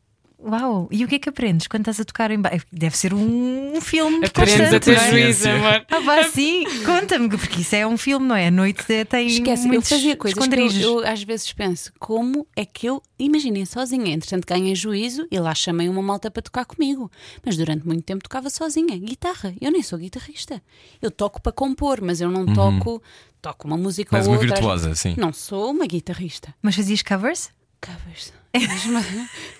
Uau! 0.41 0.89
E 0.93 1.05
o 1.05 1.09
que 1.09 1.17
é 1.17 1.19
que 1.19 1.29
aprendes 1.29 1.67
quando 1.67 1.81
estás 1.83 1.99
a 1.99 2.05
tocar 2.05 2.31
em 2.31 2.41
bar? 2.41 2.63
Deve 2.73 2.97
ser 2.97 3.13
um, 3.13 3.77
um 3.77 3.81
filme. 3.81 4.25
Aprendes 4.25 4.55
a 4.55 4.59
constante, 4.59 4.85
ter 4.85 4.97
não 4.97 5.03
é? 5.03 5.11
juízo, 5.11 5.49
amor. 5.49 5.87
Ah, 5.91 6.01
pá, 6.01 6.25
sim, 6.25 6.65
conta-me, 6.87 7.29
porque 7.29 7.61
isso 7.61 7.75
é 7.75 7.85
um 7.85 7.97
filme, 7.97 8.27
não 8.27 8.37
é? 8.37 8.47
A 8.47 8.51
noite 8.51 8.85
tem 9.07 9.27
Esquece, 9.27 9.69
eu 9.75 9.83
fazia 9.83 10.17
coisas 10.17 10.47
que 10.47 10.55
eu, 10.83 11.01
eu 11.01 11.07
às 11.07 11.23
vezes 11.25 11.53
penso, 11.53 11.93
como 11.99 12.47
é 12.55 12.65
que 12.65 12.87
eu, 12.87 13.03
imaginem, 13.19 13.65
sozinha, 13.65 14.13
entretanto 14.15 14.47
ganhei 14.47 14.77
juízo 14.77 15.27
e 15.29 15.39
lá 15.41 15.55
chamei 15.55 15.89
uma 15.89 16.03
malta 16.03 16.31
para 16.31 16.43
tocar 16.43 16.65
comigo. 16.65 17.11
Mas 17.45 17.57
durante 17.57 17.85
muito 17.85 18.05
tempo 18.05 18.23
tocava 18.23 18.49
sozinha, 18.49 18.97
guitarra. 18.97 19.53
Eu 19.61 19.73
nem 19.73 19.83
sou 19.83 19.99
guitarrista. 19.99 20.63
Eu 21.03 21.11
toco 21.11 21.43
para 21.43 21.51
compor, 21.51 22.01
mas 22.01 22.21
eu 22.21 22.31
não 22.31 22.47
toco, 22.47 23.03
toco 23.43 23.67
uma 23.67 23.77
música 23.77 24.17
Mas 24.17 24.27
ou 24.27 24.33
uma 24.35 24.39
outra. 24.41 24.55
virtuosa, 24.55 24.95
sim. 24.95 25.15
Não 25.19 25.33
sou 25.33 25.73
uma 25.73 25.85
guitarrista. 25.87 26.55
Mas 26.63 26.77
fazias 26.77 27.03
covers? 27.03 27.51
Covers. 27.81 28.33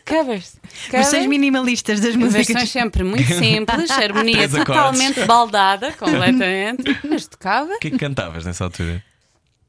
Covers. 0.05 0.59
Versões 0.91 1.11
Covers. 1.11 1.27
minimalistas 1.27 2.01
das 2.01 2.17
músicas. 2.17 2.47
Versões 2.47 2.71
sempre 2.71 3.05
muito 3.05 3.27
simples, 3.35 3.91
harmonia 3.91 4.49
totalmente 4.49 5.25
baldada, 5.27 5.93
completamente. 5.93 6.85
Mas 7.09 7.27
tocava. 7.27 7.75
O 7.75 7.79
que 7.79 7.89
é 7.89 7.91
que 7.91 7.99
cantavas 7.99 8.45
nessa 8.45 8.65
altura? 8.65 9.05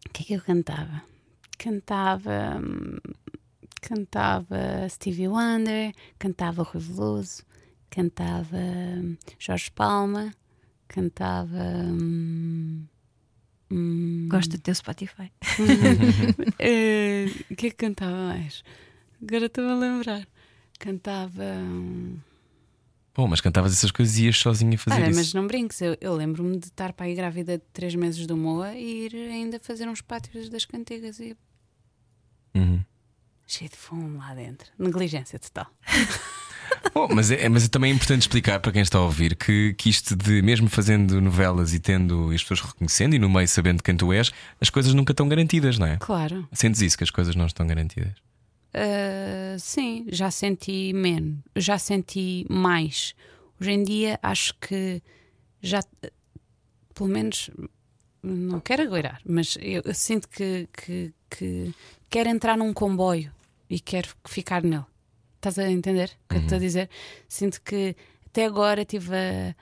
O 0.07 0.09
que 0.11 0.23
é 0.23 0.25
que 0.25 0.33
eu 0.33 0.41
cantava? 0.41 1.03
Cantava. 1.57 2.61
Cantava 3.81 4.87
Stevie 4.89 5.27
Wonder, 5.29 5.93
cantava 6.17 6.63
Rui 6.63 6.81
Veloso, 6.81 7.43
cantava 7.89 8.57
hum, 8.57 9.15
Jorge 9.39 9.71
Palma, 9.71 10.33
cantava. 10.87 11.57
hum, 11.57 12.85
hum, 13.71 14.27
Gosto 14.29 14.51
do 14.51 14.59
teu 14.59 14.75
Spotify. 14.75 15.31
eh, 16.59 17.27
O 17.49 17.55
que 17.55 17.67
é 17.67 17.69
que 17.69 17.75
cantava 17.77 18.15
mais? 18.15 18.63
Agora 19.21 19.45
estou-me 19.45 19.71
a 19.71 19.75
lembrar. 19.75 20.27
Cantava. 20.79 21.43
hum, 21.43 22.17
Bom, 23.15 23.27
mas 23.27 23.41
cantavas 23.41 23.73
essas 23.73 23.91
coisas 23.91 24.17
e 24.17 24.25
ias 24.25 24.37
sozinha 24.37 24.77
fazer 24.77 24.95
Olha, 25.01 25.09
isso. 25.09 25.19
mas 25.19 25.33
não 25.33 25.45
brinques, 25.45 25.81
eu, 25.81 25.97
eu 25.99 26.13
lembro-me 26.15 26.57
de 26.57 26.67
estar 26.67 26.93
para 26.93 27.05
aí 27.05 27.13
grávida 27.15 27.57
de 27.57 27.63
três 27.73 27.93
meses 27.93 28.25
do 28.25 28.37
Moa 28.37 28.73
e 28.75 29.07
ir 29.07 29.15
ainda 29.15 29.59
fazer 29.59 29.89
uns 29.89 29.99
pátios 30.01 30.47
das 30.47 30.63
cantigas 30.63 31.19
e 31.19 31.35
Uhum. 32.55 32.81
cheio 33.45 33.69
de 33.69 33.75
fumo 33.75 34.17
lá 34.19 34.33
dentro. 34.33 34.71
Negligência 34.79 35.37
total. 35.37 35.67
Bom, 36.93 37.07
mas, 37.13 37.29
é, 37.29 37.49
mas 37.49 37.65
é 37.65 37.67
também 37.67 37.91
importante 37.93 38.21
explicar 38.21 38.59
para 38.59 38.71
quem 38.71 38.81
está 38.81 38.97
a 38.99 39.01
ouvir 39.01 39.35
que, 39.35 39.73
que 39.77 39.89
isto 39.89 40.15
de 40.15 40.41
mesmo 40.41 40.69
fazendo 40.69 41.19
novelas 41.19 41.73
e 41.73 41.79
tendo 41.79 42.31
e 42.31 42.35
as 42.35 42.41
pessoas 42.43 42.61
reconhecendo 42.61 43.15
e 43.15 43.19
no 43.19 43.29
meio 43.29 43.47
sabendo 43.47 43.83
quem 43.83 43.97
tu 43.97 44.13
és, 44.13 44.31
as 44.61 44.69
coisas 44.69 44.93
nunca 44.93 45.11
estão 45.11 45.27
garantidas, 45.27 45.77
não 45.77 45.87
é? 45.87 45.97
Claro. 45.97 46.47
Sentes 46.53 46.79
isso, 46.81 46.97
que 46.97 47.03
as 47.03 47.09
coisas 47.11 47.35
não 47.35 47.45
estão 47.47 47.67
garantidas. 47.67 48.13
Uh, 48.73 49.57
sim, 49.59 50.05
já 50.09 50.29
senti 50.29 50.93
menos, 50.93 51.39
já 51.55 51.77
senti 51.79 52.45
mais. 52.49 53.15
Hoje 53.59 53.71
em 53.71 53.83
dia 53.83 54.19
acho 54.21 54.53
que 54.59 55.01
já, 55.61 55.81
pelo 56.93 57.09
menos, 57.09 57.49
não 58.21 58.59
quero 58.59 58.83
agoirar, 58.83 59.21
mas 59.25 59.57
eu, 59.59 59.81
eu 59.83 59.93
sinto 59.93 60.29
que, 60.29 60.67
que, 60.71 61.13
que 61.29 61.73
quero 62.09 62.29
entrar 62.29 62.57
num 62.57 62.73
comboio 62.73 63.31
e 63.69 63.79
quero 63.79 64.09
ficar 64.27 64.63
nele. 64.63 64.85
Estás 65.37 65.57
a 65.57 65.69
entender 65.71 66.11
o 66.25 66.29
que 66.29 66.35
eu 66.37 66.41
estou 66.41 66.55
a 66.57 66.59
dizer? 66.59 66.89
Sinto 67.27 67.61
que 67.61 67.95
até 68.27 68.45
agora 68.45 68.81
estive 68.81 69.15
a- 69.15 69.55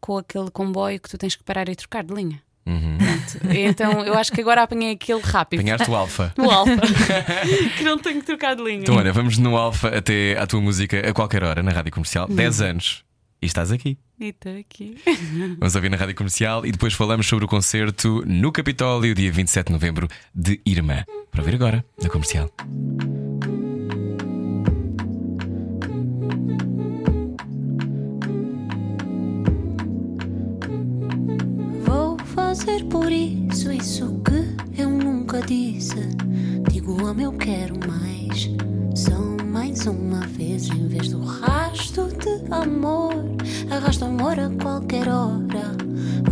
com 0.00 0.16
aquele 0.18 0.50
comboio 0.50 0.98
que 1.00 1.08
tu 1.08 1.16
tens 1.18 1.36
que 1.36 1.44
parar 1.44 1.68
e 1.68 1.76
trocar 1.76 2.02
de 2.04 2.12
linha. 2.14 2.42
Uhum. 2.66 2.96
Pronto. 2.98 3.54
Então 3.54 4.04
eu 4.04 4.14
acho 4.14 4.32
que 4.32 4.40
agora 4.40 4.62
apanhei 4.62 4.92
aquele 4.92 5.20
rápido. 5.20 5.60
Apanhaste 5.60 5.90
o 5.90 5.94
Alfa. 5.94 6.32
No 6.38 6.50
alfa. 6.50 6.72
que 7.76 7.84
não 7.84 7.98
tenho 7.98 8.20
que 8.20 8.26
trocar 8.26 8.56
de 8.56 8.62
linha. 8.62 8.80
Então, 8.80 8.96
olha, 8.96 9.12
vamos 9.12 9.38
no 9.38 9.56
Alfa 9.56 9.88
até 9.88 10.38
à 10.38 10.46
tua 10.46 10.60
música 10.60 11.08
a 11.08 11.12
qualquer 11.12 11.44
hora 11.44 11.62
na 11.62 11.72
rádio 11.72 11.92
comercial. 11.92 12.26
10 12.28 12.60
anos. 12.60 13.04
E 13.40 13.46
estás 13.46 13.70
aqui. 13.70 13.98
E 14.18 14.28
estou 14.28 14.58
aqui. 14.58 14.96
Vamos 15.58 15.74
ouvir 15.74 15.90
na 15.90 15.96
rádio 15.96 16.14
comercial 16.14 16.64
e 16.64 16.72
depois 16.72 16.94
falamos 16.94 17.26
sobre 17.26 17.44
o 17.44 17.48
concerto 17.48 18.22
no 18.26 18.50
Capitólio, 18.50 19.14
dia 19.14 19.30
27 19.30 19.66
de 19.66 19.72
novembro, 19.72 20.08
de 20.34 20.60
Irmã. 20.64 21.04
Para 21.30 21.42
ouvir 21.42 21.54
agora, 21.56 21.84
na 22.02 22.08
comercial. 22.08 22.50
Fazer 32.34 32.84
por 32.86 33.10
isso, 33.10 33.72
isso 33.72 34.20
que 34.24 34.80
eu 34.80 34.90
nunca 34.90 35.40
disse. 35.40 36.08
Digo 36.70 37.06
amo, 37.06 37.20
eu 37.20 37.32
quero 37.32 37.74
mais. 37.88 38.50
Só 38.94 39.18
mais 39.46 39.86
uma 39.86 40.20
vez, 40.26 40.68
em 40.68 40.88
vez 40.88 41.08
do 41.10 41.24
rasto 41.24 42.08
de 42.08 42.52
amor. 42.52 43.14
Arrasto 43.70 44.04
amor 44.04 44.38
a 44.38 44.50
qualquer 44.62 45.08
hora. 45.08 45.76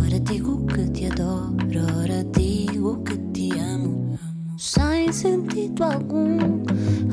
Ora 0.01 0.19
digo 0.19 0.65
que 0.67 0.87
te 0.89 1.05
adoro, 1.05 1.55
ora 2.01 2.23
digo 2.35 3.01
que 3.03 3.17
te 3.33 3.57
amo. 3.59 4.19
Sem 4.57 5.11
sentido 5.11 5.83
algum, 5.83 6.63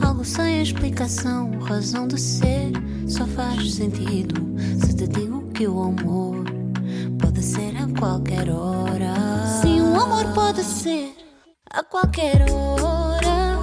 algo 0.05 0.24
sem 0.24 0.62
explicação, 0.62 1.50
razão 1.61 2.09
de 2.09 2.20
ser. 2.20 2.72
Só 3.07 3.26
faz 3.26 3.74
sentido 3.74 4.35
se 4.79 4.94
te 4.94 5.09
digo 5.09 5.42
que 5.55 5.66
o 5.66 5.83
amor 5.83 6.39
a 7.81 7.99
qualquer 7.99 8.51
hora. 8.51 9.14
Sim, 9.62 9.81
o 9.81 9.99
amor 9.99 10.27
pode 10.35 10.62
ser 10.62 11.14
a 11.71 11.83
qualquer 11.83 12.45
hora, 12.51 13.59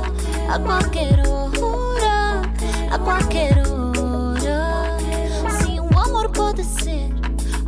a 0.49 0.59
qualquer 0.59 1.21
hora, 1.27 2.41
a 2.91 2.99
qualquer 2.99 3.57
hora. 3.67 4.97
Sim, 5.61 5.79
o 5.79 5.99
amor 5.99 6.29
pode 6.31 6.63
ser 6.63 7.09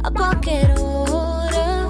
a 0.03 0.11
qualquer 0.11 0.73
hora, 0.79 1.87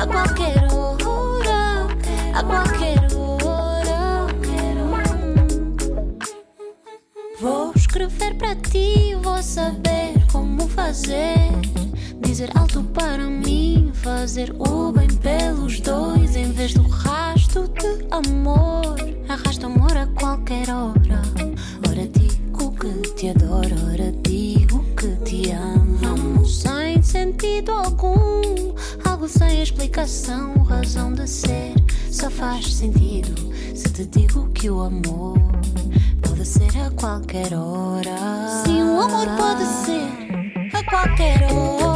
a 0.00 0.06
qualquer 0.06 0.66
hora, 0.72 1.86
a 2.34 2.42
qualquer 2.42 2.98
hora. 3.14 4.26
Vou 7.40 7.72
escrever 7.76 8.34
para 8.36 8.56
ti, 8.56 9.14
vou 9.22 9.40
saber 9.42 10.14
como 10.32 10.68
fazer. 10.68 11.52
Dizer 12.20 12.50
alto 12.56 12.82
para 12.94 13.24
mim, 13.24 13.91
fazer 14.02 14.52
o 14.58 14.90
bem 14.90 15.08
pelos 15.08 15.80
dois, 15.80 16.34
em 16.34 16.50
vez 16.50 16.74
do 16.74 16.82
rasto 16.82 17.68
de 17.68 18.04
amor. 18.10 18.96
Arrasto 19.28 19.66
amor 19.66 19.96
a 19.96 20.06
qualquer 20.08 20.68
hora. 20.70 21.22
Ora 21.88 22.08
digo 22.08 22.72
que 22.72 23.08
te 23.14 23.28
adoro, 23.28 23.76
ora 23.92 24.12
digo 24.22 24.84
que 24.96 25.14
te 25.24 25.52
amo. 25.52 26.44
Sem 26.44 27.00
sentido 27.00 27.70
algum, 27.70 28.74
algo 29.08 29.28
sem 29.28 29.62
explicação, 29.62 30.54
razão 30.64 31.12
de 31.12 31.28
ser. 31.28 31.74
Só 32.10 32.28
faz 32.28 32.74
sentido 32.74 33.52
se 33.74 33.88
te 33.88 34.04
digo 34.06 34.48
que 34.48 34.68
o 34.68 34.80
amor 34.80 35.38
pode 36.22 36.44
ser 36.44 36.76
a 36.84 36.90
qualquer 36.90 37.54
hora. 37.54 38.62
Sim, 38.64 38.82
o 38.82 39.00
amor 39.00 39.28
pode 39.36 39.64
ser 39.64 40.76
a 40.76 40.82
qualquer 40.84 41.42
hora, 41.52 41.91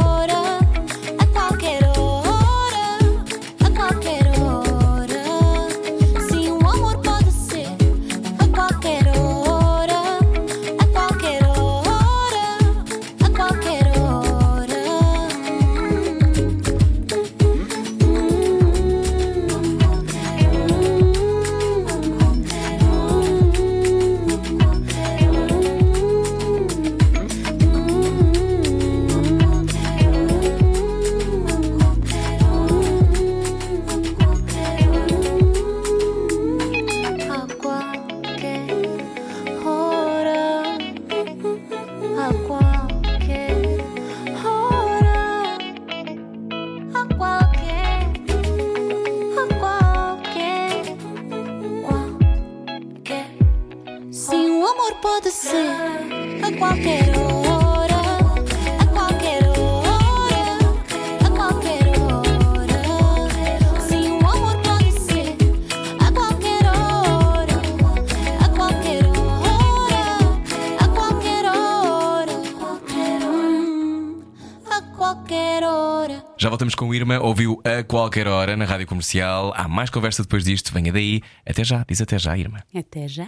qualquer 77.87 78.27
hora 78.27 78.55
na 78.55 78.65
rádio 78.65 78.85
comercial. 78.85 79.53
Há 79.55 79.67
mais 79.67 79.89
conversa 79.89 80.21
depois 80.21 80.43
disto, 80.43 80.73
venha 80.73 80.91
daí. 80.91 81.21
Até 81.45 81.63
já, 81.63 81.85
diz 81.87 82.01
até 82.01 82.19
já, 82.19 82.37
Irma. 82.37 82.59
Até 82.75 83.07
já. 83.07 83.27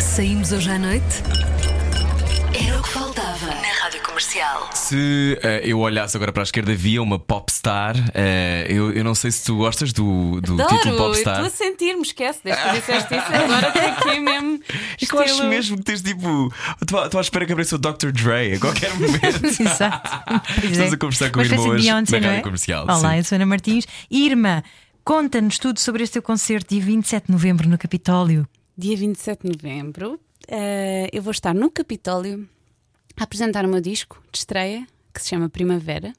Saímos 0.00 0.52
hoje 0.52 0.70
à 0.70 0.78
noite? 0.78 1.22
Comercial. 4.38 4.70
Se 4.72 5.38
eh, 5.42 5.62
eu 5.64 5.80
olhasse 5.80 6.16
agora 6.16 6.32
para 6.32 6.42
a 6.42 6.44
esquerda, 6.44 6.72
via 6.74 7.02
uma 7.02 7.18
popstar. 7.18 7.96
eh, 8.14 8.66
eu, 8.68 8.92
eu 8.92 9.02
não 9.02 9.14
sei 9.14 9.30
se 9.32 9.44
tu 9.44 9.56
gostas 9.56 9.92
do, 9.92 10.40
do 10.40 10.56
título 10.56 10.62
Adoro, 10.62 10.88
eu 10.90 10.96
popstar. 10.96 11.34
estou 11.34 11.46
a 11.46 11.50
sentir-me, 11.50 12.02
esquece, 12.02 12.40
desde 12.44 12.62
que 12.62 12.70
disseste 12.76 13.14
isso, 13.16 13.26
agora 13.26 13.68
estou 13.68 13.82
aqui 13.82 14.20
mesmo. 14.20 14.60
E 15.00 15.06
que 15.06 15.14
eu 15.14 15.20
acho 15.20 15.44
mesmo 15.44 15.76
que 15.78 15.84
tens 15.84 16.02
tipo. 16.02 16.52
Estou 16.80 17.18
à- 17.18 17.20
espera 17.20 17.46
que 17.46 17.52
apareça 17.52 17.76
o 17.76 17.78
Dr. 17.78 18.10
Dre 18.12 18.54
a 18.54 18.60
qualquer 18.60 18.92
momento. 18.94 19.44
Exato. 19.62 20.10
É. 20.62 20.66
Estamos 20.66 20.92
a 20.92 20.96
conversar 20.96 21.30
com 21.30 21.40
o 21.40 21.42
irmão 21.42 21.56
espécie 21.58 21.68
de 21.68 21.70
hoje 21.70 21.84
Beyoncé, 21.84 22.20
na 22.20 22.34
é? 22.34 22.40
comercial. 22.40 22.84
Olá, 22.84 23.12
sim. 23.12 23.18
eu 23.18 23.24
sou 23.24 23.36
Ana 23.36 23.46
Martins. 23.46 23.86
Irma, 24.10 24.62
conta-nos 25.04 25.58
tudo 25.58 25.78
sobre 25.80 26.02
este 26.02 26.14
teu 26.14 26.22
concerto 26.22 26.74
dia 26.74 26.82
27 26.84 27.26
de 27.26 27.32
novembro 27.32 27.68
no 27.68 27.78
Capitólio. 27.78 28.46
Dia 28.76 28.96
27 28.96 29.46
de 29.46 29.52
novembro, 29.56 30.20
eh, 30.48 31.08
eu 31.12 31.22
vou 31.22 31.30
estar 31.32 31.54
no 31.54 31.70
Capitólio 31.70 32.48
apresentar 33.18 33.64
o 33.64 33.68
meu 33.68 33.80
disco 33.80 34.22
de 34.32 34.38
estreia, 34.38 34.86
que 35.12 35.20
se 35.20 35.28
chama 35.28 35.48
Primavera. 35.48 36.12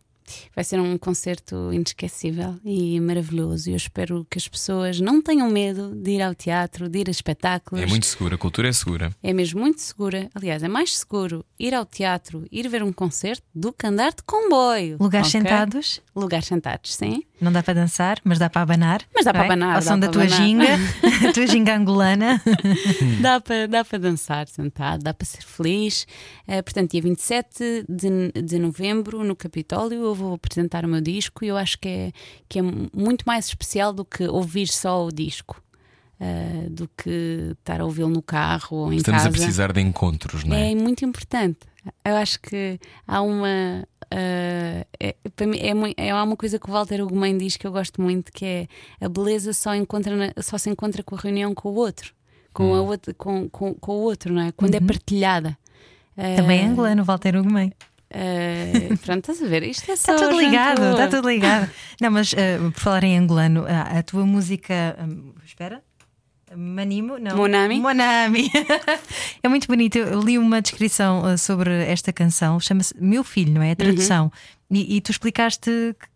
Vai 0.55 0.63
ser 0.63 0.79
um 0.79 0.97
concerto 0.97 1.71
inesquecível 1.71 2.55
e 2.63 2.99
maravilhoso. 2.99 3.69
E 3.69 3.73
eu 3.73 3.77
espero 3.77 4.25
que 4.29 4.37
as 4.37 4.47
pessoas 4.47 4.99
não 4.99 5.21
tenham 5.21 5.49
medo 5.49 5.95
de 5.95 6.11
ir 6.11 6.21
ao 6.21 6.33
teatro, 6.35 6.89
de 6.89 6.99
ir 6.99 7.07
a 7.07 7.11
espetáculos. 7.11 7.83
É 7.83 7.85
muito 7.87 8.05
segura, 8.05 8.35
a 8.35 8.37
cultura 8.37 8.67
é 8.69 8.73
segura. 8.73 9.11
É 9.21 9.33
mesmo 9.33 9.59
muito 9.59 9.81
segura. 9.81 10.29
Aliás, 10.33 10.63
é 10.63 10.67
mais 10.67 10.97
seguro 10.97 11.45
ir 11.59 11.73
ao 11.73 11.85
teatro, 11.85 12.45
ir 12.51 12.67
ver 12.67 12.83
um 12.83 12.91
concerto, 12.93 13.43
do 13.53 13.71
que 13.73 13.85
andar 13.85 14.11
de 14.11 14.23
comboio. 14.23 14.97
Lugares 14.99 15.27
ok? 15.27 15.41
sentados, 15.41 16.01
Lugares 16.15 16.47
sentados, 16.47 16.95
sim. 16.95 17.23
não 17.39 17.51
dá 17.51 17.63
para 17.63 17.73
dançar, 17.73 18.19
mas 18.23 18.37
dá 18.39 18.49
para 18.49 18.61
abanar. 18.61 19.01
Mas 19.13 19.25
dá 19.25 19.31
não 19.31 19.39
para 19.39 19.43
é? 19.43 19.45
abanar, 19.47 19.75
Ao 19.75 19.81
dá 19.81 19.87
som 19.91 19.99
da 19.99 20.07
tua 20.09 20.23
abanar. 20.23 20.41
ginga, 20.41 20.65
a 21.29 21.33
tua 21.33 21.47
ginga 21.47 21.75
angolana. 21.75 22.41
dá 23.21 23.39
para 23.39 23.67
dá 23.67 23.85
para 23.85 23.97
dançar 23.99 24.47
sentado, 24.47 25.03
dá 25.03 25.13
para 25.13 25.25
ser 25.25 25.43
feliz. 25.43 26.05
Eh, 26.47 26.61
portanto, 26.61 26.91
dia 26.91 27.01
27 27.01 27.85
de, 27.87 28.31
de 28.41 28.59
novembro, 28.59 29.23
no 29.23 29.35
Capitólio, 29.35 30.05
vou 30.19 30.33
apresentar 30.33 30.85
o 30.85 30.87
meu 30.87 31.01
disco 31.01 31.43
e 31.43 31.47
eu 31.47 31.57
acho 31.57 31.79
que 31.79 31.87
é, 31.87 32.11
que 32.47 32.59
é 32.59 32.61
muito 32.61 33.23
mais 33.25 33.47
especial 33.47 33.91
do 33.93 34.03
que 34.05 34.23
ouvir 34.27 34.67
só 34.67 35.05
o 35.05 35.11
disco. 35.11 35.61
eh, 36.21 36.67
do 36.69 36.85
que 36.97 37.55
estar 37.57 37.79
a 37.79 37.85
ouvi-lo 37.85 38.09
no 38.09 38.21
carro 38.21 38.75
ou 38.75 38.91
em 38.93 38.97
Estamos 38.97 39.19
casa. 39.23 39.29
a 39.29 39.31
precisar 39.31 39.71
de 39.71 39.79
encontros, 39.79 40.43
não 40.43 40.53
é? 40.53 40.73
É 40.73 40.75
muito 40.75 41.05
importante. 41.05 41.59
Eu 42.03 42.15
acho 42.17 42.37
que 42.41 42.77
há 43.07 43.21
uma. 43.21 43.87
ah, 44.11 44.85
é, 44.99 45.15
para 45.33 45.47
mim, 45.47 45.57
é, 45.57 46.07
é- 46.07 46.11
há 46.11 46.21
uma 46.21 46.35
coisa 46.35 46.59
que 46.59 46.69
o 46.69 46.73
Walter 46.73 47.01
Ugumem 47.01 47.37
diz 47.37 47.55
que 47.55 47.65
eu 47.65 47.71
gosto 47.71 48.01
muito, 48.01 48.33
que 48.33 48.43
é 48.45 48.67
a 48.99 49.07
beleza 49.07 49.53
só, 49.53 49.73
encontra 49.73 50.13
na- 50.15 50.33
só 50.43 50.57
se 50.57 50.69
encontra 50.69 51.01
com 51.03 51.15
a 51.15 51.19
reunião 51.19 51.55
com 51.55 51.69
o 51.69 51.75
outro, 51.75 52.13
com, 52.53 52.75
a 52.75 52.81
outra, 52.81 53.13
com, 53.13 53.47
com, 53.49 53.73
com 53.75 53.91
o 53.93 54.01
outro, 54.01 54.33
não 54.33 54.41
é? 54.41 54.51
Quando 54.51 54.75
é 54.75 54.81
partilhada. 54.81 55.57
Ah, 56.17 56.35
Também 56.35 56.59
é 56.59 56.65
angolano, 56.65 57.01
Walter 57.05 57.37
Ugumem. 57.37 57.71
Ah, 58.13 58.97
pronto, 59.05 59.31
estás 59.31 59.41
a 59.41 59.47
ver? 59.47 59.63
Isto 59.63 59.91
é 59.91 59.95
só. 59.95 60.13
Está 60.15 60.27
tudo 60.29 60.39
ligado, 60.39 60.91
está 60.91 61.07
tudo 61.07 61.29
ligado. 61.29 61.69
Não, 62.01 62.11
mas 62.11 62.33
eh, 62.33 62.57
por 62.57 62.79
falar 62.79 63.03
em 63.03 63.17
angolano, 63.17 63.65
a, 63.67 63.99
a 63.99 64.03
tua 64.03 64.25
música. 64.25 64.97
hum, 65.01 65.33
espera. 65.45 65.81
Manimo? 66.55 67.19
Não. 67.19 67.37
Monami? 67.37 67.79
Monami. 67.79 68.49
é 69.43 69.47
muito 69.47 69.67
bonito. 69.67 69.97
Eu 69.99 70.19
li 70.19 70.37
uma 70.37 70.59
descrição 70.61 71.27
eh, 71.29 71.37
sobre 71.37 71.71
esta 71.85 72.11
canção, 72.11 72.59
chama-se 72.59 72.91
Meu 72.99 73.23
Filho, 73.23 73.53
não 73.53 73.61
é? 73.61 73.71
A 73.71 73.75
tradução. 73.75 74.31
E, 74.71 74.97
e 74.97 75.01
tu 75.01 75.11
explicaste 75.11 75.69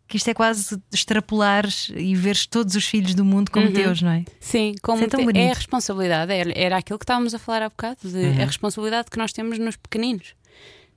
que 0.08 0.18
isto 0.18 0.28
é 0.30 0.34
quase 0.34 0.80
extrapolares 0.92 1.92
e 1.96 2.16
veres 2.16 2.46
todos 2.48 2.76
os 2.76 2.86
filhos 2.86 3.14
do 3.16 3.24
mundo 3.24 3.52
como 3.52 3.72
teus, 3.72 4.02
não 4.02 4.12
é? 4.12 4.26
Sim, 4.40 4.74
como 4.82 5.04
Isso 5.06 5.16
é 5.22 5.32
te- 5.34 5.38
é 5.40 5.52
a 5.52 5.54
responsabilidade, 5.54 6.32
era, 6.32 6.52
era 6.56 6.78
aquilo 6.78 7.00
que 7.00 7.04
estávamos 7.04 7.34
a 7.34 7.40
falar 7.40 7.64
há 7.64 7.70
bocado, 7.70 7.98
de, 8.04 8.18
Uhum. 8.18 8.42
a 8.42 8.46
responsabilidade 8.46 9.10
que 9.10 9.18
nós 9.18 9.32
temos 9.34 9.58
nos 9.58 9.76
pequeninos, 9.76 10.36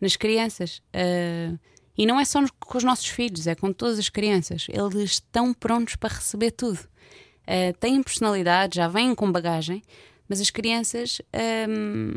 nas 0.00 0.16
crianças. 0.16 0.82
Ah, 0.92 1.56
e 1.98 2.04
não 2.06 2.20
é 2.20 2.24
só 2.24 2.40
nos- 2.40 2.50
com 2.60 2.76
os 2.78 2.84
nossos 2.84 3.06
filhos, 3.06 3.46
é 3.46 3.54
com 3.54 3.72
todas 3.72 3.98
as 3.98 4.08
crianças. 4.08 4.66
Eles 4.68 5.12
estão 5.12 5.54
prontos 5.54 5.96
para 5.96 6.14
receber 6.14 6.50
tudo. 6.50 6.78
Ah, 7.46 7.72
têm 7.80 8.02
personalidade, 8.02 8.76
já 8.76 8.88
vêm 8.88 9.14
com 9.14 9.30
bagagem, 9.32 9.82
mas 10.28 10.40
as 10.40 10.50
crianças. 10.50 11.20
ahm, 11.32 12.14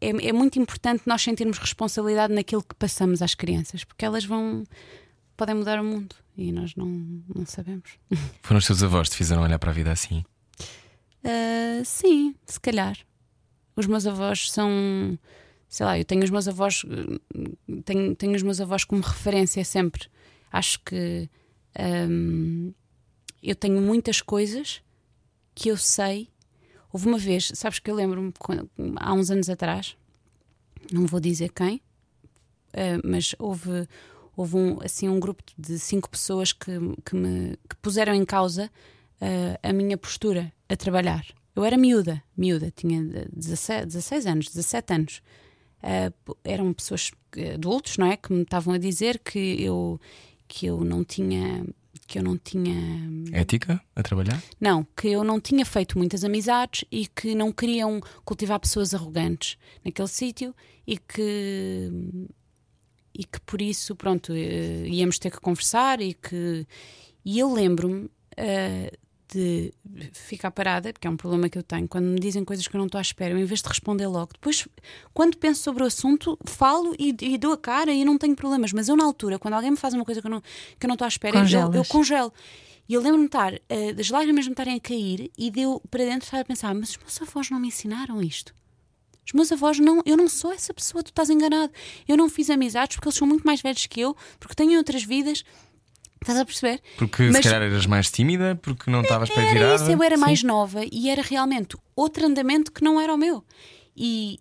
é, 0.00 0.08
é 0.28 0.32
muito 0.32 0.58
importante 0.58 1.02
nós 1.06 1.22
sentirmos 1.22 1.56
responsabilidade 1.58 2.34
naquilo 2.34 2.62
que 2.62 2.74
passamos 2.74 3.22
às 3.22 3.34
crianças, 3.34 3.82
porque 3.84 4.04
elas 4.04 4.24
vão. 4.24 4.64
podem 5.36 5.54
mudar 5.54 5.80
o 5.80 5.84
mundo 5.84 6.14
e 6.36 6.52
nós 6.52 6.74
não, 6.76 6.86
não 7.34 7.46
sabemos. 7.46 7.92
Foram 8.42 8.58
os 8.58 8.66
teus 8.66 8.82
avós 8.82 9.08
que 9.08 9.14
te 9.14 9.18
fizeram 9.18 9.42
olhar 9.42 9.58
para 9.58 9.70
a 9.70 9.74
vida 9.74 9.90
assim. 9.92 10.22
Ah, 11.24 11.82
sim, 11.84 12.34
se 12.46 12.58
calhar. 12.60 12.96
Os 13.76 13.86
meus 13.86 14.06
avós 14.06 14.50
são. 14.50 15.18
Sei 15.70 15.86
lá, 15.86 15.96
eu 15.98 16.04
tenho 16.04 16.22
os 16.24 16.30
meus 16.30 16.48
avós. 16.48 16.82
eh, 16.84 17.80
Tenho, 17.84 18.14
tenho 18.16 18.34
os 18.34 18.42
meus 18.42 18.60
avós 18.60 18.84
como 18.84 19.00
referência 19.02 19.64
sempre. 19.64 20.08
Acho 20.52 20.80
que. 20.84 21.30
ahm, 21.78 22.72
eu 23.42 23.54
tenho 23.54 23.80
muitas 23.80 24.20
coisas 24.20 24.82
que 25.54 25.68
eu 25.70 25.76
sei. 25.76 26.28
Houve 26.92 27.06
uma 27.06 27.18
vez, 27.18 27.52
sabes 27.54 27.78
que 27.78 27.88
eu 27.90 27.94
lembro-me 27.94 28.32
há 28.96 29.14
uns 29.14 29.30
anos 29.30 29.48
atrás, 29.48 29.96
não 30.92 31.06
vou 31.06 31.20
dizer 31.20 31.50
quem, 31.52 31.80
ah, 32.74 33.00
mas 33.04 33.32
houve, 33.38 33.86
houve 34.36 34.56
um, 34.56 34.78
assim, 34.82 35.08
um 35.08 35.20
grupo 35.20 35.40
de 35.56 35.78
cinco 35.78 36.10
pessoas 36.10 36.52
que, 36.52 36.72
que 37.04 37.14
me 37.14 37.56
que 37.68 37.76
puseram 37.80 38.12
em 38.12 38.24
causa 38.24 38.68
ah, 39.20 39.68
a 39.68 39.72
minha 39.72 39.96
postura 39.96 40.52
a 40.68 40.76
trabalhar. 40.76 41.24
Eu 41.54 41.64
era 41.64 41.76
miúda, 41.76 42.20
miúda, 42.36 42.72
tinha 42.74 43.00
16, 43.32 43.86
16 43.86 44.26
anos, 44.26 44.48
17 44.48 44.92
anos. 44.92 45.22
P- 46.24 46.34
eram 46.44 46.72
pessoas 46.72 47.10
adultos, 47.54 47.96
não 47.98 48.06
é, 48.06 48.16
que 48.16 48.32
me 48.32 48.42
estavam 48.42 48.74
a 48.74 48.78
dizer 48.78 49.18
que 49.18 49.38
eu 49.62 50.00
que 50.48 50.66
eu 50.66 50.84
não 50.84 51.04
tinha 51.04 51.64
que 52.06 52.18
eu 52.18 52.22
não 52.24 52.36
tinha 52.36 53.08
Ética 53.32 53.80
a 53.94 54.02
trabalhar? 54.02 54.42
não, 54.60 54.84
que 54.96 55.08
eu 55.08 55.22
não 55.22 55.40
tinha 55.40 55.64
feito 55.64 55.96
muitas 55.96 56.24
amizades 56.24 56.84
e 56.90 57.06
que 57.06 57.34
não 57.36 57.52
queriam 57.52 58.00
cultivar 58.24 58.58
pessoas 58.58 58.92
arrogantes 58.94 59.56
naquele 59.84 60.08
sítio 60.08 60.52
e 60.86 60.96
que 60.98 61.88
e 63.14 63.24
que 63.24 63.40
por 63.40 63.60
isso 63.60 63.94
pronto 63.96 64.32
eh, 64.32 64.86
íamos 64.88 65.18
ter 65.18 65.30
que 65.30 65.40
conversar 65.40 66.00
e 66.00 66.14
que 66.14 66.66
e 67.24 67.38
eu 67.38 67.52
lembro-me 67.52 68.10
eh, 68.36 68.92
de 69.32 69.72
ficar 70.12 70.50
parada 70.50 70.92
porque 70.92 71.06
é 71.06 71.10
um 71.10 71.16
problema 71.16 71.48
que 71.48 71.58
eu 71.58 71.62
tenho 71.62 71.86
quando 71.88 72.06
me 72.06 72.18
dizem 72.18 72.44
coisas 72.44 72.66
que 72.66 72.74
eu 72.74 72.78
não 72.78 72.86
estou 72.86 72.98
à 72.98 73.02
espera 73.02 73.34
eu, 73.34 73.38
em 73.38 73.44
vez 73.44 73.62
de 73.62 73.68
responder 73.68 74.06
logo 74.06 74.32
depois 74.32 74.66
quando 75.12 75.36
penso 75.36 75.62
sobre 75.62 75.82
o 75.82 75.86
assunto 75.86 76.38
falo 76.44 76.94
e, 76.98 77.14
e 77.20 77.38
dou 77.38 77.52
a 77.52 77.58
cara 77.58 77.92
e 77.92 78.04
não 78.04 78.18
tenho 78.18 78.34
problemas 78.34 78.72
mas 78.72 78.88
eu 78.88 78.96
na 78.96 79.04
altura 79.04 79.38
quando 79.38 79.54
alguém 79.54 79.70
me 79.70 79.76
faz 79.76 79.94
uma 79.94 80.04
coisa 80.04 80.20
que 80.20 80.26
eu 80.26 80.30
não 80.30 80.40
que 80.40 80.86
eu 80.86 80.88
não 80.88 80.94
estou 80.94 81.04
à 81.04 81.08
espera 81.08 81.38
eu, 81.50 81.72
eu 81.74 81.84
congelo 81.84 82.32
e 82.90 82.94
eu 82.94 83.00
lembro-me 83.00 83.26
de 83.26 83.28
estar, 83.28 83.54
eh, 83.68 83.92
das 83.92 84.10
lágrimas 84.10 84.46
me 84.46 84.52
estarem 84.52 84.74
a 84.74 84.80
cair 84.80 85.30
e 85.38 85.48
deu 85.48 85.80
para 85.88 86.02
dentro 86.02 86.24
estar 86.24 86.40
a 86.40 86.44
pensar: 86.44 86.74
mas 86.74 86.90
os 86.90 86.96
meus 86.96 87.22
avós 87.22 87.48
não 87.48 87.60
me 87.60 87.68
ensinaram 87.68 88.20
isto. 88.20 88.52
Os 89.24 89.32
meus 89.32 89.52
avós 89.52 89.78
não, 89.78 90.02
eu 90.04 90.16
não 90.16 90.28
sou 90.28 90.52
essa 90.52 90.74
pessoa, 90.74 91.00
tu 91.00 91.10
estás 91.10 91.30
enganado. 91.30 91.72
Eu 92.08 92.16
não 92.16 92.28
fiz 92.28 92.50
amizades 92.50 92.96
porque 92.96 93.06
eles 93.06 93.16
são 93.16 93.28
muito 93.28 93.46
mais 93.46 93.62
velhos 93.62 93.86
que 93.86 94.00
eu, 94.00 94.16
porque 94.40 94.56
têm 94.56 94.76
outras 94.76 95.04
vidas. 95.04 95.44
Estás 96.22 96.38
a 96.38 96.44
perceber? 96.44 96.82
Porque 96.98 97.22
Mas- 97.24 97.36
se 97.36 97.42
calhar 97.42 97.62
eras 97.62 97.86
mais 97.86 98.10
tímida, 98.10 98.58
porque 98.60 98.90
não 98.90 99.00
estavas 99.00 99.30
para 99.30 99.42
virada. 99.52 99.74
isso, 99.76 99.90
eu 99.90 100.02
era 100.02 100.16
Sim. 100.16 100.20
mais 100.20 100.42
nova 100.42 100.80
e 100.90 101.08
era 101.08 101.22
realmente 101.22 101.76
outro 101.96 102.26
andamento 102.26 102.70
que 102.70 102.84
não 102.84 103.00
era 103.00 103.14
o 103.14 103.16
meu. 103.16 103.42
E, 103.96 104.38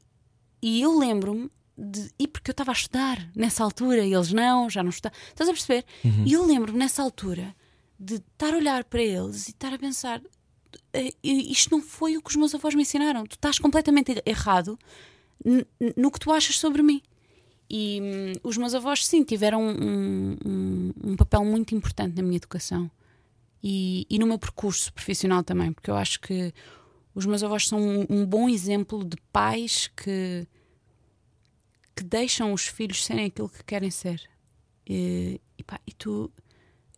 e 0.62 0.82
eu 0.82 0.98
lembro-me 0.98 1.50
de. 1.78 2.10
E 2.20 2.28
porque 2.28 2.52
eu 2.52 2.54
estava 2.54 2.72
a 2.72 2.74
estudar 2.74 3.30
nessa 3.36 3.64
altura 3.64 4.04
e 4.06 4.14
eles 4.14 4.34
não, 4.34 4.70
já 4.70 4.84
não 4.84 4.90
estudavam. 4.90 5.18
Estás 5.30 5.50
a 5.50 5.54
perceber? 5.54 5.86
E 6.26 6.34
eu 6.34 6.46
lembro-me 6.46 6.78
nessa 6.78 7.02
altura 7.02 7.56
de 7.98 8.16
estar 8.16 8.54
a 8.54 8.58
olhar 8.58 8.84
para 8.84 9.02
eles 9.02 9.48
e 9.48 9.52
estar 9.52 9.74
a 9.74 9.78
pensar: 9.80 10.22
"Eh, 10.94 11.14
isto 11.24 11.72
não 11.72 11.82
foi 11.82 12.18
o 12.18 12.22
que 12.22 12.30
os 12.30 12.36
meus 12.36 12.54
avós 12.54 12.76
me 12.76 12.82
ensinaram. 12.82 13.26
Tu 13.26 13.36
estás 13.36 13.58
completamente 13.58 14.22
errado 14.26 14.78
no 15.96 16.12
que 16.12 16.20
tu 16.20 16.30
achas 16.32 16.58
sobre 16.60 16.82
mim. 16.84 17.02
E 17.70 18.00
hum, 18.02 18.40
os 18.44 18.58
meus 18.58 18.74
avós, 18.74 19.06
sim, 19.06 19.24
tiveram 19.24 19.62
um, 19.64 20.36
um- 20.46 20.94
um 21.12 21.16
papel 21.16 21.46
muito 21.46 21.76
importante 21.76 22.16
na 22.16 22.24
minha 22.24 22.38
educação 22.38 22.90
e, 23.64 24.08
e 24.10 24.18
no 24.18 24.26
meu 24.26 24.40
percurso 24.40 24.92
profissional 24.94 25.44
também, 25.44 25.72
porque 25.72 25.92
eu 25.92 25.96
acho 25.96 26.20
que 26.20 26.52
os 27.14 27.26
meus 27.26 27.44
avós 27.44 27.68
são 27.68 27.80
um, 27.80 28.06
um 28.10 28.26
bom 28.26 28.50
exemplo 28.50 29.04
de 29.04 29.18
pais 29.32 29.88
que, 29.96 30.48
que 31.96 32.04
deixam 32.04 32.54
os 32.54 32.66
filhos 32.68 33.04
serem 33.06 33.26
aquilo 33.26 33.50
que 33.50 33.64
querem 33.64 33.92
ser. 33.92 34.22
E, 34.88 35.40
e, 35.58 35.64
pá, 35.64 35.80
e 35.86 35.94
tu. 35.94 36.32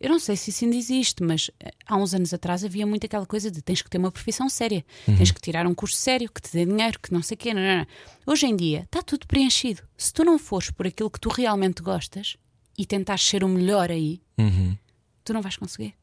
Eu 0.02 0.10
não 0.10 0.18
sei 0.18 0.36
se 0.36 0.50
isso 0.50 0.64
ainda 0.64 0.76
existe, 0.76 1.22
mas 1.22 1.50
eh, 1.60 1.70
há 1.86 1.96
uns 1.96 2.12
anos 2.12 2.34
atrás 2.34 2.64
havia 2.64 2.84
muito 2.86 3.06
aquela 3.06 3.24
coisa 3.24 3.50
de 3.50 3.62
tens 3.62 3.80
que 3.82 3.88
ter 3.88 3.98
uma 3.98 4.10
profissão 4.10 4.48
séria, 4.48 4.84
tens 5.06 5.30
que 5.30 5.40
tirar 5.40 5.66
um 5.66 5.74
curso 5.74 5.96
sério, 5.96 6.28
que 6.30 6.42
te 6.42 6.52
dê 6.52 6.66
dinheiro, 6.66 6.98
que 7.00 7.12
não 7.12 7.22
sei 7.22 7.36
o 7.36 7.38
quê. 7.38 7.54
Não, 7.54 7.62
não, 7.62 7.78
não. 7.78 7.86
Hoje 8.26 8.46
em 8.46 8.56
dia 8.56 8.80
está 8.82 9.00
tudo 9.00 9.26
preenchido. 9.26 9.82
Se 9.96 10.12
tu 10.12 10.24
não 10.24 10.38
fores 10.38 10.70
por 10.70 10.86
aquilo 10.86 11.08
que 11.10 11.20
tu 11.20 11.28
realmente 11.28 11.80
gostas 11.82 12.36
e 12.76 12.84
tentares 12.84 13.22
ser 13.24 13.44
o 13.44 13.48
melhor 13.48 13.90
aí, 13.90 14.20
Uhum. 14.36 14.76
tu 15.24 15.32
não 15.32 15.40
vais 15.40 15.56
conseguir. 15.56 15.94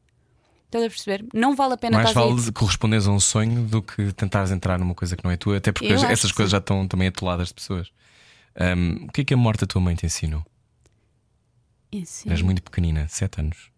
Estás 0.66 0.84
a 0.84 0.88
perceber? 0.88 1.26
Não 1.34 1.54
vale 1.56 1.74
a 1.74 1.76
pena 1.76 1.98
Mais 1.98 2.14
vale 2.14 2.52
corresponderes 2.52 3.06
a 3.06 3.10
um 3.10 3.18
sonho 3.20 3.64
do 3.66 3.82
que 3.82 4.12
tentares 4.12 4.50
entrar 4.52 4.78
numa 4.78 4.94
coisa 4.94 5.16
que 5.16 5.24
não 5.24 5.30
é 5.30 5.36
tua, 5.36 5.56
até 5.56 5.72
porque 5.72 5.92
Eu 5.92 5.96
essas 5.96 6.30
coisas 6.32 6.50
sim. 6.50 6.52
já 6.52 6.58
estão 6.58 6.86
também 6.88 7.08
atoladas 7.08 7.48
de 7.48 7.54
pessoas. 7.54 7.90
Ahm, 8.54 9.06
o 9.08 9.12
que 9.12 9.20
é 9.20 9.24
que 9.24 9.34
a 9.34 9.36
morte 9.36 9.60
da 9.62 9.66
tua 9.66 9.80
mãe 9.80 9.94
te 9.96 10.06
ensinou? 10.06 10.42
Sim, 12.04 12.28
Eras 12.30 12.40
muito 12.42 12.62
pequenina, 12.62 13.08
7 13.08 13.40
anos. 13.40 13.70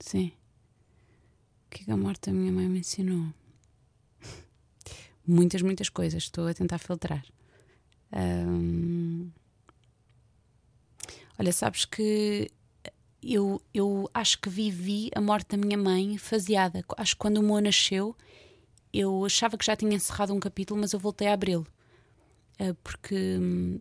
Sim. 0.00 0.32
O 1.66 1.70
que 1.70 1.82
é 1.82 1.84
que 1.86 1.90
a 1.90 1.96
morte 1.96 2.30
da 2.30 2.32
minha 2.32 2.52
mãe 2.52 2.68
me 2.68 2.80
ensinou? 2.80 3.26
Muitas, 5.26 5.62
muitas 5.62 5.88
coisas. 5.88 6.22
Estou 6.22 6.46
a 6.46 6.54
tentar 6.54 6.78
filtrar. 6.78 7.24
Olha, 11.38 11.52
sabes 11.52 11.84
que 11.84 12.50
eu, 13.22 13.60
eu 13.74 14.08
acho 14.14 14.40
que 14.40 14.48
vivi 14.48 15.10
a 15.14 15.20
morte 15.20 15.48
da 15.48 15.56
minha 15.56 15.76
mãe 15.76 16.16
faseada. 16.16 16.84
Acho 16.96 17.14
que 17.14 17.18
quando 17.18 17.38
o 17.38 17.42
Mo 17.42 17.60
nasceu, 17.60 18.16
eu 18.92 19.24
achava 19.24 19.58
que 19.58 19.64
já 19.64 19.76
tinha 19.76 19.94
encerrado 19.94 20.32
um 20.32 20.40
capítulo, 20.40 20.80
mas 20.80 20.92
eu 20.92 20.98
voltei 21.00 21.28
a 21.28 21.34
abri-lo. 21.34 21.66
Ah, 22.58 22.74
porque 22.82 23.36
hum, 23.38 23.80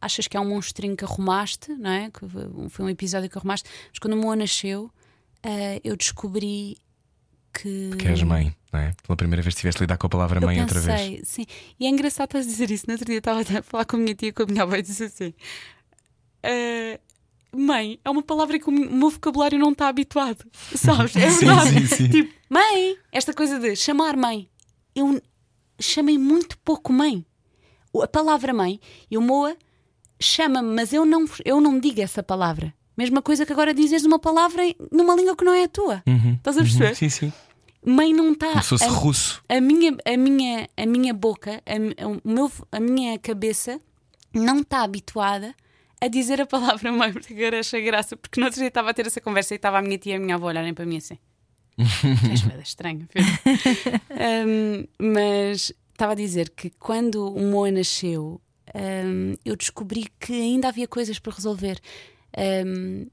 achas 0.00 0.28
que 0.28 0.36
é 0.36 0.40
um 0.40 0.48
monstrinho 0.48 0.96
que 0.96 1.04
arrumaste, 1.04 1.72
não 1.74 1.90
é? 1.90 2.10
Que 2.10 2.20
foi 2.68 2.84
um 2.84 2.90
episódio 2.90 3.30
que 3.30 3.38
arrumaste, 3.38 3.68
mas 3.88 3.98
quando 3.98 4.14
o 4.14 4.16
Moa 4.16 4.36
nasceu, 4.36 4.90
uh, 5.46 5.80
eu 5.84 5.96
descobri 5.96 6.76
que. 7.52 7.88
Porque 7.90 8.08
és 8.08 8.22
mãe, 8.22 8.54
não 8.72 8.80
é? 8.80 8.92
Pela 9.02 9.16
primeira 9.16 9.42
vez 9.42 9.54
estiveste 9.54 9.80
a 9.80 9.84
lidar 9.84 9.96
com 9.98 10.06
a 10.06 10.10
palavra 10.10 10.40
mãe 10.40 10.56
eu 10.56 10.62
outra 10.62 10.80
pensei, 10.80 11.16
vez. 11.16 11.28
Sim, 11.28 11.46
e 11.78 11.86
é 11.86 11.88
engraçado 11.88 12.26
estás 12.28 12.46
a 12.46 12.48
dizer 12.50 12.70
isso. 12.70 12.84
No 12.86 12.94
outro 12.94 13.06
dia 13.06 13.18
estava 13.18 13.40
a 13.40 13.62
falar 13.62 13.84
com 13.84 13.96
a 13.96 13.98
minha 13.98 14.14
tia 14.14 14.32
com 14.32 14.42
a 14.42 14.46
minha 14.46 14.62
avó 14.62 14.76
e 14.76 14.82
disse 14.82 15.04
assim: 15.04 15.34
"Ah, 16.42 16.98
Mãe 17.56 17.98
é 18.04 18.10
uma 18.10 18.22
palavra 18.22 18.58
que 18.58 18.68
o 18.68 18.72
meu 18.72 19.08
vocabulário 19.08 19.58
não 19.58 19.72
está 19.72 19.88
habituado, 19.88 20.44
sabes? 20.76 21.16
É 21.16 21.30
Sim, 21.30 21.46
verdade. 21.46 21.70
sim, 21.88 21.96
sim. 21.96 22.08
Tipo, 22.10 22.34
mãe, 22.50 22.96
esta 23.10 23.32
coisa 23.32 23.58
de 23.58 23.74
chamar 23.74 24.16
mãe. 24.16 24.48
Eu 24.94 25.20
chamei 25.80 26.18
muito 26.18 26.58
pouco 26.58 26.92
mãe. 26.92 27.24
A 28.02 28.06
palavra 28.06 28.52
mãe, 28.52 28.78
e 29.10 29.16
o 29.16 29.20
Moa 29.20 29.56
chama-me, 30.20 30.72
mas 30.74 30.92
eu 30.92 31.04
não, 31.04 31.24
eu 31.44 31.60
não 31.60 31.80
digo 31.80 32.00
essa 32.00 32.22
palavra. 32.22 32.72
Mesma 32.98 33.22
coisa 33.22 33.46
que 33.46 33.52
agora 33.52 33.72
dizes 33.72 34.04
uma 34.04 34.18
palavra 34.18 34.62
numa 34.92 35.14
língua 35.14 35.36
que 35.36 35.44
não 35.44 35.54
é 35.54 35.62
a 35.64 35.68
tua. 35.68 36.02
Estás 36.36 36.58
a 36.58 36.62
perceber? 36.62 36.88
Uhum, 36.88 36.94
Sim, 36.96 37.08
sim. 37.08 37.32
Mãe 37.86 38.12
não 38.12 38.32
está. 38.32 38.48
Como 38.50 38.62
se 38.64 38.68
fosse 38.70 38.84
a- 38.84 38.88
russo. 38.88 39.42
a 39.48 39.60
minha, 39.60 39.96
a 40.04 40.16
minha, 40.16 40.68
a 40.76 40.84
minha 40.84 41.14
boca, 41.14 41.62
a, 41.64 41.78
meu, 42.28 42.50
a 42.72 42.80
minha 42.80 43.16
cabeça 43.20 43.80
não 44.34 44.60
está 44.62 44.82
habituada 44.82 45.54
a 46.00 46.08
dizer 46.08 46.40
a 46.40 46.46
palavra 46.46 46.90
mãe, 46.92 47.12
porque 47.12 47.32
agora 47.34 47.60
achei 47.60 47.80
graça, 47.82 48.16
porque 48.16 48.40
no 48.40 48.46
outro 48.46 48.58
dia 48.60 48.68
estava 48.68 48.90
a 48.90 48.94
ter 48.94 49.06
essa 49.06 49.20
conversa 49.20 49.54
e 49.54 49.56
estava 49.56 49.78
a 49.78 49.82
minha 49.82 49.96
tia 49.96 50.14
e 50.14 50.16
a 50.16 50.20
minha 50.20 50.34
avó 50.34 50.48
olharem 50.48 50.74
para 50.74 50.84
mim 50.84 50.96
assim. 50.96 51.18
És 51.78 52.44
estranho, 52.68 53.06
filho. 53.08 53.26
Um, 54.10 54.84
mas 55.14 55.72
estava 55.92 56.12
a 56.12 56.16
dizer 56.16 56.50
que 56.50 56.70
quando 56.70 57.32
o 57.32 57.40
Moa 57.50 57.70
nasceu, 57.70 58.40
um, 58.74 59.34
eu 59.44 59.56
descobri 59.56 60.08
que 60.18 60.32
ainda 60.32 60.68
havia 60.68 60.88
coisas 60.88 61.18
para 61.20 61.32
resolver. 61.34 61.80
Um, 62.36 63.06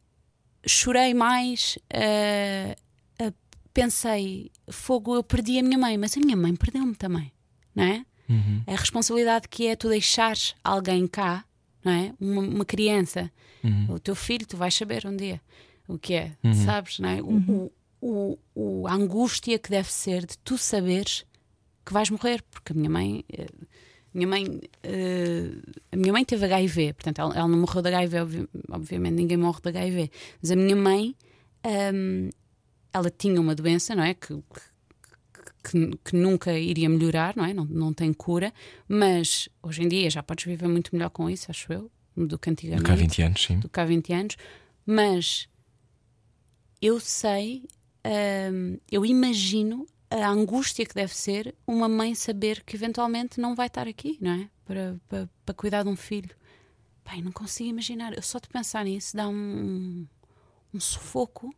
chorei 0.68 1.14
mais, 1.14 1.78
uh, 1.94 3.26
uh, 3.28 3.34
pensei, 3.74 4.52
fogo, 4.70 5.16
eu 5.16 5.24
perdi 5.24 5.60
a 5.60 5.64
minha 5.64 5.78
mãe, 5.78 5.98
mas 5.98 6.18
a 6.18 6.20
minha 6.20 6.36
mãe 6.36 6.56
perdeu-me 6.56 6.96
também, 6.96 7.32
não 7.76 7.84
é? 7.84 8.06
A 8.68 8.76
responsabilidade 8.76 9.48
que 9.48 9.68
é 9.68 9.76
tu 9.76 9.88
deixares 9.90 10.56
alguém 10.64 11.08
cá, 11.08 11.46
não 11.84 11.92
é? 11.92 12.14
Uma, 12.20 12.42
uma 12.42 12.66
criança, 12.66 13.32
o 13.90 14.00
teu 14.00 14.16
filho, 14.16 14.46
tu 14.48 14.58
vais 14.58 14.74
saber 14.74 15.06
um 15.06 15.16
dia 15.16 15.40
o 15.88 16.00
que 16.00 16.16
é, 16.16 16.36
sabes, 16.56 16.98
não 17.00 17.10
é? 17.10 17.22
O, 17.22 17.38
o, 17.52 17.72
o, 18.02 18.38
o- 18.56 18.88
a 18.88 18.94
angústia 18.94 19.60
que 19.60 19.70
deve 19.70 19.92
ser 19.92 20.26
de 20.26 20.36
tu 20.40 20.58
saberes 20.58 21.24
que 21.86 21.94
vais 21.94 22.10
morrer, 22.10 22.42
porque 22.50 22.74
a 22.74 22.76
minha 22.76 22.90
mãe. 22.90 23.24
eh, 23.32 23.46
Minha 24.16 24.28
mãe, 24.28 24.62
eh, 24.82 25.52
a 25.92 25.96
minha 25.98 26.14
mãe 26.14 26.24
teve 26.24 26.46
HIV, 26.46 26.94
portanto, 26.94 27.20
ela, 27.20 27.36
ela 27.38 27.48
não 27.50 27.60
morreu 27.60 27.82
de 27.82 27.90
HIV, 27.90 28.20
obvi- 28.22 28.50
obviamente, 28.72 29.14
ninguém 29.16 29.36
morre 29.38 29.60
de 29.62 29.68
HIV. 29.70 30.12
Mas 30.42 30.52
a 30.52 30.56
minha 30.56 30.76
mãe, 30.76 31.14
ahm, 31.64 32.30
ela 32.94 33.10
tinha 33.12 33.40
uma 33.42 33.54
doença, 33.54 33.94
não 33.94 34.04
é? 34.04 34.14
Que, 34.14 34.42
que, 35.70 35.98
que 36.04 36.16
nunca 36.16 36.58
iria 36.58 36.88
melhorar, 36.88 37.36
não 37.36 37.44
é? 37.44 37.54
Não, 37.54 37.66
não 37.66 37.94
tem 37.94 38.14
cura, 38.14 38.54
mas 38.88 39.50
hoje 39.62 39.84
em 39.84 39.88
dia 39.90 40.10
já 40.10 40.24
podes 40.24 40.46
viver 40.46 40.68
muito 40.70 40.96
melhor 40.96 41.10
com 41.10 41.30
isso, 41.30 41.52
acho 41.52 41.74
eu, 41.74 41.92
do 42.16 42.40
que 42.40 42.50
antigamente 42.50 42.84
Do 42.84 42.86
que 42.86 42.92
há 42.94 42.96
20 42.96 43.22
anos, 43.22 43.44
sim. 43.44 43.60
do 43.60 43.68
que 43.68 43.80
há 43.80 43.86
20 43.86 44.14
anos, 44.14 44.38
mas 44.86 45.50
eu 46.82 47.00
sei, 47.00 47.64
hum, 48.54 48.78
eu 48.92 49.06
imagino 49.06 49.86
a 50.10 50.30
angústia 50.30 50.86
que 50.86 50.94
deve 50.94 51.16
ser 51.16 51.56
uma 51.66 51.90
mãe 51.90 52.16
saber 52.16 52.64
que 52.64 52.76
eventualmente 52.76 53.40
não 53.40 53.56
vai 53.56 53.68
estar 53.68 53.88
aqui, 53.88 54.18
não 54.22 54.32
é? 54.32 54.50
Para, 54.66 55.00
para, 55.08 55.30
para 55.46 55.56
cuidar 55.56 55.84
de 55.84 55.90
um 55.90 55.96
filho. 55.96 56.36
Pai, 57.04 57.22
não 57.22 57.32
consigo 57.32 57.70
imaginar. 57.70 58.14
Eu 58.14 58.22
só 58.22 58.40
de 58.40 58.48
pensar 58.48 58.84
nisso 58.86 59.16
dá 59.16 59.28
um, 59.28 60.08
um 60.74 60.80
sufoco. 60.80 61.56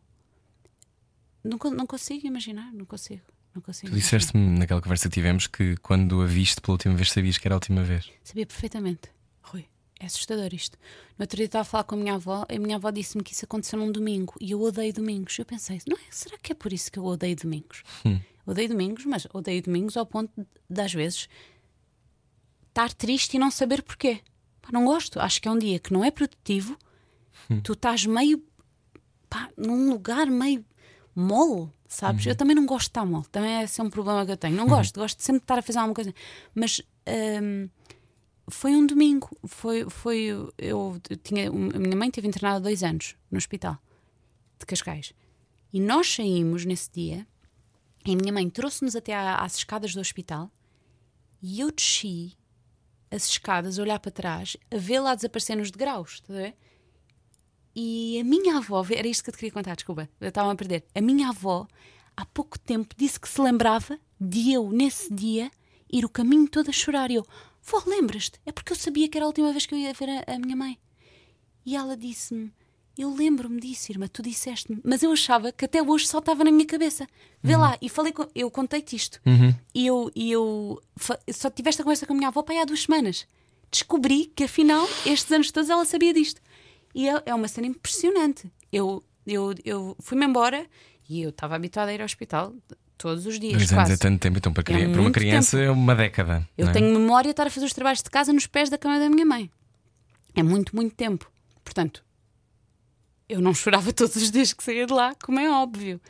Não, 1.42 1.58
não 1.70 1.86
consigo 1.86 2.26
imaginar, 2.26 2.72
não 2.72 2.84
consigo. 2.84 3.22
Não 3.54 3.62
consigo 3.62 3.90
Tu 3.90 3.96
disseste-me 3.96 4.58
naquela 4.58 4.80
conversa 4.80 5.08
que 5.08 5.14
tivemos 5.14 5.46
que 5.46 5.76
quando 5.78 6.20
a 6.20 6.26
viste 6.26 6.60
pela 6.60 6.74
última 6.74 6.94
vez 6.94 7.10
sabias 7.10 7.38
que 7.38 7.48
era 7.48 7.54
a 7.54 7.56
última 7.56 7.82
vez. 7.82 8.10
Sabia 8.22 8.46
perfeitamente. 8.46 9.10
Rui, 9.40 9.66
é 9.98 10.06
assustador 10.06 10.52
isto. 10.52 10.76
No 11.18 11.22
outro 11.22 11.36
dia 11.36 11.46
estava 11.46 11.62
a 11.62 11.64
falar 11.64 11.84
com 11.84 11.94
a 11.94 11.98
minha 11.98 12.14
avó 12.14 12.44
e 12.48 12.56
a 12.56 12.60
minha 12.60 12.76
avó 12.76 12.90
disse-me 12.90 13.24
que 13.24 13.32
isso 13.32 13.44
aconteceu 13.44 13.78
num 13.78 13.90
domingo 13.90 14.34
e 14.40 14.50
eu 14.50 14.60
odeio 14.60 14.92
domingos. 14.92 15.38
Eu 15.38 15.46
pensei, 15.46 15.80
não 15.88 15.96
é? 15.96 16.00
Será 16.10 16.36
que 16.38 16.52
é 16.52 16.54
por 16.54 16.72
isso 16.72 16.92
que 16.92 16.98
eu 16.98 17.04
odeio 17.04 17.34
domingos? 17.34 17.82
Odeio 18.48 18.70
domingos, 18.70 19.04
mas 19.04 19.26
odeio 19.34 19.62
domingos 19.62 19.94
ao 19.94 20.06
ponto 20.06 20.32
de, 20.70 20.80
às 20.80 20.94
vezes, 20.94 21.28
estar 22.68 22.90
triste 22.94 23.34
e 23.34 23.38
não 23.38 23.50
saber 23.50 23.82
porquê. 23.82 24.22
Pá, 24.62 24.70
não 24.72 24.86
gosto. 24.86 25.20
Acho 25.20 25.42
que 25.42 25.46
é 25.46 25.50
um 25.50 25.58
dia 25.58 25.78
que 25.78 25.92
não 25.92 26.02
é 26.02 26.10
produtivo, 26.10 26.78
tu 27.62 27.74
estás 27.74 28.06
meio 28.06 28.42
pá, 29.28 29.50
num 29.54 29.90
lugar 29.90 30.28
meio 30.28 30.64
mole, 31.14 31.68
sabes? 31.86 32.24
Eu 32.24 32.34
também 32.34 32.56
não 32.56 32.64
gosto 32.64 32.86
de 32.86 32.90
estar 32.90 33.04
mole, 33.04 33.26
também 33.30 33.56
é 33.56 33.64
esse 33.64 33.78
é 33.82 33.84
um 33.84 33.90
problema 33.90 34.24
que 34.24 34.32
eu 34.32 34.36
tenho. 34.36 34.56
Não 34.56 34.66
gosto, 34.66 34.98
gosto 34.98 35.18
de 35.18 35.24
sempre 35.24 35.40
de 35.40 35.44
estar 35.44 35.58
a 35.58 35.62
fazer 35.62 35.78
alguma 35.80 35.94
coisa. 35.94 36.14
Mas 36.54 36.80
hum, 37.42 37.68
foi 38.48 38.74
um 38.74 38.86
domingo, 38.86 39.28
foi, 39.46 39.84
foi 39.90 40.16
eu, 40.16 40.52
eu 40.56 41.16
tinha, 41.22 41.50
a 41.50 41.52
minha 41.52 41.96
mãe 41.96 42.10
teve 42.10 42.26
internada 42.26 42.60
dois 42.60 42.82
anos 42.82 43.14
no 43.30 43.36
hospital 43.36 43.78
de 44.58 44.64
Cascais. 44.64 45.12
E 45.70 45.80
nós 45.80 46.14
saímos 46.14 46.64
nesse 46.64 46.90
dia 46.90 47.26
e 48.08 48.14
a 48.14 48.16
minha 48.16 48.32
mãe 48.32 48.48
trouxe-nos 48.48 48.96
até 48.96 49.14
às 49.14 49.56
escadas 49.56 49.94
do 49.94 50.00
hospital 50.00 50.50
e 51.42 51.60
eu 51.60 51.70
desci 51.70 52.36
as 53.10 53.28
escadas 53.28 53.78
a 53.78 53.82
olhar 53.82 53.98
para 54.00 54.10
trás, 54.10 54.56
a 54.70 54.76
vê-la 54.76 55.14
desaparecer 55.14 55.56
nos 55.56 55.70
degraus, 55.70 56.14
estás 56.14 56.38
a 56.38 56.42
ver? 56.42 56.56
E 57.74 58.18
a 58.18 58.24
minha 58.24 58.56
avó, 58.56 58.84
era 58.90 59.06
isto 59.06 59.22
que 59.22 59.30
eu 59.30 59.34
te 59.34 59.38
queria 59.38 59.52
contar, 59.52 59.74
desculpa, 59.74 60.08
eu 60.20 60.28
estava 60.28 60.50
a 60.50 60.56
perder. 60.56 60.84
A 60.94 61.00
minha 61.00 61.28
avó, 61.28 61.68
há 62.16 62.24
pouco 62.24 62.58
tempo, 62.58 62.94
disse 62.96 63.20
que 63.20 63.28
se 63.28 63.40
lembrava 63.40 63.98
de 64.20 64.52
eu, 64.52 64.70
nesse 64.70 65.12
dia, 65.12 65.50
ir 65.90 66.04
o 66.04 66.08
caminho 66.08 66.48
todo 66.48 66.70
a 66.70 66.72
chorar. 66.72 67.10
E 67.10 67.16
eu, 67.16 67.26
vó, 67.62 67.82
lembras-te? 67.86 68.40
É 68.44 68.52
porque 68.52 68.72
eu 68.72 68.76
sabia 68.76 69.08
que 69.08 69.16
era 69.16 69.26
a 69.26 69.28
última 69.28 69.52
vez 69.52 69.64
que 69.66 69.74
eu 69.74 69.78
ia 69.78 69.92
ver 69.92 70.08
a, 70.08 70.34
a 70.34 70.38
minha 70.38 70.56
mãe. 70.56 70.78
E 71.64 71.76
ela 71.76 71.96
disse-me: 71.96 72.52
Eu 72.98 73.14
lembro-me 73.14 73.60
disso, 73.60 73.92
irmã, 73.92 74.08
tu 74.08 74.20
disseste-me. 74.22 74.80
Mas 74.84 75.04
eu 75.04 75.12
achava 75.12 75.52
que 75.52 75.64
até 75.64 75.80
hoje 75.80 76.06
só 76.08 76.18
estava 76.18 76.42
na 76.42 76.50
minha 76.50 76.66
cabeça. 76.66 77.06
Vê 77.40 77.56
lá, 77.56 77.78
e 77.80 77.88
falei 77.88 78.12
com, 78.12 78.26
eu 78.34 78.50
contei-te 78.50 78.96
isto. 78.96 79.20
E 79.72 79.86
eu, 79.86 80.10
e 80.16 80.32
eu 80.32 80.82
só 81.32 81.48
tive 81.48 81.68
esta 81.68 81.84
conversa 81.84 82.04
com 82.06 82.12
a 82.12 82.16
minha 82.16 82.28
avó 82.28 82.42
pai, 82.42 82.58
há 82.58 82.64
duas 82.64 82.82
semanas. 82.82 83.24
Descobri 83.70 84.26
que 84.34 84.44
afinal, 84.44 84.84
estes 85.06 85.30
anos 85.30 85.52
todos, 85.52 85.70
ela 85.70 85.84
sabia 85.84 86.12
disto. 86.12 86.40
E 86.94 87.08
é, 87.08 87.22
é 87.26 87.34
uma 87.34 87.46
cena 87.46 87.68
impressionante. 87.68 88.50
Eu, 88.72 89.04
eu, 89.26 89.54
eu 89.64 89.96
fui-me 90.00 90.26
embora 90.26 90.66
e 91.08 91.22
eu 91.22 91.30
estava 91.30 91.54
habituada 91.54 91.90
a 91.92 91.94
ir 91.94 92.00
ao 92.00 92.04
hospital 92.06 92.52
todos 92.96 93.26
os 93.26 93.38
dias. 93.38 93.52
Dois 93.52 93.72
anos 93.72 93.90
é 93.90 93.96
tanto 93.96 94.20
tempo, 94.20 94.38
então 94.38 94.52
para, 94.52 94.64
cri- 94.64 94.88
para 94.90 95.00
uma 95.00 95.12
criança 95.12 95.56
é 95.60 95.70
uma 95.70 95.94
década. 95.94 96.48
Eu 96.58 96.64
não 96.64 96.70
é? 96.70 96.74
tenho 96.74 96.98
memória 96.98 97.28
de 97.28 97.30
estar 97.30 97.46
a 97.46 97.50
fazer 97.50 97.66
os 97.66 97.72
trabalhos 97.72 98.02
de 98.02 98.10
casa 98.10 98.32
nos 98.32 98.46
pés 98.48 98.68
da 98.68 98.76
cama 98.76 98.98
da 98.98 99.08
minha 99.08 99.24
mãe. 99.24 99.48
É 100.34 100.42
muito, 100.42 100.74
muito 100.74 100.94
tempo. 100.96 101.30
Portanto, 101.62 102.02
eu 103.28 103.40
não 103.40 103.54
chorava 103.54 103.92
todos 103.94 104.16
os 104.16 104.30
dias 104.30 104.52
que 104.52 104.62
saía 104.62 104.86
de 104.86 104.92
lá, 104.92 105.14
como 105.16 105.38
é 105.38 105.50
óbvio. 105.50 106.00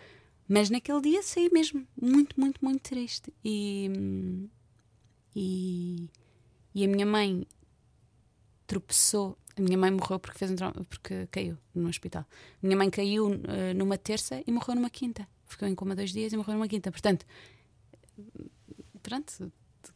Mas 0.48 0.70
naquele 0.70 1.00
dia 1.02 1.22
saí 1.22 1.50
mesmo 1.52 1.86
muito, 2.00 2.40
muito, 2.40 2.64
muito 2.64 2.80
triste. 2.80 3.32
E, 3.44 3.90
e, 5.36 6.08
e 6.74 6.84
a 6.84 6.88
minha 6.88 7.04
mãe 7.04 7.46
tropeçou. 8.66 9.36
A 9.56 9.60
minha 9.60 9.76
mãe 9.76 9.90
morreu 9.90 10.18
porque, 10.18 10.38
fez 10.38 10.50
um 10.50 10.56
trauma, 10.56 10.84
porque 10.88 11.26
caiu 11.30 11.58
no 11.74 11.88
hospital. 11.88 12.24
A 12.62 12.66
minha 12.66 12.76
mãe 12.76 12.88
caiu 12.88 13.28
eh, 13.48 13.74
numa 13.74 13.98
terça 13.98 14.42
e 14.46 14.52
morreu 14.52 14.76
numa 14.76 14.88
quinta. 14.88 15.28
Ficou 15.44 15.66
em 15.66 15.74
coma 15.74 15.96
dois 15.96 16.12
dias 16.12 16.32
e 16.32 16.36
morreu 16.36 16.54
numa 16.54 16.68
quinta. 16.68 16.90
Portanto, 16.92 17.26
pronto, 19.02 19.52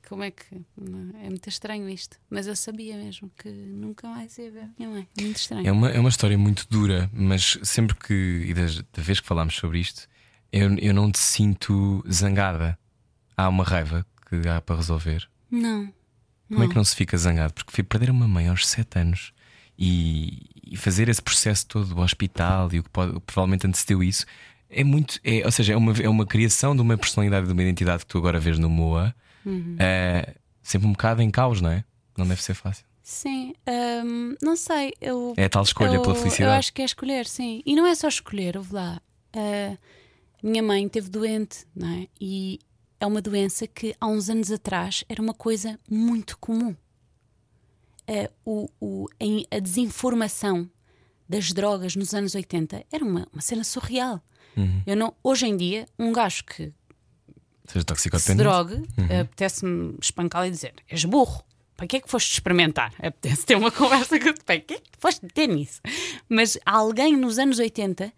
como 0.09 0.23
é 0.23 0.31
que. 0.31 0.45
É 1.23 1.29
muito 1.29 1.49
estranho 1.49 1.89
isto. 1.89 2.19
Mas 2.31 2.47
eu 2.47 2.55
sabia 2.57 2.97
mesmo 2.97 3.31
que 3.37 3.49
nunca 3.51 4.09
mais 4.09 4.37
ia 4.39 4.51
ver 4.51 4.69
minha 4.79 4.91
mãe. 4.91 5.09
Muito 5.21 5.37
estranho. 5.37 5.67
É 5.67 5.73
uma, 5.73 5.89
é 5.91 5.99
uma 6.01 6.09
história 6.09 6.37
muito 6.39 6.67
dura, 6.71 7.11
mas 7.13 7.59
sempre 7.63 7.97
que, 7.97 8.45
e 8.47 8.55
das- 8.55 8.77
da 8.83 9.03
vez 9.03 9.21
que 9.21 9.27
falámos 9.27 9.55
sobre 9.57 9.79
isto, 9.81 10.07
eu, 10.53 10.75
eu 10.79 10.93
não 10.95 11.11
te 11.11 11.19
sinto 11.19 12.05
zangada. 12.11 12.79
Há 13.37 13.49
uma 13.49 13.65
raiva 13.65 14.07
que 14.29 14.49
há 14.49 14.61
para 14.61 14.77
resolver. 14.77 15.29
Não. 15.51 15.93
Como 16.49 16.65
é 16.65 16.69
que 16.69 16.75
não 16.77 16.85
se 16.85 16.95
fica 16.95 17.17
zangado? 17.17 17.55
Porque 17.55 17.73
fui 17.73 17.83
perder 17.83 18.11
uma 18.11 18.29
mãe 18.29 18.49
aos 18.49 18.67
7 18.69 18.99
anos 18.99 19.33
e, 19.79 20.51
e 20.65 20.77
fazer 20.77 21.09
esse 21.09 21.23
processo 21.23 21.67
todo 21.67 21.95
do 21.95 22.01
hospital 22.01 22.69
e 22.73 22.79
o 22.79 22.83
que 22.83 22.91
pode- 22.91 23.19
provavelmente 23.21 23.67
antecedeu 23.67 24.03
isso 24.03 24.27
é 24.69 24.85
muito. 24.85 25.19
É, 25.25 25.43
ou 25.45 25.51
seja, 25.53 25.73
é 25.73 25.77
uma, 25.77 25.93
é 25.93 26.09
uma 26.09 26.27
criação 26.27 26.75
de 26.77 26.81
uma 26.83 26.97
personalidade, 26.97 27.47
de 27.47 27.53
uma 27.53 27.63
identidade 27.63 28.01
que 28.05 28.07
tu 28.07 28.19
agora 28.19 28.39
vês 28.41 28.59
no 28.59 28.69
Moa, 28.71 29.15
Uhum. 29.45 29.77
é, 29.79 30.35
sempre 30.63 30.87
um 30.89 30.93
bocado 30.93 31.23
em 31.23 31.31
caus, 31.31 31.61
não 31.61 31.71
é? 31.71 31.85
Não 32.17 32.27
deve 32.27 32.43
ser 32.43 32.55
fácil. 32.55 32.85
Sim, 33.03 33.55
hum, 34.05 34.37
não 34.43 34.55
sei. 34.57 34.93
Eu, 35.01 35.35
É 35.37 35.45
a 35.45 35.49
tal 35.49 35.63
escolha 35.65 35.95
eu, 35.97 36.03
pela 36.03 36.15
Eu 36.15 36.19
felicidade. 36.21 36.59
acho 36.59 36.73
que 36.73 36.83
é 36.83 36.85
escolher, 36.85 37.27
sim. 37.27 37.63
E 37.67 37.75
não 37.75 37.87
é 37.87 37.95
só 37.95 38.07
escolher, 38.09 38.57
ouve 38.57 38.75
lá. 38.75 39.01
Ah, 39.35 39.77
minha 40.43 40.63
mãe 40.63 40.89
teve 40.89 41.09
doente, 41.11 41.67
não 41.75 41.89
é? 41.89 42.07
E 42.21 42.61
é 43.01 43.07
uma 43.07 43.21
doença 43.21 43.67
que 43.67 43.95
há 44.01 44.07
uns 44.07 44.29
anos 44.29 44.53
atrás 44.53 45.05
era 45.09 45.21
uma 45.21 45.35
coisa 45.35 45.79
muito 45.91 46.39
comum. 46.39 46.77
eh, 48.07 48.31
o, 48.45 48.69
o- 48.81 49.07
em- 49.21 49.47
a 49.51 49.59
desinformação 49.59 50.69
das 51.29 51.53
drogas 51.53 51.95
nos 51.97 52.13
anos 52.15 52.35
80 52.35 52.85
era 52.93 53.05
uma, 53.05 53.27
uma 53.33 53.41
cena 53.41 53.65
surreal. 53.65 54.21
Eu 54.87 54.95
não, 54.97 55.15
hoje 55.25 55.47
em 55.47 55.57
dia, 55.57 55.87
um 55.99 56.13
gajo 56.13 56.45
que 56.45 56.73
Seja 57.67 57.81
se 57.81 57.87
toxicodependente. 57.87 58.43
drogue, 58.43 58.83
eh, 59.09 59.21
apetece-me 59.21 59.97
espancá-lo 60.01 60.47
e 60.47 60.51
dizer: 60.51 60.75
és 60.89 61.05
burro. 61.05 61.43
Para 61.77 61.87
que 61.87 61.97
é 61.97 62.01
que 62.01 62.09
foste 62.09 62.33
experimentar? 62.33 62.93
Apetece 62.99 63.45
ter 63.47 63.57
uma 63.57 63.71
conversa 63.71 64.19
com 64.21 64.33
Para 64.45 64.61
que 64.61 64.75
é 64.75 64.79
que 64.79 64.85
foste 65.01 65.27
ter 65.29 65.49
nisso? 65.49 65.81
Mas 66.29 66.57
alguém 66.65 67.17
nos 67.17 67.39
anos 67.39 67.59
80, 67.59 68.13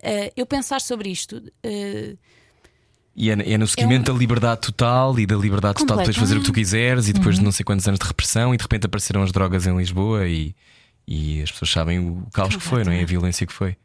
eh, 0.00 0.32
eu 0.36 0.46
pensar 0.46 0.80
sobre 0.80 1.08
isto, 1.10 1.42
eh, 1.62 2.14
E 3.16 3.30
é, 3.30 3.52
é 3.54 3.58
no 3.58 3.66
seguimento 3.66 4.12
da 4.12 4.18
liberdade 4.18 4.60
total 4.60 5.18
e 5.18 5.26
da 5.26 5.34
liberdade 5.36 5.78
total 5.78 5.96
de 5.96 6.02
poderes 6.02 6.16
fazer 6.20 6.36
o 6.36 6.40
que 6.40 6.46
tu 6.46 6.52
quiseres 6.52 7.08
e 7.08 7.12
depois 7.12 7.36
de 7.36 7.42
não 7.42 7.50
sei 7.50 7.64
quantos 7.64 7.88
anos 7.88 7.98
de 7.98 8.06
repressão 8.06 8.54
e 8.54 8.56
de 8.56 8.62
repente 8.62 8.86
apareceram 8.86 9.22
as 9.22 9.32
drogas 9.32 9.66
em 9.66 9.76
Lisboa 9.76 10.28
e, 10.28 10.54
e 11.06 11.42
as 11.42 11.50
pessoas 11.50 11.70
sabem 11.70 11.98
o 11.98 12.26
caos 12.32 12.54
que 12.54 12.62
foi, 12.62 12.84
não 12.84 12.92
é? 12.92 13.02
A 13.02 13.06
violência 13.06 13.44
que 13.46 13.52
foi. 13.52 13.76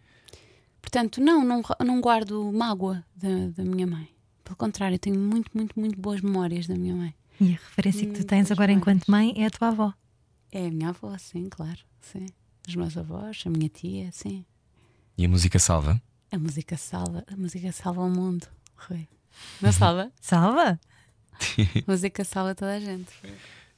portanto, 0.81 1.19
não, 1.19 1.43
não, 1.43 1.63
não 1.83 1.99
guardo 2.01 2.51
mágoa 2.53 3.03
da, 3.15 3.47
da 3.57 3.63
minha 3.63 3.87
mãe. 3.87 4.12
Pelo 4.53 4.67
contrário, 4.69 4.93
eu 4.95 4.99
tenho 4.99 5.19
muito, 5.19 5.49
muito, 5.55 5.79
muito 5.79 5.99
boas 5.99 6.21
memórias 6.21 6.67
da 6.67 6.75
minha 6.75 6.95
mãe. 6.95 7.15
E 7.41 7.45
a 7.45 7.51
referência 7.53 8.05
que 8.05 8.13
tu 8.13 8.23
tens 8.23 8.51
agora 8.51 8.67
mais. 8.71 8.77
enquanto 8.77 9.09
mãe 9.09 9.33
é 9.35 9.47
a 9.47 9.49
tua 9.49 9.69
avó. 9.69 9.91
É 10.51 10.67
a 10.67 10.69
minha 10.69 10.89
avó, 10.89 11.17
sim, 11.17 11.49
claro. 11.49 11.79
Sim. 11.99 12.27
Os 12.67 12.75
meus 12.75 12.95
avós, 12.95 13.43
a 13.47 13.49
minha 13.49 13.67
tia, 13.67 14.11
sim. 14.11 14.45
E 15.17 15.25
a 15.25 15.29
música 15.29 15.57
salva. 15.57 15.99
A 16.31 16.37
música 16.37 16.77
salva, 16.77 17.23
a 17.27 17.35
música 17.35 17.71
salva 17.71 18.01
o 18.01 18.09
mundo, 18.11 18.47
Rui. 18.75 19.07
Não 19.59 19.71
salva? 19.73 20.11
Salva? 20.21 20.79
A 21.31 21.91
música 21.91 22.23
salva 22.23 22.53
toda 22.53 22.75
a 22.75 22.79
gente. 22.79 23.09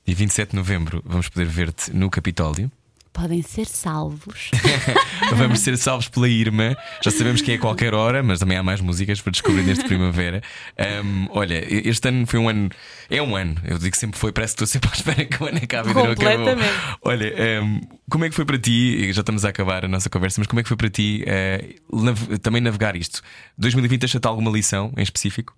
Dia 0.06 0.16
27 0.16 0.50
de 0.50 0.56
novembro 0.58 1.02
vamos 1.06 1.30
poder 1.30 1.48
ver-te 1.48 1.94
no 1.94 2.10
Capitólio. 2.10 2.70
Podem 3.16 3.42
ser 3.42 3.66
salvos. 3.66 4.52
Vamos 5.38 5.62
ser 5.62 5.78
salvos 5.78 6.10
pela 6.10 6.28
Irma. 6.28 6.76
Já 7.02 7.10
sabemos 7.12 7.42
que 7.42 7.54
é 7.54 7.56
a 7.56 7.60
qualquer 7.60 7.94
hora, 7.94 8.22
mas 8.22 8.40
também 8.40 8.58
há 8.58 8.62
mais 8.62 8.82
músicas 8.82 9.22
para 9.22 9.32
descobrir 9.32 9.64
neste 9.64 9.86
primavera. 9.86 10.44
Ahm, 10.78 11.28
olha, 11.30 11.64
este 11.88 12.10
ano 12.10 12.28
foi 12.28 12.38
um 12.40 12.50
ano. 12.50 12.70
É 13.10 13.22
um 13.22 13.34
ano. 13.34 13.56
Eu 13.64 13.78
digo 13.78 13.92
que 13.92 13.98
sempre 13.98 14.20
foi, 14.20 14.34
parece 14.34 14.54
que 14.54 14.64
estou 14.64 14.68
sempre 14.68 14.90
à 14.90 14.94
espera 14.94 15.24
que 15.26 15.42
o 15.42 15.48
ano 15.48 15.60
acabe 15.64 15.92
e 15.92 15.94
não 15.94 16.12
acabou. 16.12 16.16
Completamente. 16.38 16.98
Olha, 17.04 17.60
ahm, 17.62 17.80
como 18.10 18.26
é 18.26 18.30
que 18.30 18.36
foi 18.36 18.44
para 18.44 18.60
ti? 18.60 19.14
Já 19.14 19.22
estamos 19.22 19.46
a 19.46 19.50
acabar 19.50 19.86
a 19.86 19.88
nossa 19.88 20.10
conversa, 20.10 20.42
mas 20.42 20.48
como 20.48 20.60
é 20.60 20.64
que 20.64 20.68
foi 20.68 20.78
para 20.78 20.90
ti 20.90 21.24
eh, 21.26 21.76
nav- 21.90 22.38
também 22.42 22.60
navegar 22.62 22.98
isto? 22.98 23.22
2020 23.58 24.02
deixa-te 24.02 24.28
alguma 24.28 24.52
lição 24.52 24.92
em 24.98 25.02
específico? 25.04 25.58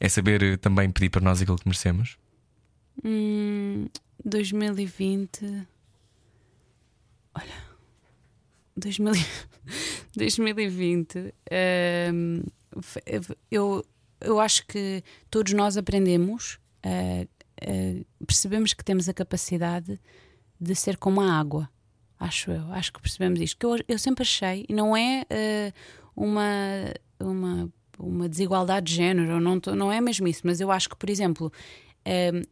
É 0.00 0.08
saber 0.08 0.42
eh, 0.42 0.56
também 0.56 0.90
pedir 0.90 1.10
para 1.10 1.20
nós 1.20 1.42
aquilo 1.42 1.58
que 1.58 1.68
merecemos? 1.68 2.16
Hum, 3.04 3.86
2020. 4.24 5.66
Olha. 7.34 7.72
2000 8.76 9.12
2020. 10.16 11.34
hum, 12.12 12.42
f- 12.80 13.02
eu, 13.50 13.84
eu 14.20 14.40
acho 14.40 14.66
que 14.66 15.02
todos 15.30 15.52
nós 15.52 15.76
aprendemos, 15.76 16.58
ah, 16.82 17.26
ah, 17.62 18.04
percebemos 18.26 18.72
que 18.72 18.84
temos 18.84 19.08
a 19.08 19.14
capacidade 19.14 20.00
de 20.60 20.74
ser 20.74 20.96
como 20.96 21.20
a 21.20 21.32
água. 21.32 21.68
Acho 22.18 22.50
eu. 22.52 22.72
Acho 22.72 22.92
que 22.92 23.00
percebemos 23.00 23.40
isto. 23.40 23.58
Que 23.58 23.66
eu, 23.66 23.76
eu 23.88 23.98
sempre 23.98 24.22
achei, 24.22 24.64
e 24.68 24.72
não 24.72 24.96
é 24.96 25.24
ah, 25.30 25.72
uma. 26.16 26.94
uma 27.20 27.72
uma 27.98 28.28
desigualdade 28.28 28.86
de 28.86 28.96
género, 28.96 29.38
não, 29.38 29.60
não 29.76 29.92
é 29.92 30.00
mesmo 30.00 30.26
isso, 30.26 30.40
mas 30.44 30.60
eu 30.60 30.72
acho 30.72 30.88
que, 30.88 30.96
por 30.96 31.08
exemplo, 31.08 31.52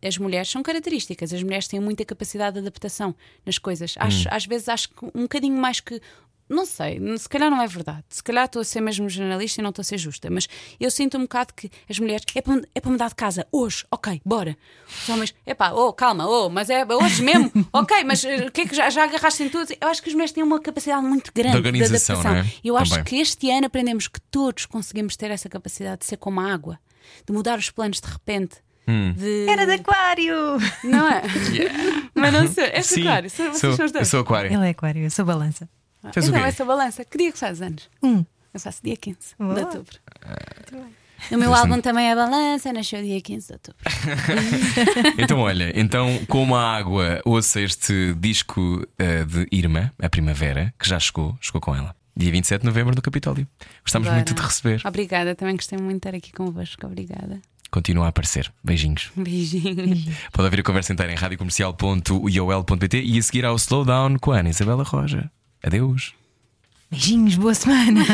as 0.06 0.16
mulheres 0.18 0.48
são 0.50 0.62
características, 0.62 1.32
as 1.32 1.42
mulheres 1.42 1.66
têm 1.68 1.80
muita 1.80 2.04
capacidade 2.04 2.54
de 2.54 2.60
adaptação 2.60 3.14
nas 3.44 3.58
coisas. 3.58 3.94
Acho, 3.98 4.28
Às 4.30 4.46
vezes 4.46 4.68
acho 4.68 4.88
que 4.90 5.04
um 5.14 5.22
bocadinho 5.22 5.56
mais 5.56 5.80
que. 5.80 6.00
Não 6.52 6.66
sei, 6.66 6.98
se 7.16 7.28
calhar 7.28 7.48
não 7.48 7.62
é 7.62 7.66
verdade. 7.68 8.02
Se 8.08 8.20
calhar 8.20 8.44
estou 8.46 8.60
a 8.60 8.64
ser 8.64 8.80
mesmo 8.80 9.08
jornalista 9.08 9.60
e 9.60 9.62
não 9.62 9.70
estou 9.70 9.82
a 9.82 9.84
ser 9.84 9.98
justa, 9.98 10.28
mas 10.28 10.48
eu 10.80 10.90
sinto 10.90 11.16
um 11.16 11.20
bocado 11.20 11.54
que 11.54 11.70
as 11.88 11.96
mulheres 12.00 12.24
é 12.34 12.42
para, 12.42 12.60
é 12.74 12.80
para 12.80 12.90
mudar 12.90 13.08
de 13.08 13.14
casa 13.14 13.46
hoje, 13.52 13.84
ok, 13.88 14.20
bora. 14.24 14.56
Os 14.88 15.08
homens, 15.08 15.32
epá, 15.46 15.70
oh, 15.70 15.92
calma, 15.92 16.26
oh, 16.28 16.50
mas 16.50 16.68
é 16.68 16.84
hoje 16.84 17.22
mesmo, 17.22 17.52
ok, 17.72 18.02
mas 18.02 18.24
eh, 18.24 18.46
o 18.48 18.50
que 18.50 18.62
é 18.62 18.66
que 18.66 18.74
já, 18.74 18.90
já 18.90 19.04
agarraste 19.04 19.44
em 19.44 19.48
tudo? 19.48 19.72
Eu 19.80 19.86
acho 19.86 20.02
que 20.02 20.08
as 20.08 20.12
mulheres 20.12 20.32
têm 20.32 20.42
uma 20.42 20.58
capacidade 20.60 21.06
muito 21.06 21.30
grande 21.32 21.52
De 21.52 21.56
organização, 21.58 22.18
adaptação. 22.18 22.42
não 22.42 22.50
é? 22.50 22.54
Eu 22.64 22.76
acho 22.76 22.90
Também. 22.90 23.04
que 23.04 23.16
este 23.20 23.48
ano 23.48 23.66
aprendemos 23.68 24.08
que 24.08 24.20
todos 24.22 24.66
conseguimos 24.66 25.14
ter 25.16 25.30
essa 25.30 25.48
capacidade 25.48 26.00
de 26.00 26.06
ser 26.06 26.16
como 26.16 26.40
a 26.40 26.52
água, 26.52 26.80
de 27.24 27.32
mudar 27.32 27.60
os 27.60 27.70
planos 27.70 28.00
de 28.00 28.08
repente. 28.10 28.56
Hum. 28.88 29.12
De... 29.12 29.46
Era 29.48 29.66
de 29.66 29.72
aquário! 29.72 30.34
Não 30.84 31.08
é? 31.08 31.22
Mas 32.14 32.32
não 32.32 32.48
sei. 32.48 32.70
É 32.72 32.82
Sim, 32.82 33.02
aquário. 33.02 33.30
Vocês 33.30 33.58
sou, 33.58 33.76
são 33.76 33.86
os 33.86 33.94
eu 33.94 34.04
sou 34.04 34.20
aquário. 34.20 34.52
Ele 34.52 34.66
é 34.66 34.70
aquário, 34.70 35.02
eu 35.02 35.10
sou 35.10 35.24
balança. 35.24 35.68
Faz 36.02 36.16
eu 36.16 36.22
o 36.22 36.26
quê? 36.26 36.38
também 36.38 36.52
sou 36.52 36.66
balança. 36.66 37.04
Que 37.04 37.18
dia 37.18 37.32
que 37.32 37.38
faz 37.38 37.60
anos? 37.60 37.88
Um. 38.02 38.24
Eu 38.52 38.60
faço 38.60 38.80
dia 38.82 38.96
15 38.96 39.18
Boa. 39.38 39.54
de 39.54 39.60
outubro. 39.60 39.98
O 41.30 41.36
meu 41.36 41.54
álbum 41.54 41.80
também 41.80 42.10
é 42.10 42.14
balança, 42.14 42.72
nasceu 42.72 43.02
dia 43.02 43.20
15 43.20 43.46
de 43.46 43.52
outubro. 43.52 43.80
Então, 45.18 45.38
olha, 45.38 45.70
então, 45.78 46.18
como 46.26 46.56
a 46.56 46.76
água, 46.76 47.20
ouça 47.24 47.60
este 47.60 48.14
disco 48.14 48.84
eh, 48.98 49.24
de 49.24 49.46
Irma, 49.52 49.92
a 50.00 50.08
primavera, 50.08 50.72
que 50.78 50.88
já 50.88 50.98
chegou, 50.98 51.36
chegou 51.40 51.60
com 51.60 51.74
ela. 51.76 51.94
Dia 52.16 52.32
27 52.32 52.62
de 52.62 52.66
novembro 52.66 52.94
no 52.94 53.02
Capitólio. 53.02 53.46
Gostamos 53.82 54.08
Agora. 54.08 54.16
muito 54.22 54.34
de 54.34 54.42
receber. 54.42 54.80
Obrigada, 54.84 55.34
também 55.34 55.54
gostei 55.56 55.78
muito 55.78 55.92
de 56.02 56.08
estar 56.08 56.14
aqui 56.16 56.32
convosco. 56.32 56.86
Obrigada. 56.86 57.40
Continua 57.70 58.06
a 58.06 58.08
aparecer. 58.08 58.52
Beijinhos. 58.64 59.10
Um 59.16 59.22
beijinho. 59.22 59.76
Pode 60.32 60.44
ouvir 60.44 60.60
a 60.60 60.62
conversa 60.62 60.92
inteira 60.92 61.12
em 61.12 61.16
radiocomercial.iol.pt 61.16 63.02
e 63.02 63.18
a 63.18 63.22
seguir 63.22 63.44
ao 63.44 63.56
Slowdown 63.56 64.18
com 64.18 64.32
a 64.32 64.38
Ana 64.38 64.50
Isabela 64.50 64.82
Roja. 64.82 65.30
Adeus. 65.62 66.14
Beijinhos, 66.90 67.36
boa 67.36 67.54
semana. 67.54 68.04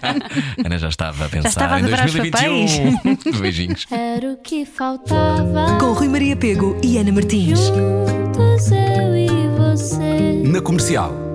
Ana 0.64 0.78
já 0.78 0.88
estava 0.88 1.26
a 1.26 1.28
pensar 1.28 1.48
estava 1.50 1.74
a 1.74 1.80
em 1.80 1.82
dobrar 1.82 2.06
os 2.06 2.14
2021. 2.14 3.36
Beijinhos. 3.40 3.86
Era 3.90 4.32
o 4.32 4.36
que 4.38 4.64
faltava. 4.64 5.78
Com 5.78 5.92
Rui 5.92 6.08
Maria 6.08 6.34
Pego 6.34 6.78
e 6.82 6.96
Ana 6.96 7.12
Martins. 7.12 7.58
Juntos 7.58 8.70
eu 8.70 9.16
e 9.16 9.28
você. 9.58 10.42
Na 10.48 10.62
comercial. 10.62 11.31